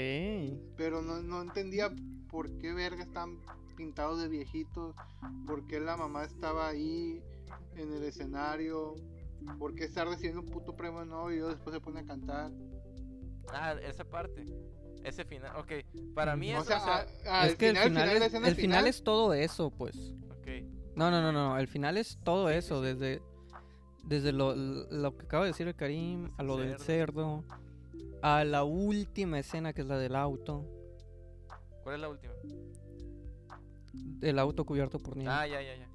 [0.78, 1.92] Pero no, no entendía
[2.30, 3.40] por qué verga están
[3.76, 4.96] pintados de viejitos.
[5.46, 7.22] Por qué la mamá estaba ahí
[7.76, 8.96] en el escenario.
[9.60, 12.52] Por qué está recibiendo un puto premio no y luego después se pone a cantar.
[13.54, 14.46] ah, esa parte.
[15.04, 15.56] Ese final.
[15.58, 15.72] Ok,
[16.14, 16.62] para mí Ujú.
[16.64, 16.84] eso, O sea, o
[17.24, 19.96] sea, a- a- es que el final, la es, el final es todo eso, pues.
[20.32, 20.48] ok.
[20.96, 21.58] No, no, no, no.
[21.60, 22.88] El final es todo eso, sí.
[22.88, 23.22] desde
[24.04, 27.44] desde lo, lo que acaba de decir el Karim, a lo del cerdo,
[28.36, 30.66] a la última escena que es la del auto,
[31.84, 32.34] ¿Cuál es la última?
[34.22, 35.32] el auto cubierto por nieve.
[35.34, 35.88] Ah, ya, ya, ya.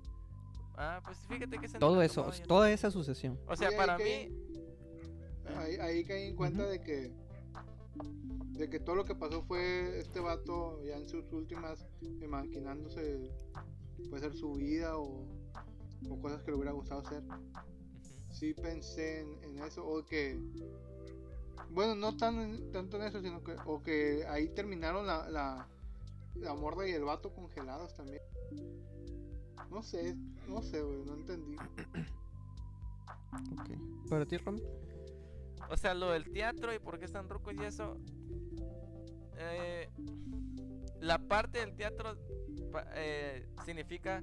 [0.77, 3.39] Ah, pues fíjate que todo eso, toda esa sucesión.
[3.47, 4.05] O sea, Oye, para ¿y mí.
[4.05, 4.33] qué?
[5.57, 7.13] Ahí, ahí caí en cuenta de que
[8.59, 11.85] de que todo lo que pasó fue este vato ya en sus últimas
[12.21, 13.31] imaginándose
[14.09, 15.27] puede ser su vida o,
[16.09, 17.23] o cosas que le hubiera gustado hacer.
[17.25, 17.35] Ujú.
[18.31, 20.39] Sí pensé en, en eso o que
[21.71, 25.69] bueno no tan tanto en eso sino que o que ahí terminaron la la,
[26.35, 28.23] la morra y el vato congelados también.
[29.71, 30.15] No sé,
[30.49, 31.57] no sé, güey, no entendí.
[33.53, 33.71] Ok.
[34.11, 34.61] ¿Para ti, Ram?
[35.71, 37.97] O sea, lo del teatro y por qué están rucos y eso.
[39.39, 39.89] eh,
[41.01, 42.17] la parte del teatro
[42.95, 44.23] eh, significa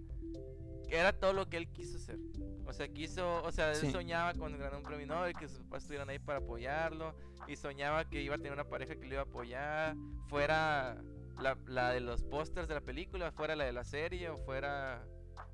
[0.92, 2.18] era todo lo que él quiso ser.
[2.66, 3.92] O sea, quiso, o sea, él Sí.
[3.92, 7.16] soñaba con ganar un premio Nobel, que sus papás estuvieran ahí para apoyarlo,
[7.48, 9.96] y soñaba que iba a tener una pareja que le iba a apoyar,
[10.28, 11.02] fuera
[11.42, 15.04] la, la de los pósters de la película, fuera la de la serie o fuera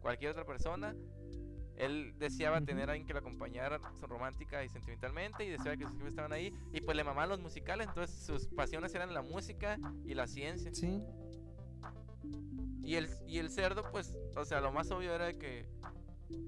[0.01, 0.93] cualquier otra persona.
[1.77, 5.93] Él deseaba tener a alguien que lo acompañara romántica y sentimentalmente y deseaba que sus
[5.97, 9.77] jefes estaban ahí y pues le mamaban los musicales, entonces sus pasiones eran la música
[10.05, 10.73] y la ciencia.
[10.73, 11.01] Sí.
[12.85, 15.65] Y el, y el cerdo, pues, o sea, lo más obvio era que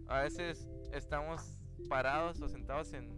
[0.07, 1.57] a veces estamos
[1.89, 3.09] parados o sentados en,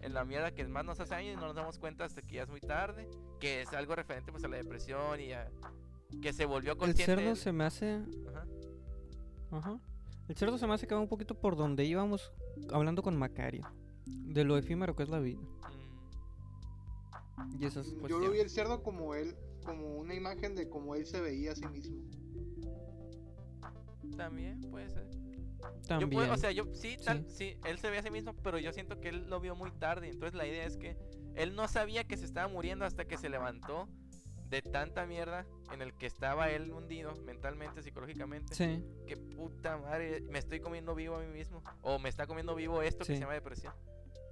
[0.00, 2.36] en la mierda que más nos hace daño y no nos damos cuenta hasta que
[2.36, 3.08] ya es muy tarde,
[3.40, 5.50] que es algo referente pues a la depresión y a
[6.20, 7.04] que se volvió El consciente.
[7.16, 7.36] cerdo él.
[7.36, 8.00] se me hace.
[8.28, 8.46] Ajá.
[9.50, 9.80] Ajá.
[10.28, 12.32] El cerdo se me hace que va un poquito por donde íbamos
[12.72, 13.66] hablando con Macario.
[14.06, 15.40] De lo efímero que es la vida.
[17.38, 20.94] Mm, Y esas Yo lo vi el cerdo como él, como una imagen de cómo
[20.94, 22.02] él se veía a sí mismo.
[24.16, 25.08] También puede ser.
[25.10, 26.10] Yo También.
[26.10, 28.72] puedo- o sea, yo sí, tal, sí, él se ve a sí mismo, pero yo
[28.72, 30.08] siento que él lo vio muy tarde.
[30.08, 30.96] Entonces la idea es que
[31.36, 33.88] él no sabía que se estaba muriendo hasta que se levantó
[34.48, 38.54] de tanta mierda en el que estaba él hundido mentalmente, psicológicamente.
[38.54, 38.84] Sí.
[39.06, 41.62] Que puta madre, me estoy comiendo vivo a mí mismo.
[41.82, 43.72] O me está comiendo vivo esto que se llama depresión.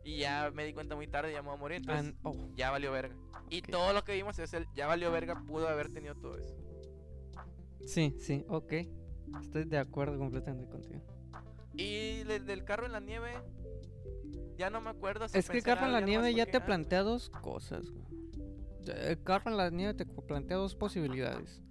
[0.04, 1.76] Y ya me di cuenta muy tarde, ya me voy a morir.
[1.78, 3.16] Entonces oh, ya valió verga.
[3.48, 6.54] Y todo lo que vimos es el ya valió verga, pudo haber tenido todo eso.
[7.86, 8.72] Sí, sí, ok.
[9.40, 11.00] Estoy de acuerdo completamente contigo.
[11.76, 13.30] Y el del carro en la nieve,
[14.58, 16.58] ya no me acuerdo si Es que pensé Carro en la Nieve ya porque- te
[16.58, 17.86] ah, plantea dos cosas.
[18.86, 21.62] El Carro en la Nieve te plantea dos posibilidades.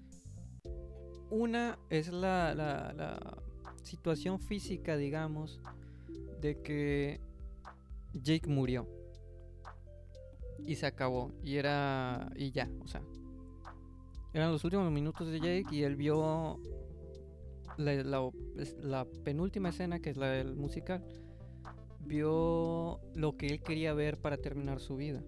[1.29, 3.43] Una es la, la- la
[3.83, 5.59] situación física, digamos,
[6.41, 7.19] de que
[8.13, 8.87] Jake murió.
[10.65, 11.31] Y se acabó.
[11.43, 12.31] Y era.
[12.35, 13.01] Y ya, o sea.
[14.33, 16.59] Eran los últimos minutos de Jake y él vio
[17.79, 21.03] la, la- es- la penúltima escena, que es la del musical.
[22.05, 25.23] Vio lo que él quería ver para terminar su vida.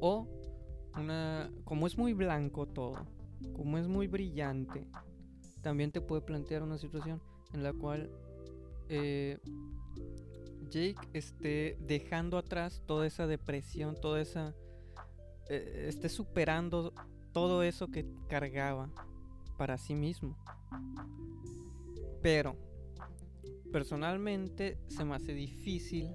[0.00, 0.26] O
[0.96, 1.50] una.
[1.64, 3.06] Como es muy blanco todo,
[3.54, 4.86] como es muy brillante,
[5.62, 7.20] también te puede plantear una situación
[7.52, 8.10] en la cual
[8.88, 9.38] eh,
[10.70, 14.54] Jake esté dejando atrás toda esa depresión, toda esa.
[15.50, 16.92] eh, esté superando
[17.32, 18.90] todo eso que cargaba
[19.58, 20.38] para sí mismo.
[22.22, 22.56] Pero,
[23.70, 26.10] personalmente, se me hace difícil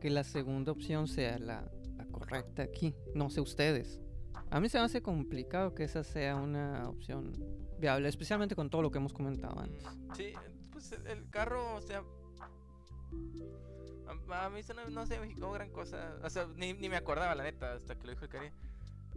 [0.00, 1.70] que la segunda opción sea la,
[2.10, 2.94] correcta aquí.
[3.14, 4.00] No sé ustedes.
[4.50, 7.32] A mí se me hace complicado que esa sea una opción
[7.78, 9.84] viable, especialmente con todo lo que hemos comentado antes.
[10.16, 10.32] Sí,
[10.72, 12.02] pues el, carro, o sea.
[14.28, 16.18] A, mí eso no, no se me gran cosa.
[16.22, 18.50] O sea, ni, ni me acordaba, la neta, hasta que lo dijo el Cari.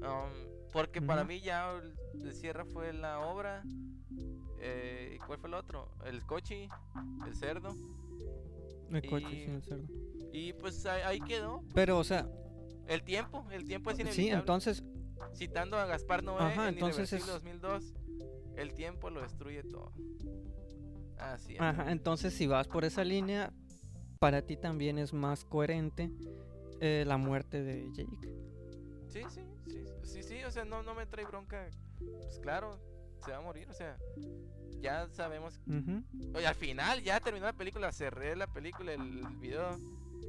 [0.02, 1.96] Um, porque para mí ya el,
[2.26, 3.64] el cierre fue la obra.
[4.62, 5.92] Eh, ¿y ¿Cuál fue el otro?
[6.06, 6.70] El coche,
[7.26, 7.76] el cerdo.
[8.92, 9.88] El coche y- sin el cerdo.
[10.32, 11.64] Y pues ahí, ahí quedó.
[11.74, 12.28] Pero, o sea,
[12.88, 14.40] El tiempo, el tiempo es sí, inevitable.
[14.40, 14.84] entonces,
[15.36, 17.94] Citando a Gaspar Noé Ajá, en entonces es- 2002,
[18.56, 19.92] el tiempo lo destruye todo.
[21.18, 21.62] Así es.
[21.62, 23.52] ajá, entonces si vas por esa línea,
[24.20, 26.12] para ti también es más coherente
[26.80, 28.18] eh, la muerte de Jake.
[29.10, 31.70] Sí, sí, sí, sí, sí, o sea, no, no me trae bronca.
[32.00, 32.80] Pues claro,
[33.26, 33.98] se va a morir, o sea,
[34.82, 35.60] ya sabemos.
[35.68, 36.04] Ujú.
[36.36, 39.78] Oye, al final ya terminó la película, cerré la película, el, el video,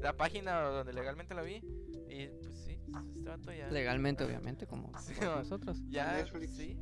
[0.00, 1.62] la página donde legalmente la vi.
[2.08, 2.76] Y pues sí,
[3.16, 3.68] este vato ya.
[3.68, 5.78] Legalmente, obviamente, como Sí, nosotros.
[5.88, 6.56] Ya, Netflix.
[6.56, 6.76] sí.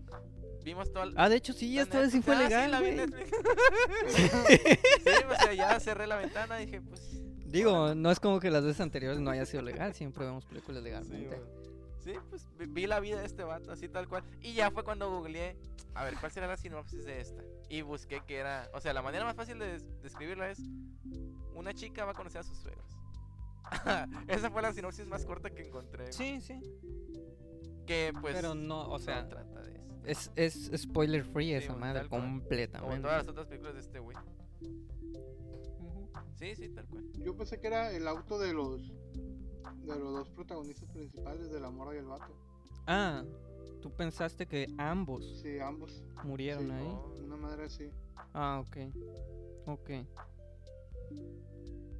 [0.64, 2.36] Vimos toda Ah, de hecho, sí, esta vez sí Netflix.
[2.36, 2.90] fue Ah, legal, la vi.
[2.96, 3.30] Netflix.
[4.08, 7.02] sí, o sea, ya cerré la ventana y dije, pues.
[7.46, 10.78] Digo, no es como que las veces anteriores no haya sido legal, siempre vemos películas
[10.82, 11.40] Sí, legalmente.
[12.12, 14.24] Sí, pues vi, la vida de este vato, así tal cual.
[14.40, 15.56] Y ya fue cuando googleé,
[15.94, 17.42] a ver, ¿cuál será la sinopsis de esta?
[17.68, 20.58] Y busqué que era, o sea, la manera más fácil de des- describirla es,
[21.54, 22.96] una chica va a conocer a sus suegros.
[24.28, 26.10] Esa fue la sinopsis más corta que encontré.
[26.12, 26.58] Sí, sí.
[27.86, 30.32] Que pues Pero no, o no sea, trata de eso.
[30.36, 32.20] es, es spoiler free Sí, esa madre, cual.
[32.22, 33.00] Como en completamente.
[33.02, 34.16] todas las otras películas de este güey.
[36.36, 37.04] Sí, sí, tal cual.
[37.18, 38.92] Yo pensé que era el auto de los
[39.84, 42.32] de los dos protagonistas principales, de la morra y el vato.
[42.86, 43.22] Ah,
[43.82, 46.02] tú pensaste que ambos Sí, ambos.
[46.24, 46.70] murieron Sí.
[46.72, 46.84] ahí.
[46.88, 47.90] No, Una madre así.
[48.34, 48.76] Ah, ok.
[49.66, 49.90] Ok.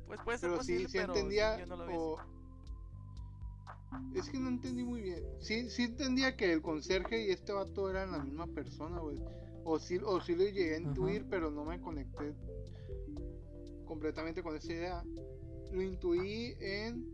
[0.07, 1.59] pues puede ser Pero sí, posible, sí pero entendía.
[1.59, 2.19] yo no lo o...
[4.15, 5.23] Es que no entendí muy bien.
[5.41, 9.19] Sí, sí entendía que el conserje y este vato eran la misma persona, güey.
[9.65, 10.89] O sí, o sí lo llegué a Ajá.
[10.89, 12.35] intuir, pero no me conecté
[13.87, 15.03] completamente con esa idea.
[15.73, 17.07] Lo intuí en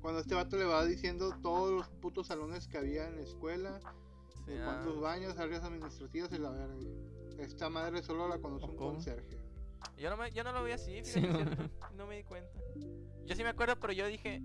[0.00, 3.80] cuando este vato le va diciendo todos los putos salones que había en la escuela,
[4.46, 6.74] Sí, de ah, cuántos baños, áreas administrativas y la verga.
[7.38, 8.92] Esta madre solo la conoce un ¿Cómo?
[8.94, 9.38] conserje.
[9.96, 12.50] Yo no, me, yo no lo vi así, fíjate, Sí, no me di cuenta.
[13.26, 14.42] Yo sí me acuerdo, pero yo dije,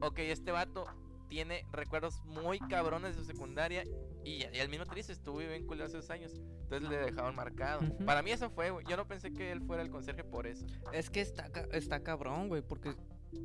[0.00, 0.84] ok, este vato
[1.28, 3.84] tiene recuerdos muy cabrones de su secundaria
[4.24, 6.32] y, y al mismo triste estuvo bien culero hace dos años.
[6.62, 7.80] Entonces le dejaron marcado.
[8.04, 8.86] Para mí eso fue, güey.
[8.88, 10.66] Yo no pensé que él fuera el conserje por eso.
[10.92, 12.94] Es que está, está cabrón, güey, porque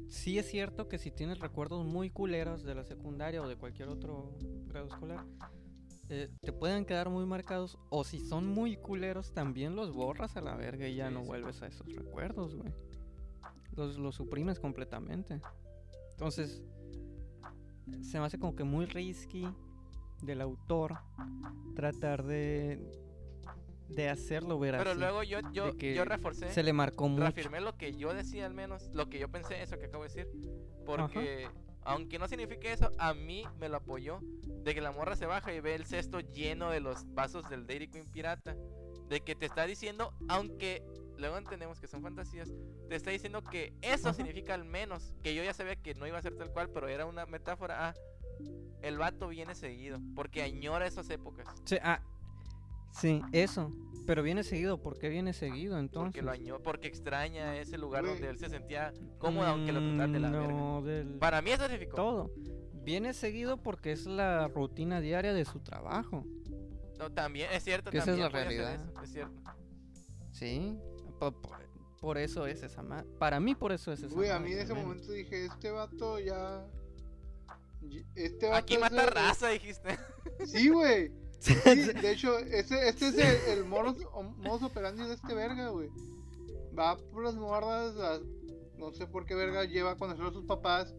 [0.08, 3.90] sí es cierto que si tienes recuerdos muy culeros de la secundaria o de cualquier
[3.90, 4.36] otro
[4.68, 5.26] grado escolar,
[6.10, 10.42] eh, te pueden quedar muy marcados, o si son muy culeros, también los borras a
[10.42, 12.74] la verga y ya no vuelves a esos recuerdos, güey.
[13.76, 15.40] Los, los suprimes completamente.
[16.12, 16.64] Entonces,
[18.02, 19.48] se me hace como que muy risky
[20.24, 20.98] del autor
[21.76, 23.09] tratar de,
[23.90, 25.00] de hacerlo ver Pero así.
[25.00, 27.24] luego yo, yo, yo reforcé, Se le marcó mucho.
[27.24, 30.10] reafirmé lo que yo decía al menos, lo que yo pensé, eso que acabo de
[30.10, 30.28] decir.
[30.86, 31.50] Porque,
[31.84, 34.20] aunque no signifique eso, a mí me lo apoyó.
[34.64, 37.66] De que la morra se baja y ve el cesto lleno de los vasos del
[37.68, 38.56] Dairy Queen pirata.
[39.08, 40.84] De que te está diciendo, aunque
[41.18, 42.50] luego entendemos que son fantasías,
[42.90, 44.16] te está diciendo que eso Ajá.
[44.16, 45.14] significa al menos.
[45.24, 47.90] Que yo ya sabía que no iba a ser tal cual, pero era una metáfora.
[47.90, 47.94] Ah,
[48.82, 51.48] el vato viene seguido, porque añora esas épocas.
[51.66, 52.02] Sí, ah,
[52.92, 53.72] sí, eso.
[54.06, 54.82] Pero viene seguido.
[54.82, 56.24] ¿Por qué viene seguido entonces?
[56.24, 60.20] Porque lo porque extraña ese lugar donde él se sentía cómodo, aunque lo trataran de
[60.20, 60.48] la verga.
[60.48, 61.96] no, del Para mí eso significó.
[61.96, 62.32] todo.
[62.84, 66.26] Viene seguido porque es la rutina diaria de su trabajo.
[66.98, 68.74] No, también, es cierto, Que esa es también la realidad.
[68.76, 69.42] eso, es cierto.
[70.32, 70.78] Sí.
[71.20, 71.52] po- po-
[72.02, 73.06] Por eso es esa madre.
[73.20, 76.18] Para mí, por eso es esa Güey, a mí en ese momento dije, este vato
[76.20, 76.66] ya...
[78.16, 79.98] Este vato Aquí es mata raza, dijiste.
[80.46, 81.12] Sí, güey.
[81.40, 81.56] Sí,
[82.02, 84.04] de hecho, ese, este es el, el modus,
[84.64, 85.90] operandi de este verga, güey.
[86.78, 88.22] Va por las morras, las-
[88.78, 90.94] no sé por qué verga lleva a conocer a sus papás,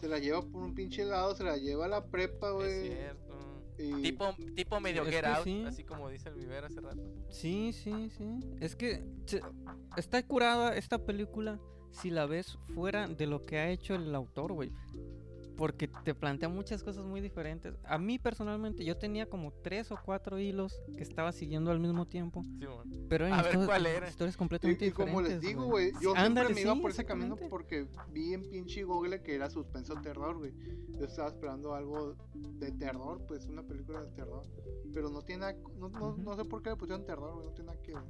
[0.00, 2.88] se la lleva por un pinche lado, se la lleva a la prepa, Es güey.
[2.88, 3.32] cierto.
[3.78, 5.64] y- Tipo, tipo medio get que out, sí.
[5.66, 7.02] así como dice el Viver hace rato.
[7.30, 8.38] Sí, sí, sí.
[8.60, 9.04] Es que
[9.96, 11.58] está curada esta película
[11.90, 14.72] si la ves fuera de lo que ha hecho el autor, güey.
[15.62, 17.76] Porque te plantea muchas cosas muy diferentes.
[17.84, 22.04] A mí personalmente yo tenía como tres o cuatro hilos que estaba siguiendo al mismo
[22.04, 22.42] tiempo.
[22.42, 22.66] Sí.
[23.08, 24.08] Pero en A ver, ¿cuál era?
[24.08, 26.90] historias Y, completamente y como les digo, güey, yo Sí, siempre me iba sí, por
[26.90, 30.52] ese camino porque vi en pinche Google que era suspenso terror, güey.
[30.98, 34.42] Yo estaba esperando algo de terror, pues una película de terror.
[34.92, 35.46] Pero no tiene
[35.78, 38.02] no, no, no sé por qué le pusieron terror, güey, no tiene nada que ver.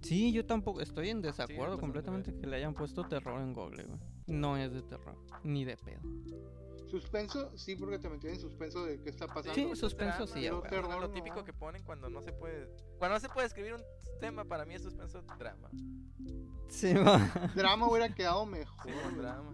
[0.00, 3.82] Sí, yo tampoco estoy en desacuerdo bastante completamente que le hayan puesto terror en Google,
[3.82, 3.98] güey.
[4.28, 6.00] No es de terror, ni de pedo.
[7.00, 9.52] Suspenso, sí, porque te mantiene en suspenso de qué está pasando.
[9.52, 11.10] Sí, suspenso drama, sí, lo No.
[11.10, 12.68] típico que ponen cuando no se puede.
[12.98, 13.82] Cuando no se puede escribir un
[14.20, 15.70] tema, para mí es suspenso drama.
[16.68, 17.18] Sí, va.
[17.56, 18.84] Drama hubiera quedado mejor.
[18.86, 19.52] Sí, drama.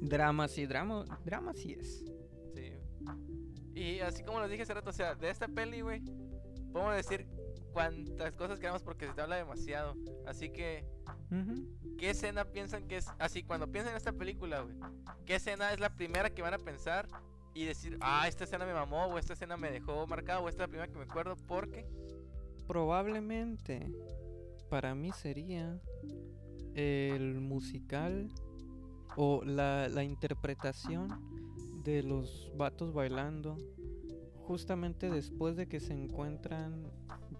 [0.00, 2.04] Drama, sí, drama, drama sí es.
[2.54, 2.72] Sí.
[3.74, 6.00] Y así como les dije hace rato, o sea, de esta peli, güey,
[6.72, 7.26] podemos decir
[7.74, 9.94] cuantas cosas queramos porque se te habla demasiado.
[10.26, 10.86] Así que,
[11.98, 13.08] ¿qué escena piensan que es?
[13.18, 14.76] Así, cuando piensan en esta película, güey,
[15.26, 17.08] ¿qué escena es la primera que van a pensar?
[17.54, 20.64] Y decir, ah, esta escena me mamó, o esta escena me dejó marcado, o esta
[20.64, 21.86] es la primera que me acuerdo, porque.
[22.66, 23.90] Probablemente
[24.70, 25.78] para mí sería
[26.74, 28.30] el musical
[29.16, 31.10] o la, la interpretación
[31.84, 33.58] de los vatos bailando
[34.46, 36.90] justamente después de que se encuentran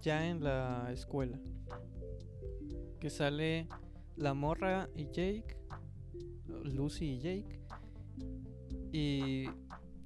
[0.01, 1.39] ya en la escuela.
[2.99, 3.67] Que sale
[4.15, 5.57] la morra y Jake,
[6.63, 7.59] Lucy y Jake,
[8.91, 9.45] y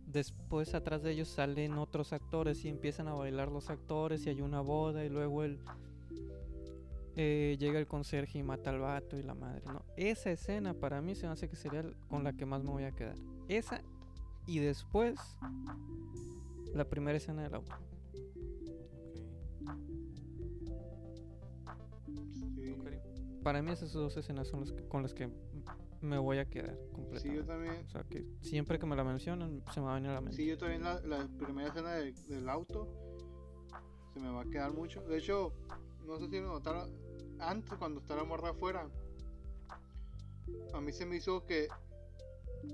[0.06, 4.42] después atrás de ellos salen otros actores y empiezan a bailar los actores y hay
[4.42, 5.60] una boda y luego el
[7.20, 9.84] eh, llega el conserje y mata al vato y la madre, ¿no?
[9.98, 12.84] Esa escena para mí se me hace que sería con la que más me voy
[12.84, 13.16] a quedar.
[13.48, 13.82] Esa
[14.46, 15.20] y después
[16.76, 17.76] la primera escena del auto.
[23.48, 25.30] Para mí esas dos escenas son las que- con las que
[26.02, 27.44] me voy a quedar sí, yo completamente.
[27.46, 27.86] también.
[27.86, 30.20] O sea que siempre que me la mencionan se me va a venir a la
[30.20, 30.36] mente.
[30.36, 32.94] Sí, yo también la, la primera escena de- del auto
[34.14, 35.00] se me va a quedar mucho.
[35.04, 35.54] De hecho,
[36.06, 36.92] no sé si lo notaron
[37.40, 38.90] antes cuando estaba la morra afuera.
[40.74, 41.70] A mí se me hizo que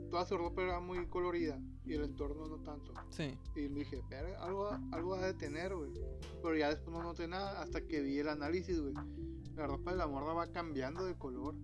[0.09, 2.93] toda su ropa era muy colorida y el entorno no tanto.
[3.11, 3.37] Sí.
[3.55, 5.91] Y me dije, "Verga, algo, algo ha de tener, güey.
[6.41, 8.95] Pero ya después no noté nada hasta que vi el análisis, güey.
[9.55, 11.55] La ropa de la morra va cambiando de color.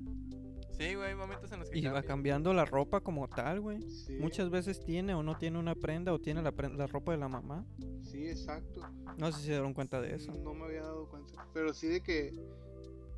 [0.78, 2.08] Sí, güey, hay momentos en los que Y va cambia.
[2.08, 3.82] cambiando la ropa como tal, güey.
[3.90, 7.12] Sí, Muchas veces tiene o no tiene una prenda o tiene la, pren- la ropa
[7.12, 7.66] de la mamá.
[8.02, 8.82] sí, exacto.
[9.18, 10.32] No sé si se dieron cuenta de eso.
[10.34, 11.46] No me había dado cuenta.
[11.54, 12.32] Pero sí de que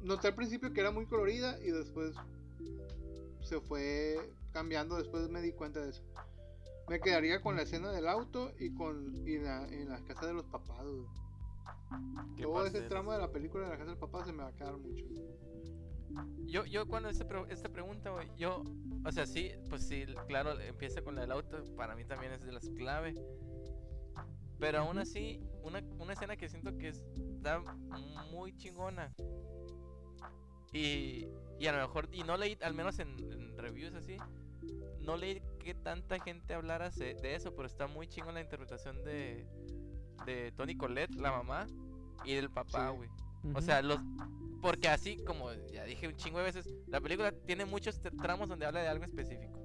[0.02, 2.16] noté al principio que era muy colorida y después
[3.42, 4.18] se fue
[4.52, 4.98] cambiando.
[4.98, 6.04] Después me di cuenta de eso.
[6.90, 10.34] Me quedaría con la escena del auto y con y la, en la casa de
[10.34, 10.84] los papás.
[10.84, 11.06] güey.
[12.36, 14.50] ¿Qué Todo ese tramo de la película de la casa del papá se me va
[14.50, 15.06] a quedar mucho.
[16.46, 18.64] Yo, yo cuando esta, pre- esta pregunta, yo,
[19.06, 22.44] o sea, sí, pues sí, claro, empieza con la del auto, para mí también es
[22.44, 23.14] de las clave.
[24.60, 27.60] Pero aún así, una, una escena que siento que está
[28.32, 29.14] muy chingona.
[30.74, 31.28] Y,
[31.60, 34.18] y a lo mejor, y no leí, al menos en, en reviews así,
[35.00, 39.48] no leí que tanta gente hablara de eso, pero está muy chingona la interpretación de,
[40.26, 41.68] de Tony Colette, la mamá,
[42.24, 42.98] y del papá, Sí.
[42.98, 43.10] güey.
[43.56, 44.00] O sea, los
[44.62, 48.68] porque así como ya dije un chingo de veces, la película tiene muchos tramos donde
[48.68, 49.60] habla de algo específico.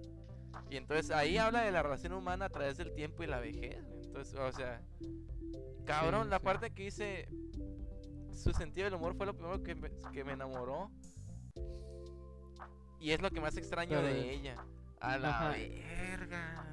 [0.70, 3.84] Y entonces ahí habla de la relación humana a través del tiempo y la vejez.
[4.04, 4.80] Entonces, o sea,
[5.84, 6.44] cabrón, Sí, la sí.
[6.44, 7.28] parte que dice
[8.32, 10.90] su sentido del humor fue lo primero que me, que me enamoró.
[12.98, 14.56] Y es lo que más extraño Pero de ella.
[15.00, 15.50] A la Ajá.
[15.50, 16.66] verga.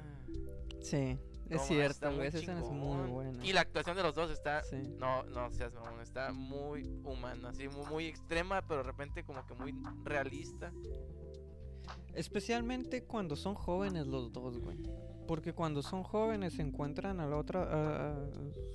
[0.80, 1.18] Sí,
[1.48, 2.28] es está cierto, güey.
[2.28, 3.44] Esa escena es muy buena.
[3.44, 4.76] Y la actuación de los dos está Sí.
[4.98, 9.46] no, no seas mamón, está muy humana, así muy, muy extrema, pero de repente como
[9.46, 10.72] que muy realista.
[12.14, 14.78] Especialmente cuando son jóvenes los dos, güey.
[15.26, 18.30] Porque cuando son jóvenes se encuentran a la otra, a, a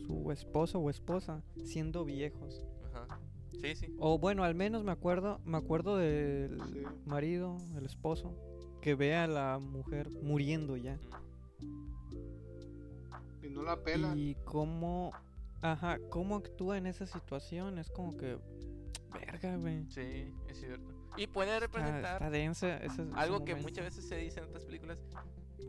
[0.05, 2.65] su esposo o esposa, siendo viejos.
[2.93, 3.19] Ajá.
[3.61, 3.95] Sí, sí.
[3.99, 6.81] O bueno, al menos me acuerdo, me acuerdo del Sí.
[7.05, 8.35] marido, el esposo,
[8.81, 10.97] que ve a la mujer muriendo ya.
[11.59, 11.88] Y
[13.59, 14.13] no la pela.
[14.15, 15.11] Y cómo,
[15.61, 18.37] ajá, cómo actúa en esa situación, es como que,
[19.13, 19.85] verga, güey.
[19.89, 20.93] Sí, es cierto.
[21.17, 22.77] Y puede representar está densa.
[22.77, 25.03] ese- ese algo que muchas veces se dice en otras películas,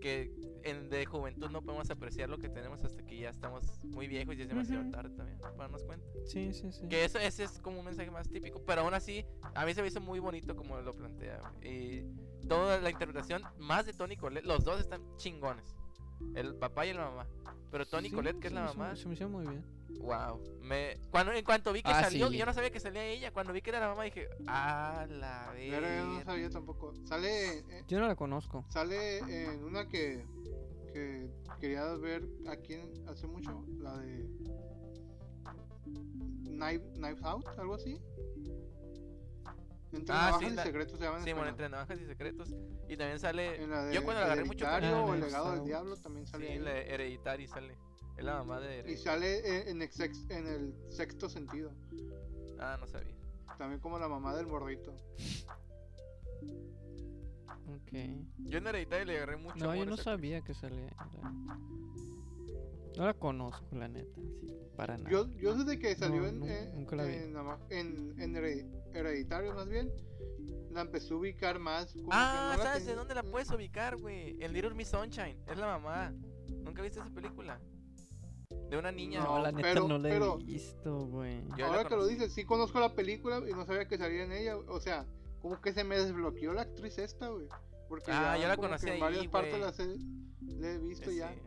[0.00, 4.06] que en, de juventud no podemos apreciar lo que tenemos hasta que ya estamos muy
[4.06, 4.90] viejos y es demasiado Ujú.
[4.92, 6.06] tarde también para darnos cuenta.
[6.24, 6.86] Sí, sí, sí.
[6.88, 9.82] Que eso ese es como un mensaje más típico, pero aún así a mí se
[9.82, 11.40] me hizo muy bonito como lo plantea.
[11.62, 12.02] Y
[12.48, 15.74] toda la interpretación, más de Tony Colette, los dos están chingones.
[16.34, 17.26] El papá y la mamá.
[17.70, 19.64] Pero Tony Sí, Colette, que es la hizo- mamá, Se me hizo muy bien.
[20.00, 20.40] wow.
[20.60, 22.36] Me, cuando, en cuanto vi que Ah, salió, sí.
[22.36, 23.32] yo no sabía que salía ella.
[23.32, 26.24] Cuando vi que era la mamá dije, ah, la Pero yo no verga".
[26.24, 26.94] sabía tampoco.
[27.04, 28.64] Sale, eh, Yo no la conozco.
[28.68, 30.24] sale en una que,
[30.92, 31.30] que
[31.60, 34.28] quería ver aquí en- hace mucho, la de
[36.44, 38.00] Knife, Knives Out, algo así.
[39.92, 42.06] Entre Ah, navajas sí, y la- secretos se llama en Sí, bueno, entre navajas y
[42.06, 42.48] secretos.
[42.88, 43.62] Y también sale.
[43.62, 46.46] En la de yo cuando agarré mucho cariño, o el legado del diablo también sale
[46.46, 46.58] Sí, ahí.
[46.60, 47.76] la de Hereditary sale.
[48.16, 48.96] Es la mamá de Y Hereditary.
[49.02, 51.72] sale en, en, exex- en el sexto sentido.
[52.60, 53.14] Ah, no sabía.
[53.58, 54.94] También como la mamá del mordito.
[57.68, 57.92] Ok.
[58.38, 60.90] Yo en Hereditary le agarré mucho No, yo no sabía que salía.
[61.22, 61.32] la-
[62.96, 64.20] No la conozco, la neta.
[64.20, 65.10] Sí, para nada.
[65.10, 67.14] Yo, yo desde que salió No, en, nu- eh, nunca la vi.
[67.14, 67.34] en,
[67.70, 68.36] en, en
[68.94, 69.90] Hereditario más bien,
[70.70, 71.92] la empecé a ubicar más.
[71.92, 74.36] como que Ah, no la ¿sabes de tenía- dónde la puedes ubicar, güey?
[74.42, 75.36] En Little Miss Sunshine.
[75.46, 76.12] Es la mamá.
[76.64, 77.60] ¿Nunca viste esa película?
[78.68, 79.20] De una niña.
[79.24, 81.42] No, la neta pero- no la he pero- visto, güey.
[81.50, 84.24] Yo la Ahora que lo dices, sí conozco la película y no sabía que salía
[84.24, 84.56] en ella.
[84.56, 85.06] O sea,
[85.40, 87.46] como que se me desbloqueó la actriz esta, güey.
[87.88, 89.96] Porque Ah, yo la conocí en varias partes las he,
[90.46, 91.32] la he visto Sí, ya.
[91.32, 91.40] sí.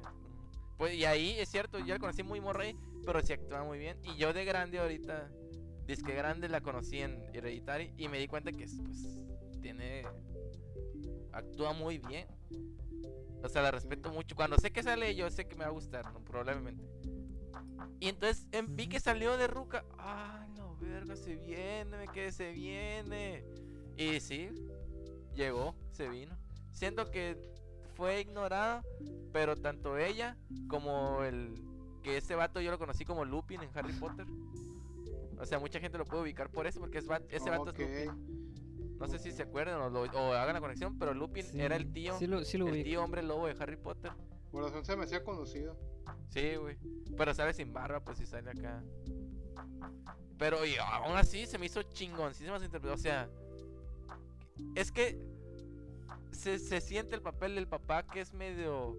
[0.77, 2.75] Pues y ahí es cierto, yo la conocí muy morra ahí,
[3.05, 3.97] pero sí actúa muy bien.
[4.03, 5.29] Y yo de grande ahorita,
[5.85, 9.19] disque grande la conocí en Hereditary y me di cuenta que pues
[9.61, 10.03] tiene
[11.31, 12.27] actúa muy bien.
[13.43, 14.35] O sea, la respeto mucho.
[14.35, 16.23] Cuando sé que sale, yo sé que me va a gustar, ¿no?
[16.23, 16.83] probablemente.
[17.99, 19.83] Y entonces em, vi que salió de Ruca.
[19.97, 23.43] Ah, no, verga, se viene, me quedé, se viene.
[23.97, 24.49] Y sí,
[25.35, 26.37] llegó, se vino.
[26.71, 27.37] Siento que
[27.95, 28.83] fue ignorada,
[29.31, 30.37] pero tanto ella
[30.67, 31.53] como el
[32.01, 34.25] que ese vato yo lo conocí como Lupin en Harry Potter.
[35.43, 37.77] O sea, mucha gente lo puede ubicar por eso, porque es va- ese vato es
[38.07, 38.97] Lupin.
[38.97, 41.75] No sé si se acuerdan o, lo- o hagan la conexión, pero Lupin Sí, era
[41.75, 44.11] el tío, Sí lo, sí lo el tío hombre lobo de Harry Potter.
[44.51, 45.77] Por razón se me hacía conocido.
[46.29, 46.77] Sí, güey.
[47.17, 48.81] Pero sale sin barba, pues si sale acá.
[50.37, 52.93] Pero y aún así se me hizo chingoncísima su interpretación.
[52.99, 53.29] O sea,
[54.75, 55.19] es que
[56.31, 58.95] se, se siente el papel del papá que es medio.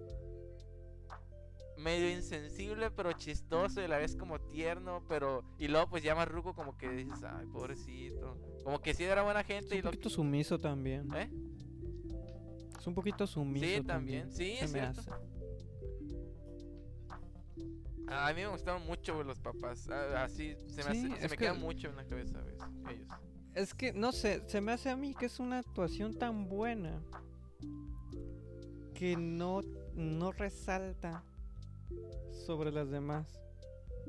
[1.78, 5.02] Medio insensible, pero chistoso y a la vez como tierno.
[5.08, 5.42] Pero.
[5.58, 8.38] Y luego, pues ya más ruco, como que dices, ay, pobrecito.
[8.64, 9.90] Como que sí era buena Es gente un y lo.
[9.90, 11.08] poquito sumiso también.
[11.14, 11.30] ¿Eh?
[12.78, 14.28] Es un poquito sumiso Sí, también.
[14.28, 14.32] también.
[14.32, 15.00] Sí, se es me cierto.
[15.00, 15.10] hace.
[18.06, 19.88] A mí me gustaban mucho los papás.
[19.88, 22.40] Ah, Así se me, Sí, hace- se es me que- queda mucho en la cabeza,
[22.42, 22.58] ¿ves?
[22.90, 23.08] Ellos.
[23.54, 27.00] Es que, no sé, se me hace a mí que es una actuación tan buena
[28.94, 29.60] que no,
[29.94, 31.24] no resalta
[32.46, 33.40] sobre las demás.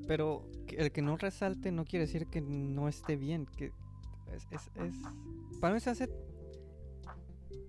[0.07, 3.45] Pero el que no resalte no quiere decir que no esté bien.
[3.45, 3.71] Que
[4.33, 6.09] es, es, es- para mí se hace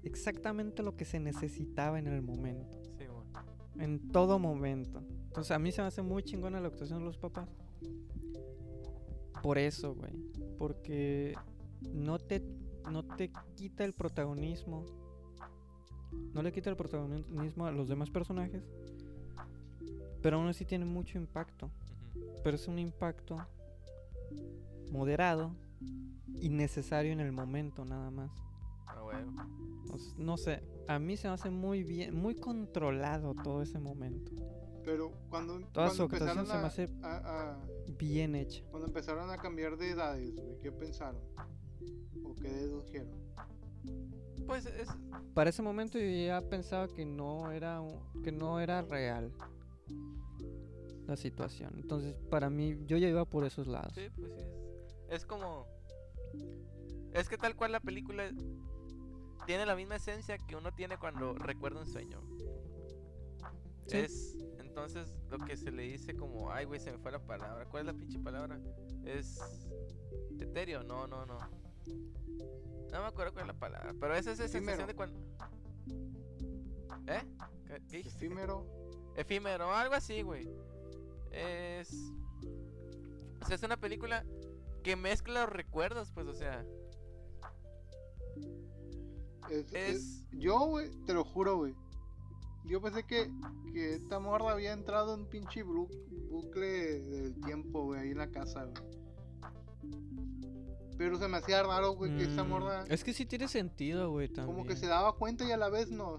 [0.02, 2.78] exactamente lo que se necesitaba en el momento.
[2.98, 3.30] Sí, bueno.
[3.78, 5.02] En todo momento.
[5.26, 7.48] Entonces a mí se me hace muy chingona la actuación de los papás.
[9.42, 10.12] Por eso, güey.
[10.58, 11.34] Porque
[11.92, 12.42] no te,
[12.90, 14.84] no te quita el protagonismo.
[16.32, 18.62] No le quita el protagonismo a los demás personajes.
[20.22, 21.70] Pero aún así tiene mucho impacto.
[22.42, 23.36] Pero es un impacto
[24.90, 25.52] moderado
[26.34, 28.30] y necesario en el momento nada más.
[28.86, 29.32] Ah, huevo.
[29.92, 33.78] O s- no sé, a mí se me hace muy bien, muy controlado todo ese
[33.78, 34.30] momento.
[34.84, 37.66] Pero cuando, Toda cuando su actuación empezaron se me a, hace a- a-
[37.98, 38.62] bien hecha.
[38.70, 41.20] cuando empezaron a cambiar de edades, güey, ¿qué pensaron?
[42.24, 43.18] ¿O qué dedujeron?
[44.46, 44.88] Pues es.
[45.34, 47.82] Para ese momento yo ya pensaba que no era
[48.22, 49.32] que no era real
[51.06, 51.72] la situación.
[51.76, 53.92] Entonces, para mí yo ya iba por esos lados.
[53.94, 54.40] Sí, pues sí.
[55.08, 55.66] Es, es como.
[57.12, 58.30] Es que tal cual la película
[59.46, 62.20] tiene la misma esencia que uno tiene cuando recuerda un sueño.
[63.86, 63.98] Sí.
[63.98, 64.36] Es.
[64.58, 66.50] Entonces, lo que se le dice como.
[66.50, 67.64] Ay, güey, se me fue la palabra.
[67.66, 68.60] ¿Cuál es la pinche palabra?
[69.04, 69.38] Es.
[70.38, 70.82] Etéreo.
[70.82, 71.38] No, no, no.
[72.90, 73.94] No me acuerdo cuál es la palabra.
[73.98, 75.18] Pero es esa sensación de cuando.
[77.06, 77.22] ¿Eh?
[77.66, 78.26] ¿Qué, qué dijiste?
[78.26, 78.85] Efímero.
[79.16, 80.48] Efímero, algo así, güey.
[81.32, 81.92] Es.
[83.42, 84.24] O sea, es una película
[84.82, 86.64] que mezcla los recuerdos, pues, o sea.
[89.50, 90.24] Es, es- Es.
[90.32, 91.74] yo, güey, te lo juro, güey.
[92.64, 93.30] Yo pensé que,
[93.72, 95.88] que esta morra había entrado en pinche blu-
[96.30, 98.96] bucle del tiempo, güey, ahí en la casa, güey.
[100.98, 104.10] Pero se me hacía raro, güey, que esa Mm, morra Es que sí tiene sentido,
[104.10, 104.56] güey, también.
[104.56, 106.18] como que se daba cuenta y a la vez no.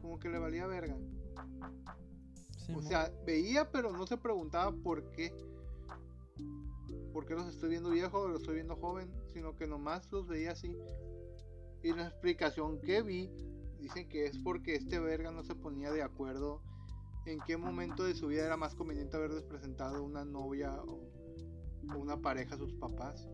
[0.00, 0.96] Como que le valía verga.
[2.66, 5.32] Sí, O sea, veía, pero no se preguntaba por qué.
[7.12, 9.10] ¿Por qué los estoy viendo viejos o los estoy viendo joven?
[9.32, 10.76] Sino que nomás los veía así.
[11.82, 13.30] Y la explicación que vi,
[13.80, 16.62] dicen que es porque este verga no se ponía de acuerdo
[17.26, 21.08] en qué momento de su vida era más conveniente haberles presentado una novia o,
[21.96, 23.28] una pareja a sus papás.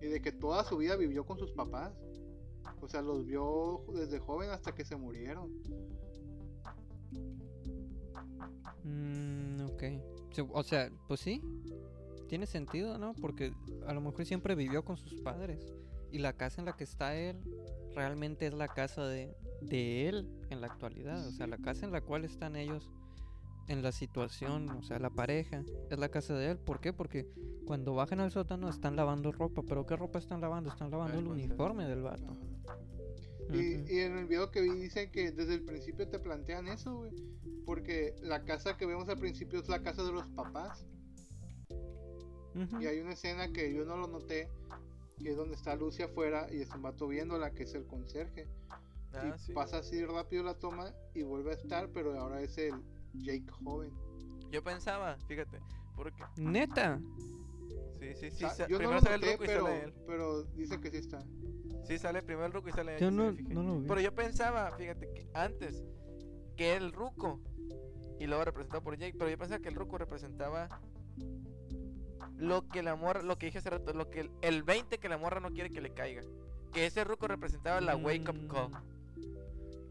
[0.00, 1.94] Y de que toda su vida vivió con sus papás.
[2.80, 5.52] O sea, los vio desde joven hasta que se murieron.
[8.84, 9.82] Mm, ok.
[10.52, 11.42] O sea, pues sí.
[12.28, 13.14] Tiene sentido, ¿no?
[13.14, 13.52] Porque
[13.86, 15.72] a lo mejor siempre vivió con sus padres.
[16.10, 17.40] Y la casa en la que está él
[17.94, 21.26] realmente es la casa de, de él en la actualidad.
[21.26, 22.90] O sea, la casa en la cual están ellos
[23.68, 26.58] en la situación, o sea, la pareja, es la casa de él.
[26.58, 26.92] ¿Por qué?
[26.92, 27.28] Porque
[27.66, 29.62] cuando bajan al sótano están lavando ropa.
[29.66, 30.70] ¿Pero qué ropa están lavando?
[30.70, 32.36] Están lavando el uniforme del vato.
[33.52, 36.96] Y, y en el video que vi dicen que desde el principio te plantean eso,
[36.96, 37.12] güey.
[37.64, 40.86] Porque la casa que vemos al principio es la casa de los papás.
[42.80, 44.48] Y hay una escena que yo no lo noté,
[45.22, 48.48] que es donde está Lucy afuera y está un vato viéndola, que es el conserje.
[49.12, 49.52] Ah, y sí.
[49.52, 52.74] pasa así rápido la toma y vuelve a estar, pero ahora es el
[53.14, 53.90] Jake joven.
[54.50, 55.58] Yo pensaba, fíjate,
[55.94, 56.98] porque Neta.
[57.98, 59.84] sí, sí, O sí, sea, sa- yo no primero lo sale el noté, pero, sale
[59.84, 59.94] él.
[60.06, 61.24] pero dice que sí está.
[61.86, 62.98] Sí, sale primero el ruco y sale.
[62.98, 63.54] Yo sí me no, fijé.
[63.54, 63.88] no lo vi.
[63.88, 65.84] Pero yo pensaba, fíjate, que antes
[66.56, 67.40] que el ruco
[68.18, 70.80] y luego representado por Jake, pero yo pensaba que el ruco representaba
[72.36, 75.08] lo que la morra, lo que dije hace rato, lo que el, el 20 que
[75.08, 76.22] la morra no quiere que le caiga.
[76.72, 78.70] Que ese ruco representaba la wake up call.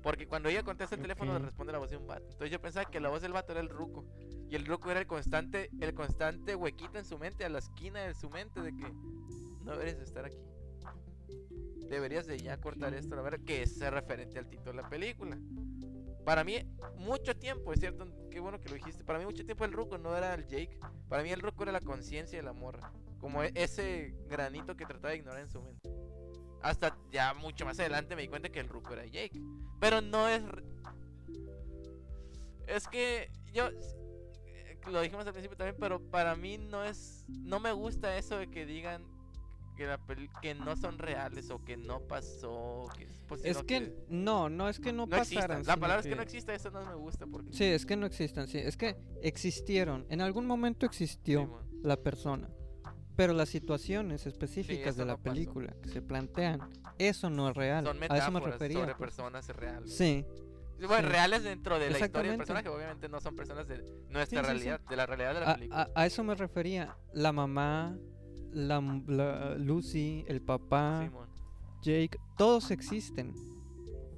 [0.04, 2.26] Porque cuando ella contesta el teléfono le responde la voz de un vato.
[2.26, 4.06] Entonces yo pensaba que la voz del vato era el ruco.
[4.50, 8.02] Y el ruco era el constante, el constante huequito en su mente, a la esquina
[8.02, 8.92] de su mente de que
[9.64, 10.38] no deberías de estar aquí.
[11.90, 15.38] Deberías de ya cortar esto, la verdad, que es referente al título de la película.
[16.26, 16.58] Para mí,
[16.98, 19.04] mucho tiempo, es cierto, qué bueno que lo dijiste.
[19.04, 20.80] Para mí, mucho tiempo el ruco no era el Jake.
[21.08, 22.92] Para mí, el ruco era la conciencia de la morra.
[23.20, 25.90] Como e- ese granito que trataba de ignorar en su mente.
[26.64, 29.40] Hasta ya mucho más adelante me di cuenta que el ruco era Jake.
[29.80, 30.42] Pero no es.
[32.68, 33.68] Es que yo.
[34.48, 37.26] eh, Lo dijimos al principio también, pero para mí no es.
[37.28, 39.06] No me gusta eso de que digan
[39.76, 42.88] que, la peli- que no son reales o que no pasó.
[42.98, 45.60] Que, pues, Es sino que no, no es que no, no pasaran.
[45.66, 47.54] La sino palabra es que no exista, eso no me gusta porque.
[47.54, 50.06] Sí, es que no existan, sí, es que existieron.
[50.10, 51.64] En algún momento existió Simón.
[51.84, 52.50] la persona.
[53.16, 55.34] Pero las situaciones específicas eso de la no pasó.
[55.34, 56.60] película que se plantean,
[56.98, 57.86] eso no es real.
[57.86, 58.80] Son A eso me metáforas refería.
[58.80, 59.10] sobre pues.
[59.12, 59.96] personas reales.
[59.96, 60.26] Sí,
[60.78, 61.14] Sí, Bueno, sí.
[61.14, 63.78] reales dentro de la historia del personaje, obviamente no son personas de
[64.10, 64.42] nuestra Sí, sí, sí.
[64.42, 65.90] realidad, de la realidad de la a, película.
[65.96, 66.98] a- a eso me refería.
[67.14, 67.98] La mamá,
[68.56, 71.30] la, la Lucy, el papá, Simón.
[71.82, 73.34] Jake, todos existen.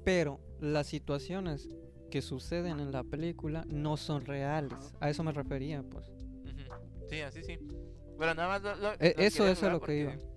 [0.04, 1.68] Pero las situaciones
[2.10, 4.94] que suceden en la película no son reales.
[5.00, 6.10] A eso me refería, pues.
[7.10, 7.58] Sí, así sí.
[8.18, 10.28] Pero nada más lo, lo- E- lo eso- eso es lo que porque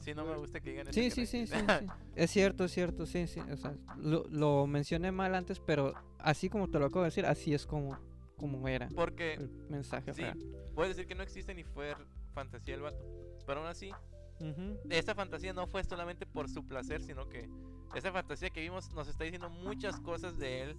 [0.00, 0.92] Sí, no me gusta que digan.
[0.92, 1.86] Sí, sí, sí, sí, sí.
[2.14, 3.40] Es cierto, es cierto, sí, sí.
[3.40, 7.26] O sea, lo, lo mencioné mal antes, pero así como te lo acabo de decir,
[7.26, 7.98] así es como,
[8.36, 10.38] como era Porque el mensaje sí, real.
[10.74, 11.94] puedes decir que no existe ni fue
[12.34, 13.04] fantasía el vato.
[13.46, 13.90] Pero aún así,
[14.40, 14.78] Ujú.
[14.90, 17.48] esta fantasía no fue solamente por su placer, sino que
[17.94, 20.76] esa fantasía que vimos nos está diciendo muchas cosas de él.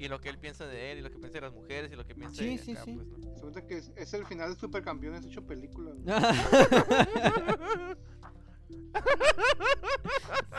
[0.00, 1.96] Y lo que él piensa de él, y lo que piensa de las mujeres, y
[1.96, 2.92] lo que piensa Sí, de sí, acá, sí.
[2.94, 3.30] pues, ¿no?
[3.32, 5.90] Resulta que es, es el final de Supercampeones hecho película.
[5.92, 6.04] güey.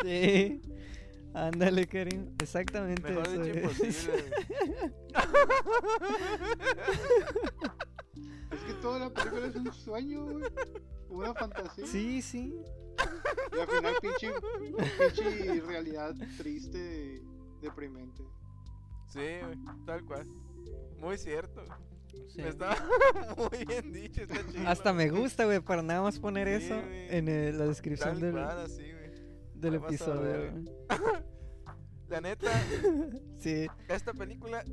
[0.04, 0.62] sí.
[1.34, 2.36] Ándale, Karim.
[2.42, 3.64] Exactamente Mejor eso dicho, es.
[3.64, 4.24] imposible.
[8.52, 10.44] Es que toda la película es un sueño, güey.
[11.10, 11.86] Una fantasía.
[11.86, 12.56] Sí, sí.
[13.56, 14.32] Y al final, pinche,
[15.00, 17.22] pinche realidad triste,
[17.62, 18.24] deprimente.
[19.08, 20.28] Sí, güey, tal cual.
[20.98, 21.64] Muy cierto.
[22.28, 22.42] sí.
[22.42, 22.76] Está
[23.38, 24.68] muy bien dicho, está chido.
[24.68, 28.20] Hasta me gusta, güey, para nada más poner Sí, eso en eh, la descripción Tal
[28.22, 29.12] del, cual, así, güey.
[29.56, 30.22] del episodio.
[30.22, 30.54] ver.
[32.10, 32.50] La neta,
[33.38, 33.68] Sí.
[33.88, 34.64] esta película,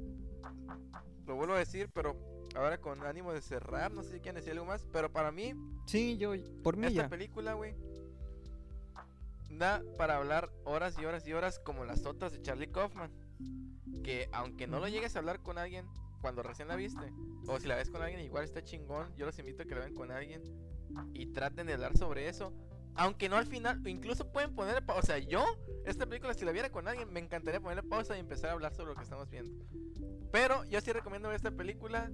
[1.27, 2.17] lo vuelvo a decir, pero
[2.57, 5.55] ahora con ánimo de cerrar, no sé si quieren decir algo más, pero para mí,
[5.87, 7.09] Sí, yo, por mí esta ya.
[7.09, 7.75] película, güey,
[9.51, 13.11] da para hablar horas y horas y horas como las otras de Charlie Kaufman.
[14.03, 15.87] Que aunque no lo llegues a hablar con alguien
[16.21, 17.13] cuando recién la viste,
[17.47, 19.15] o si la ves con alguien, igual está chingón.
[19.17, 20.43] Yo los invito a que la vean con alguien
[21.13, 22.53] y traten de hablar sobre eso.
[22.97, 25.01] Aunque no al final, incluso pueden ponerle pausa.
[25.01, 25.45] O sea, yo,
[25.85, 28.75] esta película, si la viera con alguien, me encantaría ponerle pausa y empezar a hablar
[28.75, 29.53] sobre lo que estamos viendo.
[30.33, 32.11] Pero yo sí recomiendo ver esta película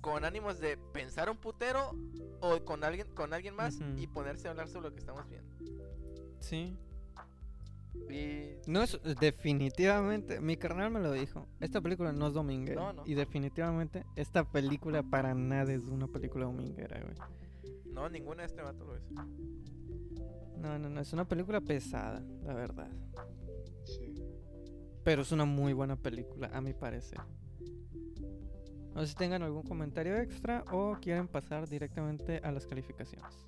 [0.00, 1.92] con ánimos de pensar un putero
[2.40, 5.56] o con alguien con alguien más y ponerse a hablar sobre lo que estamos viendo.
[6.40, 6.76] Sí.
[8.10, 11.46] Y No es definitivamente, mi carnal me lo dijo.
[11.60, 12.82] Esta película no es dominguera.
[12.82, 13.02] No, no.
[13.06, 17.16] Y definitivamente esta película para nada es una película dominguera, güey.
[17.94, 19.10] No, ninguna de este vato lo es.
[20.56, 22.90] No, no, no, es una película pesada, la verdad.
[23.84, 24.14] Sí.
[25.04, 27.20] Pero es una muy buena película, a mi parecer.
[28.94, 33.46] No sé si tengan algún comentario extra o quieren pasar directamente a las calificaciones.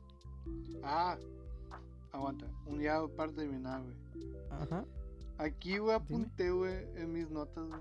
[0.82, 1.16] Ah,
[2.12, 2.46] aguanta.
[2.66, 3.96] Un día para terminar, güey.
[4.50, 4.84] Ajá.
[5.38, 7.80] Aquí, güey, apunté, güey, en mis notas, güey.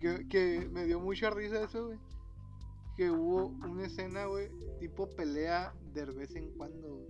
[0.00, 1.98] Que, que me dio mucha risa eso, güey.
[2.96, 4.48] Que hubo una escena, güey,
[4.80, 7.08] tipo pelea de vez en cuando, güey.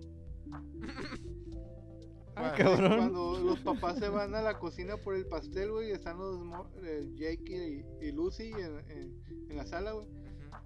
[2.35, 2.97] Ah, cabrón.
[2.97, 6.37] Cuando los papás se van a la cocina por el pastel, güey, y están los
[6.43, 10.07] mo- eh, Jake y, y Lucy en, en- en la sala, güey.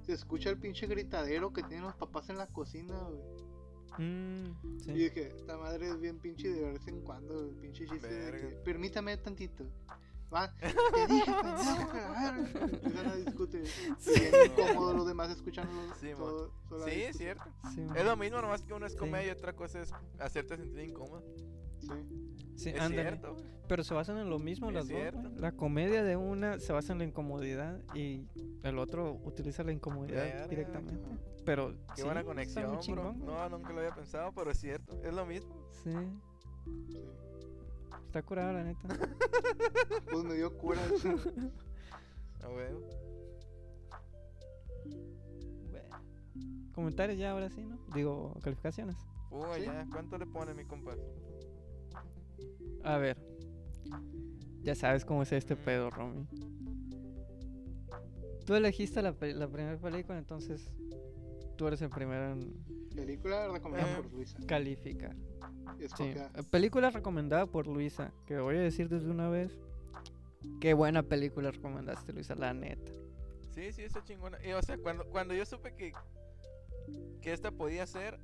[0.02, 3.22] Se escucha el pinche gritadero que tienen los papás en la cocina, güey.
[4.00, 4.46] Mm,
[4.78, 4.92] Y sí.
[4.94, 8.50] dije, esta madre es bien pinche de vez en cuando, el pinche chiste de Verga.
[8.50, 9.66] que, permítame tantito.
[10.34, 10.68] Va, te
[11.08, 12.60] dije, pendejo, que la verga".
[12.72, 13.64] Empiezan a discutir.
[14.06, 16.52] Bien incómodo los demás escuchando Sí, todo,
[16.86, 17.44] Sí, es cierto.
[17.76, 18.98] Sí, Es lo mismo, nomás que uno es Sí.
[18.98, 21.24] comedia y otra cosa es hacerte sentir incómodo.
[21.80, 21.88] Sí.
[22.56, 23.02] sí, es ándale.
[23.10, 23.36] cierto.
[23.68, 24.98] Pero se basan en lo mismo Es las dos.
[24.98, 25.20] cierto.
[25.30, 25.40] güey.
[25.42, 28.28] La comedia de una se basa en la incomodidad y
[28.64, 30.48] el otro utiliza la incomodidad Verga.
[30.48, 31.06] directamente.
[31.06, 31.18] Ajá.
[31.44, 33.14] Pero Qué sí, buena conexión, bro.
[33.14, 35.02] No, nunca lo había pensado, pero es cierto.
[35.04, 35.56] Es lo mismo.
[35.84, 35.92] Sí,
[36.90, 37.04] Sí.
[38.12, 38.88] Está curada la neta.
[40.12, 40.80] Pues me dio cura.
[42.44, 42.82] A huevo.
[45.70, 45.96] Bueno.
[46.74, 47.78] Comentarios ya ahora sí, ¿no?
[47.96, 48.98] Digo, calificaciones.
[49.30, 49.64] Uy, ¿Sí?
[49.64, 49.88] ya.
[49.90, 50.96] ¿Cuánto le pone mi compa?
[52.84, 53.18] A ver.
[54.62, 55.60] Ya sabes cómo es este Mm.
[55.64, 56.28] pedo, Romy.
[58.46, 60.70] Tú elegiste la primera película, entonces
[61.56, 62.54] tú eres el primero en
[62.94, 64.02] Película recomendada Eh.
[64.02, 64.38] por Luisa.
[64.48, 65.16] calificar.
[65.98, 66.04] Sí.
[66.04, 68.12] eh, Película recomendada por Luisa.
[68.26, 69.52] Que voy a decir desde una vez.
[70.60, 72.92] Qué buena película recomendaste, Luisa, la neta.
[73.54, 74.38] Sí, sí, está chingona.
[74.46, 75.94] Y, o sea, cuando, cuando yo supe que,
[77.22, 78.20] que esta podía ser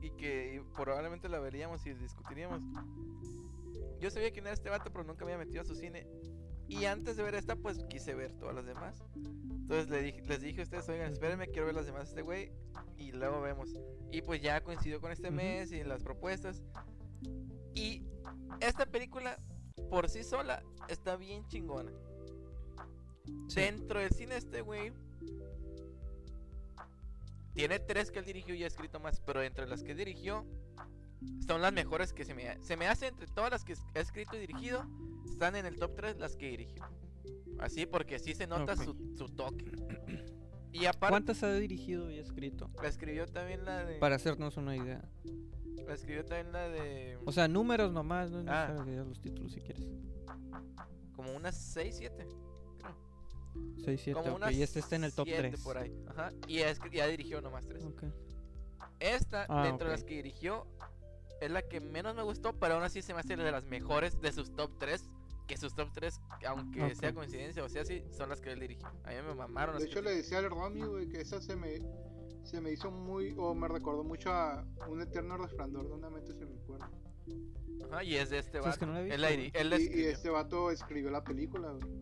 [0.00, 2.60] y que probablemente la veríamos y discutiríamos,
[4.00, 6.06] yo sabía quién era este vato, pero nunca me había metido a su cine.
[6.72, 9.04] Y antes de ver esta, pues quise ver todas las demás.
[9.14, 12.50] Entonces dije, les dije a ustedes, oigan, espérenme, quiero ver las demás de este güey.
[12.96, 13.68] Y luego vemos.
[14.10, 16.62] Y pues ya coincidió con este mes y las propuestas.
[17.74, 18.06] Y
[18.60, 19.36] esta película,
[19.90, 21.92] por sí sola, está bien chingona.
[23.48, 23.60] Sí.
[23.60, 24.94] Dentro del cine este güey
[27.52, 30.46] tiene tres que él dirigió y ha escrito más, pero dentro de las que dirigió
[31.46, 34.36] son las mejores que se me se me hace entre todas las que ha escrito
[34.36, 34.84] y dirigido
[35.26, 36.82] están en el top 3 las que dirigió.
[37.58, 39.70] Así porque sí se nota su, su toque.
[40.72, 42.70] Y aparte ¿Cuántas ha dirigido y escrito?
[42.82, 45.02] la escribió también la de Para hacernos una idea.
[45.86, 48.82] la escribió también la de O sea, números nomás, no Ah.
[48.86, 49.86] los títulos si quieres.
[51.14, 52.26] como unas 6 7.
[53.84, 54.36] 6, 7, Como ok.
[54.36, 55.60] unas Y este está en el top siete 3.
[55.62, 55.94] por ahí.
[56.08, 57.84] Ajá, y ha, escri- y ha dirigido nomás 3.
[57.84, 58.04] Ok.
[58.98, 60.66] Esta, Ah, dentro de las que dirigió,
[61.44, 64.20] es la que menos me gustó, pero aún así se me hace de las mejores
[64.20, 65.04] de sus top 3.
[65.46, 68.86] Que sus top 3, aunque sea coincidencia o sea así, son las que él dirigió.
[69.04, 71.80] A mí me mamaron De hecho, le decía al Romy, güey, que esa se me,
[72.44, 76.32] se me hizo muy, o me recordó mucho a un eterno resplandor de una mente
[76.32, 76.86] sin recuerdo.
[77.90, 78.78] Ajá, y es de este Sí, es vato.
[78.78, 81.10] que no la he él la, visto, diri- él la Y, y este vato escribió
[81.10, 81.92] la película, güey.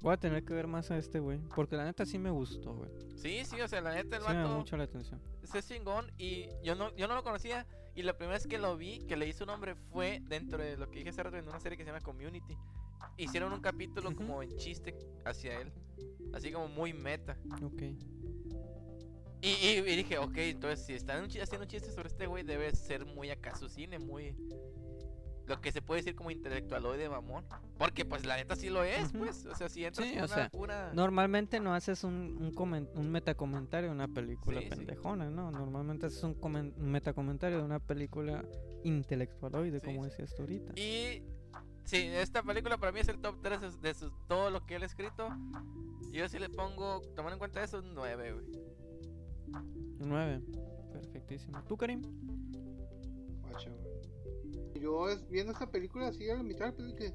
[0.00, 1.38] Voy a tener que ver más a este güey.
[1.54, 2.90] Porque la neta sí me gustó, güey.
[3.16, 5.20] Sí, sí, o sea, la neta, el Sí me vato da mucho la atención.
[5.42, 6.10] es chingón.
[6.16, 7.66] Y yo no, yo no lo conocía.
[7.94, 10.88] Y la primera vez que lo vi, que le hizo nombre, fue dentro de lo
[10.90, 12.56] que dije hace rato en una serie que se llama Community.
[13.18, 15.72] Hicieron un capítulo como en chiste hacia él.
[16.32, 17.36] Así como muy meta.
[17.62, 17.82] Ok.
[19.42, 22.42] Y, y- y dije, ok, entonces si están un haciendo un chiste sobre este güey,
[22.44, 24.34] debe ser muy acá su cine, muy.
[25.50, 27.44] Lo que se puede decir como intelectualoide mamón.
[27.76, 29.44] Porque, pues, la neta sí lo es, pues.
[29.46, 30.92] O sea, si entras Sí, con o una sea, pura.
[30.94, 34.76] Normalmente no haces un, un, comen- un metacomentario de una película Sí, sí.
[34.76, 35.50] pendejona, ¿no?
[35.50, 38.44] Normalmente haces un, un metacomentario de una película
[38.84, 40.10] intelectualoide, Sí, como sí.
[40.10, 40.72] decías tú ahorita.
[40.80, 41.24] Y.
[41.82, 44.76] Sí, esta película para mí es el top 3 de, de sus- todo lo que
[44.76, 45.28] él ha escrito.
[46.12, 48.46] Yo sí le pongo, tomando en cuenta eso, un 9, güey.
[49.98, 50.42] 9.
[50.92, 51.60] Perfectísimo.
[51.66, 52.02] ¿Tú, Karim?
[53.50, 53.99] Guacha, güey.
[54.74, 57.10] Yo viendo esta película así a la mitad de la película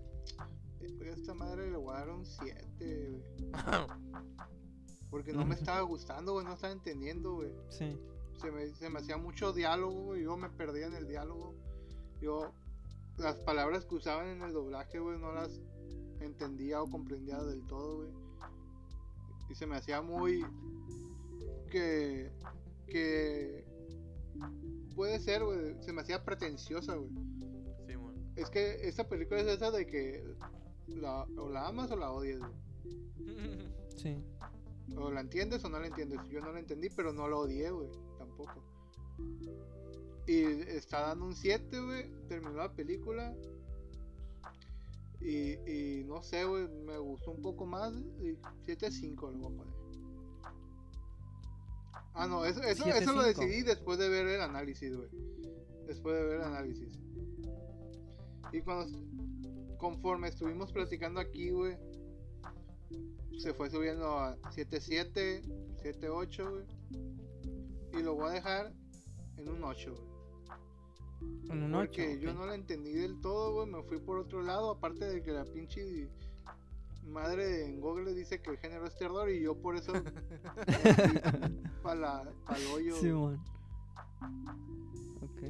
[0.79, 3.23] que "Verga, a esta madre le un 7, güey.
[5.09, 7.51] Porque no me estaba gustando, güey, no estaba entendiendo, güey.
[7.69, 7.97] Sí.
[8.41, 10.23] Se me, se me hacía mucho diálogo, güey.
[10.23, 11.55] Yo me perdía en el diálogo.
[12.21, 12.51] Yo
[13.17, 15.61] las palabras que usaban en el doblaje, güey, no las
[16.19, 18.09] entendía o comprendía del todo, güey.
[19.49, 20.45] Y se me hacía muy
[21.71, 22.31] que
[22.87, 23.65] que
[24.95, 27.11] puede ser, güey, se me hacía pretenciosa, güey.
[28.35, 30.23] Es que esta película es esa de que
[30.87, 32.53] la, o la amas o la odias, güey.
[33.95, 34.21] Sí.
[34.97, 36.19] O la entiendes o no la entiendes.
[36.29, 37.89] Yo no la entendí, pero no la odié, güey.
[38.17, 38.61] Tampoco.
[40.27, 42.11] Y está dando un 7, güey.
[42.27, 43.33] Terminó la película.
[45.21, 46.67] Y, y no sé, güey.
[46.67, 47.93] Me gustó un poco más.
[47.93, 49.73] 7-5 le voy a poner.
[52.13, 52.45] Ah, no.
[52.45, 53.25] Eso, eso, eso lo 7-5.
[53.25, 55.09] decidí después de ver el análisis, güey.
[55.87, 56.99] Después de ver el análisis.
[58.55, 58.97] Y cuando.
[59.77, 61.77] Conforme estuvimos platicando aquí, güey
[63.37, 65.41] se fue subiendo a 7.7,
[65.83, 66.65] 7.8, güey.
[67.93, 68.73] Y lo voy a dejar
[69.37, 71.51] en un 8, güey.
[71.51, 71.85] En un 8.
[71.85, 73.67] Porque yo no la entendí del todo, güey.
[73.67, 74.71] Me fui por otro lado.
[74.71, 76.09] Aparte de que la pinche
[77.03, 79.29] madre en Google dice que el género es terror.
[79.29, 79.93] Y yo por eso.
[81.83, 82.95] para el hoyo.
[82.95, 83.43] Sí, man.
[85.21, 85.41] Ok.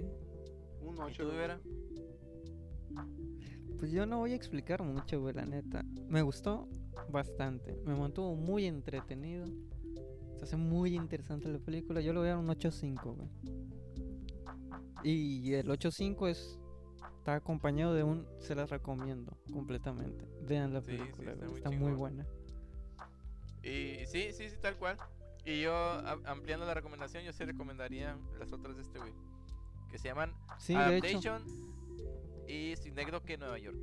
[0.82, 1.24] un ¿Y 8.
[1.24, 1.60] tú, Vera?
[3.80, 5.84] Pues yo no voy a explicar mucho, güey, la neta.
[6.08, 6.68] Me gustó
[7.10, 7.76] bastante.
[7.86, 9.46] Me mantuvo muy entretenido.
[10.38, 12.02] Se hace muy interesante la película.
[12.02, 13.30] Yo le voy a dar un 8.5, güey.
[15.04, 16.60] Y el 8.5 es...
[17.18, 18.28] Está acompañado de un...
[18.40, 20.28] Se las recomiendo completamente.
[20.48, 21.98] Vean la Sí, sí, película, está muy está muy chingón.
[21.98, 22.28] buena.
[23.64, 24.98] Y sí, sí, sí, tal cual.
[25.44, 29.12] Y yo, a- ampliando la recomendación, yo sí recomendaría las otras de este güey.
[29.92, 30.74] Que se llaman Sí,
[32.48, 33.78] y Synecdoche Nueva York.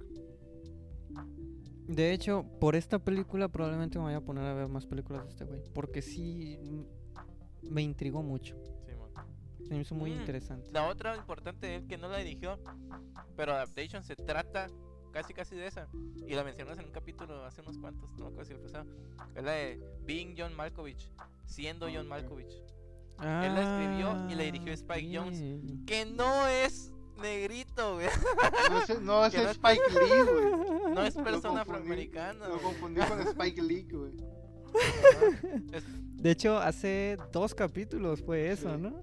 [1.86, 5.30] De hecho, por esta película probablemente me vaya a poner a ver más películas de
[5.30, 5.60] este güey.
[5.74, 6.58] Porque sí
[7.62, 8.56] me intrigó mucho.
[8.86, 9.64] Sí.
[9.66, 10.20] Se me hizo muy Mm.
[10.20, 10.70] interesante.
[10.72, 12.58] La otra importante de él que no la dirigió,
[13.36, 14.68] pero Adaptation se trata
[15.12, 15.88] casi casi de esa.
[16.26, 18.86] Y la mencionas en un capítulo hace unos cuantos, no me acuerdo si el pasado.
[19.34, 21.10] Es la de Being John Malkovich,
[21.44, 22.08] siendo John.
[22.08, 22.54] Malkovich.
[23.20, 25.56] Él la escribió y la dirigió Spike Jonze.
[25.56, 25.84] ok.
[25.86, 26.92] Que no es
[27.22, 28.08] negrito, güey.
[28.70, 30.94] No es, no Spike Lee, güey.
[30.94, 32.48] No es persona afroamericana.
[32.48, 34.12] Lo confundí con Spike Lee, güey.
[36.22, 38.80] De hecho, hace dos capítulos fue eso, Sí.
[38.82, 39.02] ¿no?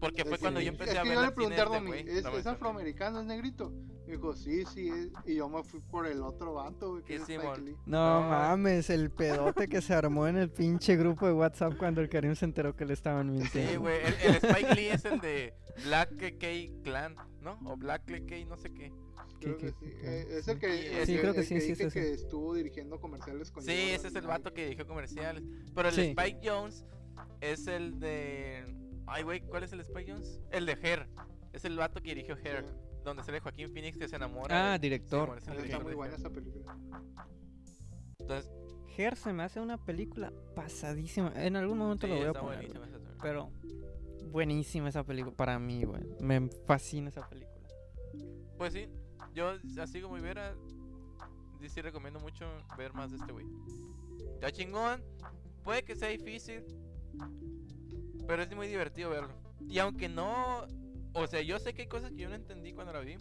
[0.00, 2.24] Porque fue cuando yo empecé es a que ver yo le pregunté a güey, ¿es,
[2.24, 3.72] ¿es afroamericano, es negrito?
[4.06, 5.08] Me dijo, sí, sí, es.
[5.26, 7.18] Y yo me fui por el otro vato, güey, que.
[7.18, 7.76] Lee.
[7.86, 8.28] No, No.
[8.28, 12.34] mames, el pedote que se armó en el pinche grupo de WhatsApp cuando el Karim
[12.34, 13.70] se enteró que le estaban mintiendo.
[13.72, 13.98] Sí, güey.
[14.04, 15.52] El, el Spike Lee es el de
[15.84, 17.58] Black KK Clan, ¿no?
[17.66, 18.92] O Black KK, no sé qué.
[19.40, 19.92] Creo ¿Qué- que sí.
[20.02, 22.54] Eh, es el que, Sí, el sí, creo que el sí, sí, es que estuvo
[22.54, 25.44] dirigiendo comerciales con Sí, Jordan ese es el vato que dirigió comerciales.
[25.74, 26.00] Pero el Sí.
[26.16, 26.84] Spike Jones
[27.40, 28.64] es el de.
[29.08, 30.40] Ay, güey, ¿cuál es el Spike Jones?
[30.50, 31.08] El de Hair.
[31.52, 32.64] Es el vato que dirigió Hair.
[32.66, 32.72] Sí.
[33.04, 34.72] Donde sale Joaquín Phoenix que se enamora.
[34.72, 35.38] Ah, de- director.
[35.38, 36.20] Está muy buena Hair.
[36.20, 36.76] esa película.
[38.18, 38.50] Entonces,
[38.96, 41.32] Her se me hace una película pasadísima.
[41.36, 42.56] En algún momento sí, lo voy a poner.
[42.58, 42.98] buenísima esa.
[43.22, 43.50] Pero
[44.30, 46.02] buenísima esa película para mí, güey.
[46.20, 47.66] Me fascina esa película.
[48.58, 48.88] Pues sí,
[49.34, 50.54] yo así como Vera,
[51.60, 52.44] sí, sí recomiendo mucho
[52.76, 53.46] ver más de este güey.
[54.34, 55.02] Está chingón,
[55.62, 56.64] puede que sea difícil,
[58.28, 59.30] pero es muy divertido verlo.
[59.68, 60.66] Y aunque no,
[61.14, 63.16] o sea, yo sé que hay cosas que yo no entendí cuando la vi,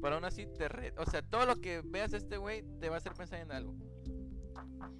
[0.00, 2.88] pero aún así te re- o sea, todo lo que veas de este güey te
[2.88, 3.74] va a hacer pensar en algo.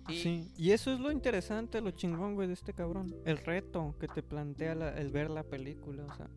[0.09, 3.15] Y Sí, y eso es lo interesante, lo chingón, güey, de este cabrón.
[3.25, 6.29] El reto que te plantea la- el ver la película, o sea,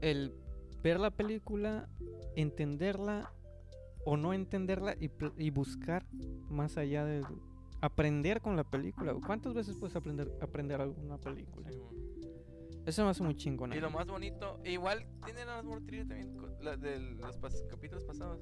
[0.00, 0.34] el
[0.82, 1.88] ver la película,
[2.36, 3.32] entenderla
[4.04, 6.06] o no entenderla y, y buscar
[6.48, 7.24] más allá de
[7.80, 9.14] aprender con la película.
[9.26, 11.70] ¿Cuántas veces puedes aprender aprender algo en una película?
[11.70, 11.78] sí.
[12.88, 13.72] Eso me hace muy chingón.
[13.74, 17.66] Y lo más bonito, e igual tiene las mortrillas también co- la de los pas-
[17.68, 18.40] capítulos pasados.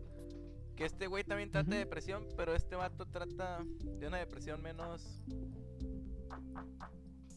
[0.77, 1.85] Que este güey también trata de Ujú.
[1.85, 5.21] depresión, pero este vato trata de una depresión menos.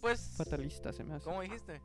[0.02, 0.36] Pues.
[0.38, 1.26] Fatalista se me hace.
[1.26, 1.82] ¿Cómo dijiste?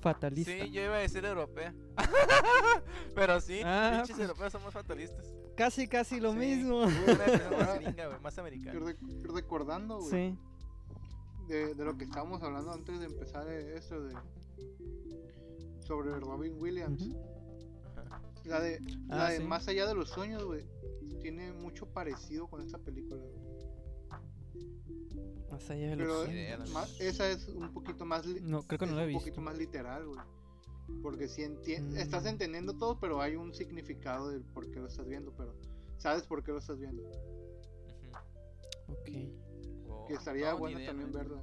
[0.00, 0.52] Fatalista.
[0.52, 1.74] Sí, yo iba a decir europea.
[3.14, 5.34] pero sí, Ah, pinches pues- europeos somos fatalistas.
[5.56, 6.38] Casi, casi lo Sí.
[6.38, 6.82] mismo.
[6.82, 8.78] Una más gringa, güey, más americana.
[8.80, 10.38] rec- recordando, güey, Sí.
[11.48, 14.14] De, de lo que estábamos hablando antes de empezar eh, esto de.
[15.80, 17.08] Sobre Robin Williams.
[18.44, 19.44] La de, la Ah, de sí.
[19.44, 20.64] Más allá de los sueños, güey.
[21.20, 23.22] Tiene mucho parecido con esta película.
[25.50, 26.70] Más allá de los Pero sueños.
[26.72, 28.26] la esa es un poquito más.
[28.26, 29.20] No, creo que no la he un visto.
[29.24, 30.20] poquito más literal, güey.
[31.02, 31.96] Porque si entien- Mm.
[31.96, 35.54] estás entendiendo todo, pero hay un significado del por qué lo estás viendo, pero
[35.98, 37.02] sabes por qué lo estás viendo.
[37.02, 38.92] Ujú.
[38.92, 39.08] Ok.
[40.06, 41.24] Que estaría No, ni bueno idea, también güey.
[41.24, 41.42] verla.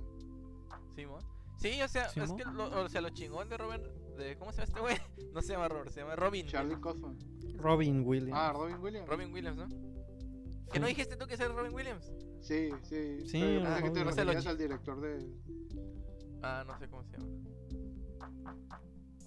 [0.96, 1.22] Simón.
[1.58, 3.82] Sí, o sea, es que lo, o sea, lo chingón de Robin,
[4.18, 4.98] de ¿cómo se llama este güey?
[5.34, 6.46] No se llama Robert, se llama Robin.
[6.48, 6.80] Charlie.
[6.82, 7.18] Kaufman.
[7.58, 8.34] Robin Williams.
[8.36, 9.08] Ah, Robin Williams.
[9.08, 9.70] Robin Williams, ¿no?
[9.70, 9.78] Sí.
[10.74, 12.12] ¿Que no dijiste tú que es Robin Williams?
[12.42, 13.20] Sí, sí.
[13.28, 14.06] Sí, pero ah, que te Robin.
[14.06, 15.30] No se lo referías chi- al director de.
[16.42, 17.28] Ah, no sé cómo se llama.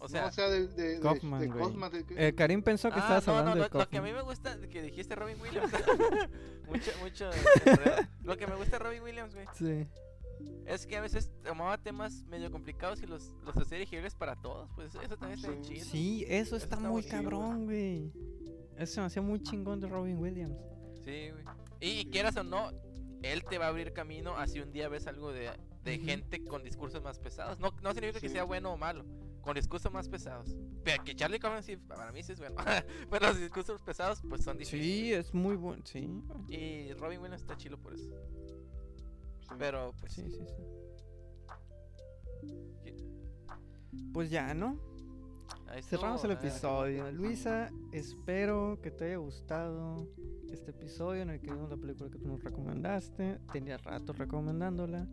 [0.05, 1.59] O sea, sea, o sea de, de, de, Kaufman, de güey.
[1.60, 3.89] Kaufman, de que- Eh, Karim pensó que ah, estabas no, no, hablando no, de lo
[3.89, 4.14] que a mí Kaufman.
[4.14, 5.72] me gusta que dijiste Robin Williams.
[6.68, 7.31] mucho, mucho.
[8.22, 9.86] Lo que me gusta de Robin Williams, güey, Sí.
[10.66, 14.70] es que a veces tomaba temas medio complicados y los, los hacía digeribles para todos.
[14.74, 15.74] Pues eso también está bien Sí.
[15.74, 15.85] chido.
[15.86, 18.12] Sí, eso está está muy bonito, cabrón, güey.
[18.76, 20.56] Eso se me hacía muy chingón de Robin Williams.
[21.05, 21.44] Sí, güey.
[21.81, 22.09] Y, Sí.
[22.10, 22.70] quieras o no,
[23.22, 25.51] él te va a abrir camino así un día ves algo de,
[25.85, 27.59] de gente con discursos más pesados.
[27.60, 29.05] No, no significa que sea bueno o malo,
[29.44, 30.56] con discursos más pesados.
[30.82, 32.56] Pero que Charlie Kaufman sí, para mí sí es bueno.
[33.10, 34.86] Pero los discursos pesados pues son difíciles.
[34.86, 35.82] Sí, es muy bueno.
[35.84, 36.08] Sí,
[36.48, 38.04] Y Robin Williams está chilo por eso.
[38.04, 38.54] sí.
[39.58, 40.38] Pero pues sí, sí.
[40.38, 40.62] sí, sí.
[44.12, 44.78] Pues ya, ¿no?
[45.68, 47.12] Ahí estuvo, Cerramos el ah, episodio.
[47.12, 50.08] Luisa, espero que te haya gustado
[50.50, 53.40] este episodio en el que vimos la película que tú nos recomendaste.
[53.52, 55.06] Tenía rato recomendándola.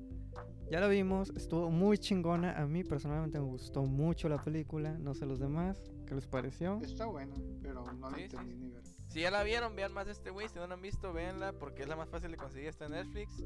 [0.69, 2.57] Ya la vimos, estuvo muy chingona.
[2.57, 4.97] A mí personalmente me gustó mucho la película.
[4.97, 6.79] No sé los demás, ¿qué les pareció?
[6.81, 8.59] Está bueno, pero no la Sí, sí, entendí sí.
[8.59, 8.83] ni ver.
[9.09, 10.47] Si ya la vieron, vean más de este güey.
[10.47, 12.69] Si no la han visto, véanla porque es la más fácil de conseguir.
[12.69, 13.43] Está en Netflix.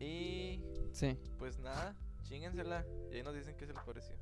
[0.00, 0.62] Y
[0.92, 1.18] Sí.
[1.38, 2.84] pues nada, chíngensela.
[3.12, 4.16] Y ahí nos dicen qué se les pareció.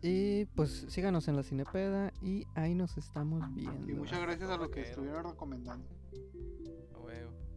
[0.00, 3.90] Y pues síganos en la Cinepeda y ahí nos estamos viendo.
[3.90, 5.88] Y muchas gracias a los que estuvieron recomendando.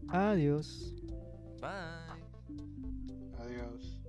[0.09, 0.95] Adiós.
[1.61, 2.17] Bye.
[3.39, 4.00] Adiós.